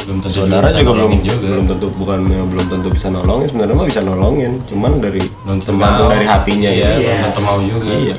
Belum 0.00 0.18
tentu 0.20 0.42
saudara 0.42 0.66
juga 0.68 0.92
belum 0.96 1.12
juga. 1.22 1.48
belum 1.48 1.64
tentu 1.64 1.86
bukan 1.96 2.18
belum 2.28 2.66
tentu 2.66 2.88
bisa 2.92 3.08
nolongin 3.08 3.46
sebenarnya 3.52 3.74
mah 3.76 3.86
bisa 3.88 4.00
nolongin 4.04 4.52
cuman 4.68 4.92
dari 5.00 5.22
tergantung 5.44 6.08
dari 6.08 6.26
hatinya 6.28 6.70
iya, 6.72 6.88
ya 6.96 6.98
belum 6.98 7.20
tentu 7.24 7.40
mau 7.44 7.58
juga. 7.64 7.90
Iya. 7.90 8.16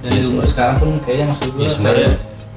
Dan 0.00 0.10
di 0.16 0.20
umur 0.32 0.46
sekarang 0.48 0.76
pun 0.80 0.90
kayaknya 1.04 1.26
maksud 1.28 1.48
gue 1.52 1.60
ya 1.60 1.68
sebenarnya 1.68 2.10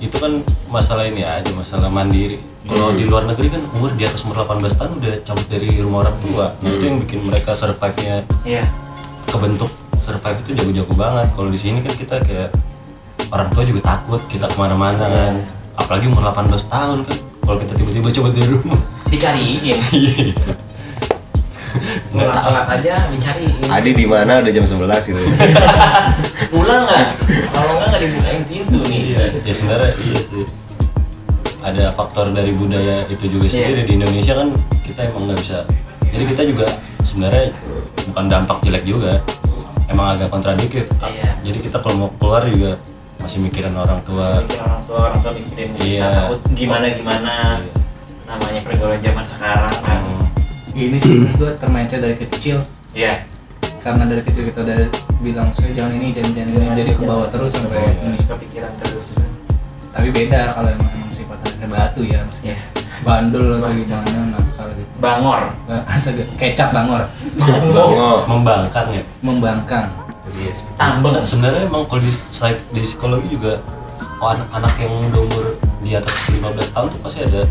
itu 0.03 0.15
kan 0.19 0.43
masalah 0.67 1.07
ini 1.07 1.23
aja 1.23 1.47
masalah 1.55 1.87
mandiri. 1.87 2.35
Kalau 2.63 2.95
di 2.95 3.07
luar 3.07 3.23
negeri 3.27 3.51
kan 3.51 3.63
umur 3.75 3.91
di 3.95 4.03
atas 4.03 4.23
umur 4.23 4.43
18 4.43 4.79
tahun 4.79 4.91
udah 4.99 5.13
cabut 5.23 5.47
dari 5.47 5.79
rumah 5.79 6.07
orang 6.07 6.17
tua. 6.23 6.45
Nah 6.59 6.69
itu 6.71 6.83
yang 6.83 6.97
bikin 7.03 7.19
mereka 7.23 7.55
survive 7.55 7.95
nya 8.03 8.15
iya. 8.43 8.63
kebentuk. 9.27 9.71
Survive 10.03 10.43
itu 10.43 10.51
jago-jago 10.59 10.93
banget. 10.95 11.27
Kalau 11.35 11.49
di 11.51 11.59
sini 11.59 11.79
kan 11.79 11.93
kita 11.95 12.15
kayak 12.23 12.49
orang 13.31 13.47
tua 13.51 13.63
juga 13.63 13.81
takut 13.83 14.19
kita 14.27 14.47
ke 14.47 14.57
mana-mana 14.59 15.07
kan. 15.07 15.33
Apalagi 15.79 16.07
umur 16.11 16.23
18 16.31 16.51
tahun 16.71 16.97
kan. 17.07 17.17
Kalau 17.43 17.57
kita 17.59 17.73
tiba-tiba 17.75 18.07
coba 18.11 18.27
dari 18.31 18.47
rumah. 18.47 18.79
Dicariin 19.11 19.79
Telat 22.11 22.67
aja 22.69 22.93
dicariin 23.09 23.57
Adi 23.65 23.91
di 23.91 24.05
mana? 24.05 24.39
Udah 24.39 24.51
jam 24.51 24.65
11 24.65 25.09
gitu. 25.09 25.21
Pulang 26.53 26.81
nggak? 26.85 27.05
Kalau 27.49 27.71
nggak 27.73 27.87
nggak 27.89 28.01
dibukain 28.01 28.41
pintu 28.45 28.79
nih. 28.85 29.01
Iya 29.09 29.23
ya 29.41 29.53
sebenarnya 29.53 29.91
iya 29.99 30.19
sih. 30.19 30.45
Ada 31.59 31.85
faktor 31.91 32.29
dari 32.29 32.51
budaya 32.51 33.07
itu 33.07 33.25
juga 33.25 33.45
Iya. 33.47 33.53
sendiri. 33.53 33.81
Di 33.83 33.93
Indonesia 33.95 34.33
kan 34.35 34.47
kita 34.81 34.99
emang 35.07 35.23
nggak 35.27 35.39
bisa. 35.39 35.57
Jadi 36.09 36.23
kita 36.29 36.41
juga 36.45 36.65
sebenarnya 37.01 37.45
bukan 38.05 38.25
dampak 38.27 38.57
jelek 38.61 38.83
juga. 38.83 39.13
Emang 39.85 40.15
agak 40.15 40.29
kontradiktif. 40.29 40.85
Iya. 40.99 41.29
jadi 41.41 41.57
kita 41.59 41.77
kalau 41.77 41.95
mau 41.97 42.09
keluar 42.17 42.43
juga 42.45 42.79
masih 43.19 43.39
mikirin 43.39 43.73
orang 43.73 43.99
tua. 44.03 44.39
Mikir 44.39 44.59
orang 44.59 44.83
tua 44.83 44.97
orang 45.07 45.19
tua 45.19 45.31
mikirin 45.31 45.69
kita 45.73 45.83
Iya. 45.85 46.07
takut 46.21 46.39
gimana 46.53 46.85
gimana 46.87 47.33
namanya 48.23 48.61
pergaulan 48.63 48.99
zaman 48.99 49.23
sekarang 49.23 49.73
kan. 49.79 49.99
Hmm, 49.99 50.12
ini 50.73 50.97
sih 50.97 51.29
gue 51.37 51.53
termainnya 51.57 52.01
dari 52.01 52.17
kecil. 52.17 52.65
Iya. 52.93 53.25
Karena 53.85 54.09
dari 54.09 54.23
kecil 54.25 54.49
kita 54.49 54.65
udah 54.65 54.79
bilang 55.21 55.49
saya 55.53 55.71
jangan 55.75 55.93
ini 55.97 56.11
jangan 56.17 56.31
jangan 56.33 56.49
ini. 56.53 56.65
Jadi 56.83 56.91
ke 56.97 57.03
bawah 57.05 57.27
terus 57.29 57.51
sampai 57.53 57.93
ini. 58.01 58.17
kepikiran 58.25 58.73
terus. 58.81 59.17
Tapi 59.93 60.09
beda 60.09 60.57
kalau 60.57 60.69
emang 60.73 60.89
emang 60.97 61.11
sifatnya 61.13 61.67
batu 61.69 62.01
ya 62.01 62.25
maksudnya 62.25 62.57
bandel 63.05 63.61
atau 63.61 63.71
gimana 63.75 64.19
nakal 64.33 64.67
gitu. 64.73 64.91
Bangor. 64.97 65.41
Kecap 66.41 66.69
bangor. 66.73 67.03
Bangor. 67.37 68.25
Membangkang 68.25 68.87
ya? 68.89 69.03
Membangkang. 69.21 69.87
Iya 70.33 70.51
tambeng 70.79 71.13
Se- 71.13 71.27
sebenarnya 71.35 71.67
emang 71.67 71.83
kalau 71.85 72.01
di, 72.01 72.11
di 72.73 72.81
psikologi 72.81 73.27
juga 73.37 73.59
oh, 74.17 74.31
anak-anak 74.31 74.73
yang 74.81 74.93
udah 75.11 75.21
umur 75.29 75.45
di 75.83 75.91
atas 75.93 76.15
15 76.31 76.73
tahun 76.73 76.87
tuh 76.89 76.99
pasti 77.03 77.19
ada 77.27 77.41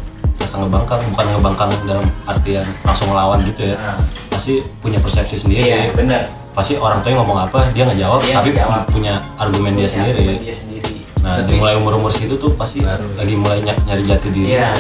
rasa 0.43 0.51
ngerasa 0.53 0.57
ngebangkang 0.61 1.01
bukan 1.09 1.27
ngebangkang 1.31 1.71
dalam 1.85 2.07
artian 2.25 2.67
langsung 2.83 3.07
ngelawan 3.09 3.39
gitu 3.43 3.63
ya 3.65 3.77
Nah. 3.77 3.99
pasti 4.29 4.53
punya 4.79 4.99
persepsi 4.99 5.37
sendiri 5.39 5.63
iya 5.63 5.81
benar 5.91 6.27
pasti 6.53 6.77
orang 6.77 7.01
tuanya 7.01 7.17
ngomong 7.19 7.39
apa 7.43 7.71
dia 7.71 7.83
nggak 7.85 7.97
jawab 7.97 8.21
Dia 8.21 8.35
tapi 8.37 8.49
nggak 8.51 8.67
jawab. 8.67 8.83
punya 8.87 9.15
argumen 9.37 9.73
dia 9.73 9.79
Punya 9.81 9.89
sendiri 9.89 10.19
argumen 10.19 10.43
dia 10.43 10.55
sendiri 10.55 10.95
nah 11.19 11.33
Tapi- 11.39 11.47
di 11.47 11.55
mulai 11.57 11.75
umur 11.77 11.93
umur 11.97 12.11
segitu 12.11 12.35
tuh 12.37 12.51
pasti 12.53 12.83
Baru. 12.83 13.07
lagi 13.15 13.35
mulai 13.35 13.59
ny- 13.61 13.83
nyari 13.85 14.03
jati 14.05 14.29
diri 14.29 14.49
Iya. 14.53 14.75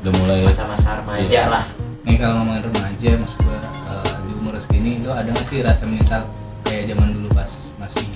udah 0.00 0.12
mulai 0.18 0.40
masa-masa 0.42 0.98
remaja 0.98 1.24
Iya. 1.24 1.44
lah 1.46 1.64
Nih 2.00 2.16
kalau 2.16 2.40
ngomongin 2.40 2.64
remaja, 2.64 3.10
maksud 3.14 3.38
gua 3.40 3.60
eh, 3.60 4.12
di 4.24 4.32
umur 4.34 4.56
segini 4.56 4.98
itu 4.98 5.10
ada 5.10 5.24
nggak 5.26 5.44
sih 5.44 5.60
rasa 5.60 5.84
menyesal 5.84 6.24
kayak 6.64 6.88
zaman 6.88 7.12
dulu 7.12 7.28
pas 7.30 7.50
masih 7.76 8.08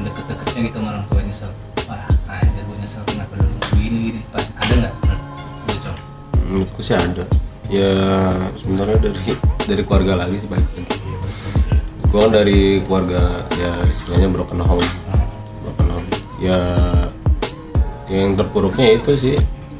deket-deketnya 0.00 0.60
gitu 0.64 0.76
sama 0.80 0.88
orang 0.90 1.04
tua 1.04 1.20
nyesel. 1.20 1.52
Wah, 1.84 2.08
anjir 2.26 2.64
gue 2.64 2.76
nyesel 2.76 3.04
kenapa 3.04 3.36
dulu 3.36 3.52
begini 3.70 3.98
gini. 4.02 4.20
Pas 4.26 4.48
ada 4.56 4.72
nggak? 4.74 4.92
Menurutku 6.50 6.82
sih 6.82 6.98
ada. 6.98 7.22
Ya 7.70 7.94
sebenarnya 8.58 8.98
dari 8.98 9.38
dari 9.70 9.82
keluarga 9.86 10.26
lagi 10.26 10.42
sih 10.42 10.50
baik 10.50 10.66
lagi 10.74 11.00
gue 12.10 12.18
kan 12.18 12.34
dari 12.34 12.82
keluarga 12.82 13.46
ya 13.54 13.70
istilahnya 13.86 14.26
broken 14.34 14.58
home. 14.58 14.82
Broken 15.62 15.86
home. 15.94 16.08
Ya 16.42 16.58
yang 18.10 18.34
terpuruknya 18.34 18.98
itu 18.98 19.14
sih 19.14 19.36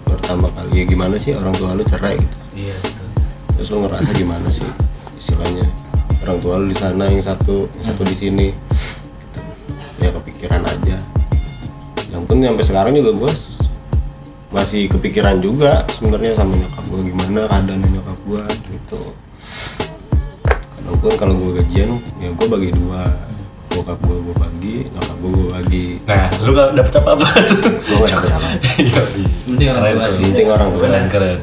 pertama 0.07 0.47
kali 0.55 0.83
ya 0.83 0.85
gimana 0.87 1.19
sih 1.19 1.35
orang 1.35 1.51
tua 1.59 1.75
lu 1.75 1.83
cerai 1.83 2.15
gitu. 2.15 2.37
Iya 2.55 2.75
betul. 2.79 3.09
terus 3.59 3.69
lu 3.75 3.79
ngerasa 3.83 4.11
gimana 4.15 4.47
sih 4.47 4.71
istilahnya? 5.19 5.67
Orang 6.23 6.39
tua 6.39 6.63
lu 6.63 6.71
di 6.71 6.79
sana 6.79 7.11
yang 7.11 7.19
satu 7.19 7.67
yang 7.83 7.87
satu 7.91 8.03
di 8.07 8.15
sini. 8.15 8.49
Ya 9.99 10.15
kepikiran 10.15 10.63
aja. 10.63 11.03
Yang 12.15 12.23
pun 12.31 12.39
sampai 12.39 12.63
sekarang 12.65 12.93
juga 12.95 13.11
gue 13.27 13.33
masih 14.51 14.87
kepikiran 14.87 15.39
juga 15.39 15.87
sebenarnya 15.89 16.35
sama 16.35 16.53
nyokap 16.53 16.85
gue 16.85 17.01
gimana 17.07 17.41
keadaan 17.47 17.81
nyokap 17.85 18.19
gue 18.21 18.43
gitu. 18.69 19.01
Kadang 20.45 20.97
pun 20.99 21.13
kalau 21.17 21.35
gue 21.37 21.51
gajian 21.57 21.91
ya 22.19 22.29
gue 22.29 22.47
bagi 22.49 22.71
dua. 22.71 23.05
Bokap 23.71 24.03
gue 24.03 24.19
gue 24.21 24.35
bagi 24.35 24.77
nyokap 24.91 25.17
gue 25.17 25.31
gue 25.31 25.49
bagi. 25.49 25.87
Nah 26.03 26.27
lu 26.43 26.51
gak 26.51 26.75
dapet 26.75 26.95
apa 26.97 27.11
apa 27.15 27.27
tuh. 27.49 27.59
Gue 27.79 27.97
gak 28.01 28.11
dapet 28.13 28.33
apa 28.33 28.49
Iya, 28.77 29.03
Penting 29.47 29.69
orang 29.69 29.79
keren 29.79 29.95
tua 29.97 30.09
sih. 30.11 30.23
penting 30.25 30.47
orang 30.49 30.69
tua. 30.69 30.81
Keren 30.83 31.07
keren. 31.09 31.39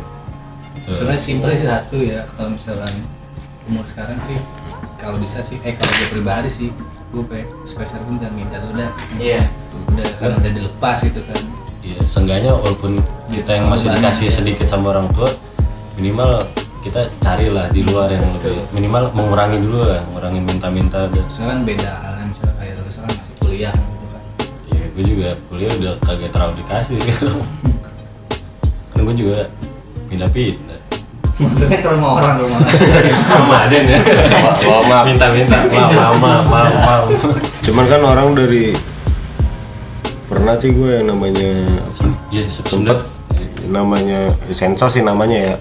Tuh. 0.84 0.94
Sebenarnya 0.94 1.22
simpel 1.22 1.50
sih 1.54 1.66
satu 1.66 1.98
ya 1.98 2.22
kalau 2.34 2.50
misalkan 2.52 2.94
umur 3.66 3.84
sekarang 3.84 4.20
sih 4.22 4.36
kalau 4.98 5.16
bisa 5.18 5.40
sih 5.40 5.56
eh 5.62 5.72
kalau 5.74 5.92
gue 5.94 6.08
pribadi 6.10 6.50
sih 6.50 6.68
gue 7.08 7.24
pe 7.24 7.40
spesial 7.64 8.04
pun 8.04 8.16
udah 8.16 8.32
minta 8.32 8.60
udah 8.62 8.92
Iya. 9.18 9.48
udah 9.88 10.06
kan 10.18 10.32
udah 10.34 10.48
dilepas 10.50 10.98
gitu 11.02 11.24
kan 11.24 11.40
Iya, 11.88 12.04
seenggaknya 12.04 12.52
walaupun 12.52 13.00
kita 13.32 13.52
yang 13.56 13.72
masih 13.72 13.96
dikasih 13.96 14.28
ya. 14.28 14.34
sedikit 14.44 14.68
sama 14.68 14.92
orang 14.92 15.08
tua, 15.16 15.32
minimal 15.96 16.44
kita 16.84 17.08
carilah 17.24 17.72
di 17.72 17.82
luar 17.88 18.12
yang 18.12 18.28
lebih 18.36 18.60
minimal 18.76 19.08
mengurangi 19.16 19.64
dulu 19.64 19.88
lah, 19.88 20.04
mengurangi 20.12 20.44
minta-minta 20.44 21.08
dan 21.08 21.24
sekarang 21.32 21.64
beda 21.64 21.92
halnya 22.04 22.28
misalnya 22.28 22.56
kayak 22.60 22.74
lu 22.80 22.92
sekarang 22.92 23.12
masih 23.16 23.34
kuliah 23.40 23.74
gitu 23.76 24.06
kan 24.12 24.24
ya 24.72 24.86
gue 24.88 25.04
juga 25.04 25.30
kuliah 25.48 25.72
udah 25.80 25.94
kagak 26.04 26.32
terlalu 26.32 26.54
dikasih 26.64 26.96
sekarang. 27.00 27.40
kan 28.92 29.00
gue 29.04 29.16
juga 29.16 29.40
pindah-pindah. 30.12 30.80
maksudnya 31.38 31.78
ke 31.80 31.88
rumah 31.92 32.12
orang 32.18 32.36
rumah 32.42 32.60
Mama 33.38 33.56
Aden 33.70 33.84
ya. 33.94 34.00
Minta-minta, 35.06 35.58
maaf, 35.70 36.16
maaf, 36.20 36.44
maaf, 36.50 36.74
maaf. 36.74 37.04
cuman 37.64 37.86
kan 37.88 38.02
orang 38.04 38.36
dari 38.36 38.76
pernah 40.38 40.54
sih 40.56 40.70
gue 40.70 40.90
yang 40.94 41.08
namanya 41.10 41.50
Iya, 42.30 42.46
sempet 42.46 42.70
sempet. 42.72 42.98
namanya 43.68 44.20
sensor 44.50 44.88
sih 44.88 45.02
namanya 45.02 45.38
ya 45.44 45.56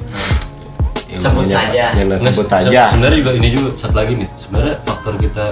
Yang 1.07 1.21
Sebut 1.23 1.43
namanya- 1.43 1.57
saja. 1.65 1.85
yang 1.95 2.09
Nah, 2.09 2.19
sebut 2.21 2.45
se- 2.45 2.53
saja 2.61 2.83
Sebenarnya 2.87 3.19
juga 3.19 3.33
ini 3.33 3.49
juga 3.49 3.69
satu 3.75 3.95
lagi 3.95 4.13
nih. 4.15 4.29
Sebenarnya 4.37 4.77
faktor 4.85 5.15
kita 5.17 5.45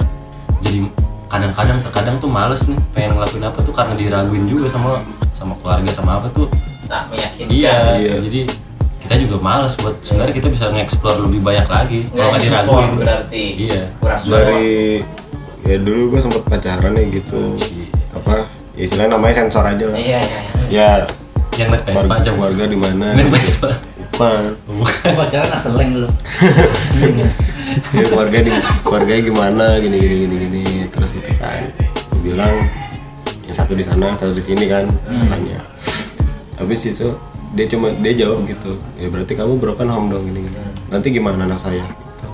jadi 0.61 0.79
kadang-kadang 1.27 1.79
terkadang 1.81 2.17
tuh 2.19 2.29
males 2.29 2.61
nih 2.63 2.77
pengen 2.93 3.17
ngelakuin 3.17 3.45
apa 3.45 3.59
tuh 3.59 3.73
karena 3.73 3.95
diraguin 3.95 4.45
juga 4.45 4.67
sama 4.69 5.01
sama 5.33 5.57
keluarga 5.57 5.89
sama 5.91 6.11
apa 6.17 6.29
tuh. 6.31 6.47
tak 6.85 7.09
meyakinkan 7.09 7.49
Iya, 7.49 7.77
Iya. 7.97 8.15
jadi 8.21 8.41
kita 9.01 9.15
juga 9.19 9.37
males 9.41 9.73
buat 9.75 9.97
sebenarnya 9.99 10.35
kita 10.37 10.49
bisa 10.49 10.65
nge-explore 10.69 11.17
lebih 11.19 11.41
banyak 11.41 11.65
lagi 11.67 11.99
kalau 12.11 12.29
nggak 12.31 12.43
diraguin. 12.45 12.93
berarti 12.95 13.45
Iya. 13.59 13.83
kurang 13.97 14.21
dari 14.23 15.01
ya 15.65 15.77
dulu 15.81 16.13
gue 16.13 16.21
sempet 16.21 16.43
pacaran 16.45 16.93
ya 16.93 17.05
gitu 17.11 17.57
apa 18.13 18.45
ya 18.75 18.83
istilahnya 18.85 19.11
namanya 19.15 19.35
sensor 19.43 19.65
aja 19.65 19.85
lah. 19.91 19.97
Iya 19.99 20.19
iya 20.21 20.41
iya. 20.71 20.89
ya. 21.01 21.07
Yang 21.55 21.69
naik 21.71 21.83
Vespa 21.87 21.95
keluarga, 22.03 22.19
aja. 22.19 22.31
keluarga 22.35 22.65
di 22.67 22.79
mana? 22.79 23.07
Naik 23.15 23.31
Vespa. 23.31 23.71
bukan. 24.15 24.43
Lu 24.71 25.15
pacaran 25.19 25.51
asal 25.55 25.73
leng 25.79 25.91
dulu. 25.95 26.09
Ya 27.91 28.07
keluarga 28.07 28.39
di 28.39 28.53
keluarganya 28.87 29.23
gimana? 29.27 29.67
Gini 29.83 29.97
gini 29.99 30.15
gini 30.27 30.37
gini. 30.47 30.63
Terus 30.87 31.19
itu 31.19 31.31
kan 31.43 31.67
gue 32.15 32.21
bilang 32.23 32.55
yang 33.43 33.57
satu 33.57 33.75
di 33.75 33.83
sana 33.83 34.15
satu 34.15 34.31
di 34.31 34.39
sini 34.39 34.71
kan 34.71 34.87
istilahnya 35.11 35.59
habis 36.55 36.87
itu 36.87 37.13
dia 37.53 37.67
cuma 37.67 37.91
dia 37.99 38.15
jawab 38.15 38.47
gitu 38.47 38.79
ya 38.95 39.11
berarti 39.11 39.35
kamu 39.35 39.59
broken 39.59 39.91
home 39.91 40.07
dong 40.07 40.23
gini 40.31 40.47
gini. 40.47 40.59
Nanti 40.87 41.11
gimana 41.11 41.51
anak 41.51 41.59
saya? 41.59 41.83
Gitu. 41.83 42.27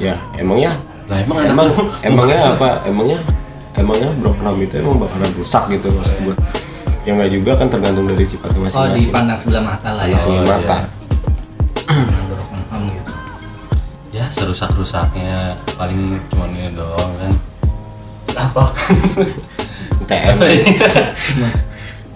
ya 0.00 0.16
emangnya 0.40 0.72
Lah 1.06 1.20
emang 1.20 1.36
emang 1.44 1.66
lu? 1.68 1.84
emangnya 2.00 2.36
apa? 2.56 2.68
Emangnya 2.88 3.18
emangnya 3.76 4.10
broken 4.18 4.44
home 4.44 4.60
itu 4.64 4.74
emang 4.80 4.96
bakalan 4.96 5.30
rusak 5.36 5.64
gitu 5.72 5.88
maksud 5.92 6.16
gua? 6.24 6.36
Ya 7.06 7.14
nggak 7.14 7.30
juga 7.30 7.52
kan 7.54 7.68
tergantung 7.70 8.10
dari 8.10 8.24
sifatnya 8.26 8.58
oh 8.58 8.64
masing-masing. 8.66 9.08
dipandang 9.08 9.38
sebelah 9.38 9.62
mata 9.62 9.90
lah 9.94 10.04
ya. 10.10 10.18
Pandang 10.18 10.24
sebelah 10.24 10.44
mata. 10.58 10.78
broken 12.26 12.62
home 12.72 12.86
gitu. 12.90 13.12
Ya 14.10 14.24
serusak-rusaknya 14.32 15.54
paling 15.76 16.18
cuma 16.32 16.50
ini 16.50 16.74
doang 16.74 17.12
kan. 17.20 17.32
apa? 18.36 18.68
TM 20.06 20.38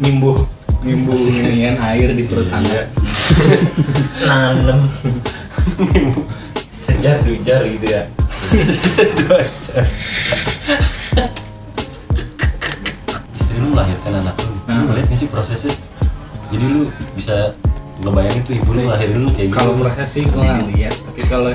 nimbuh 0.00 0.46
nimbuh 0.80 1.18
inian 1.18 1.76
air 1.76 2.14
di 2.14 2.24
perut 2.24 2.48
anak 2.54 2.88
nanem 4.26 4.88
sejar 6.70 7.20
dujar 7.26 7.66
gitu 7.68 7.86
ya. 7.90 8.08
Istri 8.50 9.04
lu 13.70 13.78
melahirkan 13.78 14.12
anak. 14.18 14.34
Lu. 14.42 14.50
Lu 14.66 14.82
ngeliat 14.90 15.06
gak 15.06 15.18
sih 15.22 15.28
prosesnya? 15.30 15.70
Jadi 16.50 16.64
lu 16.66 16.90
bisa 17.14 17.54
ngebayangin 18.02 18.42
tuh 18.42 18.54
ibu 18.58 18.70
lu 18.74 18.82
lahirin 18.90 19.22
lu 19.22 19.30
kayak 19.30 19.54
gitu. 19.54 19.58
kalau 19.62 19.72
proses 19.78 20.08
sih 20.10 20.24
gue 20.26 20.40
nggak 20.40 20.72
lihat 20.74 20.94
tapi 21.04 21.20
kalau 21.28 21.52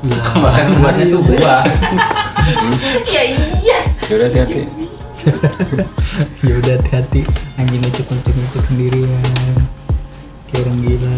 Masa 0.00 0.32
proses 0.32 0.72
buatnya 0.80 1.12
tuh 1.12 1.20
gua. 1.20 1.60
Iya 3.04 3.22
iya. 3.36 3.78
Ya 4.08 4.12
udah 4.16 4.26
hati-hati. 4.32 4.60
Ya 6.48 6.56
udah 6.56 6.72
hati-hati. 6.80 7.20
Anjing 7.60 7.84
ngecek 7.84 8.08
ngecek 8.08 8.32
ngecek 8.32 8.62
sendirian. 8.64 9.56
Kayak 10.48 10.64
orang 10.64 10.78
gila 10.80 11.12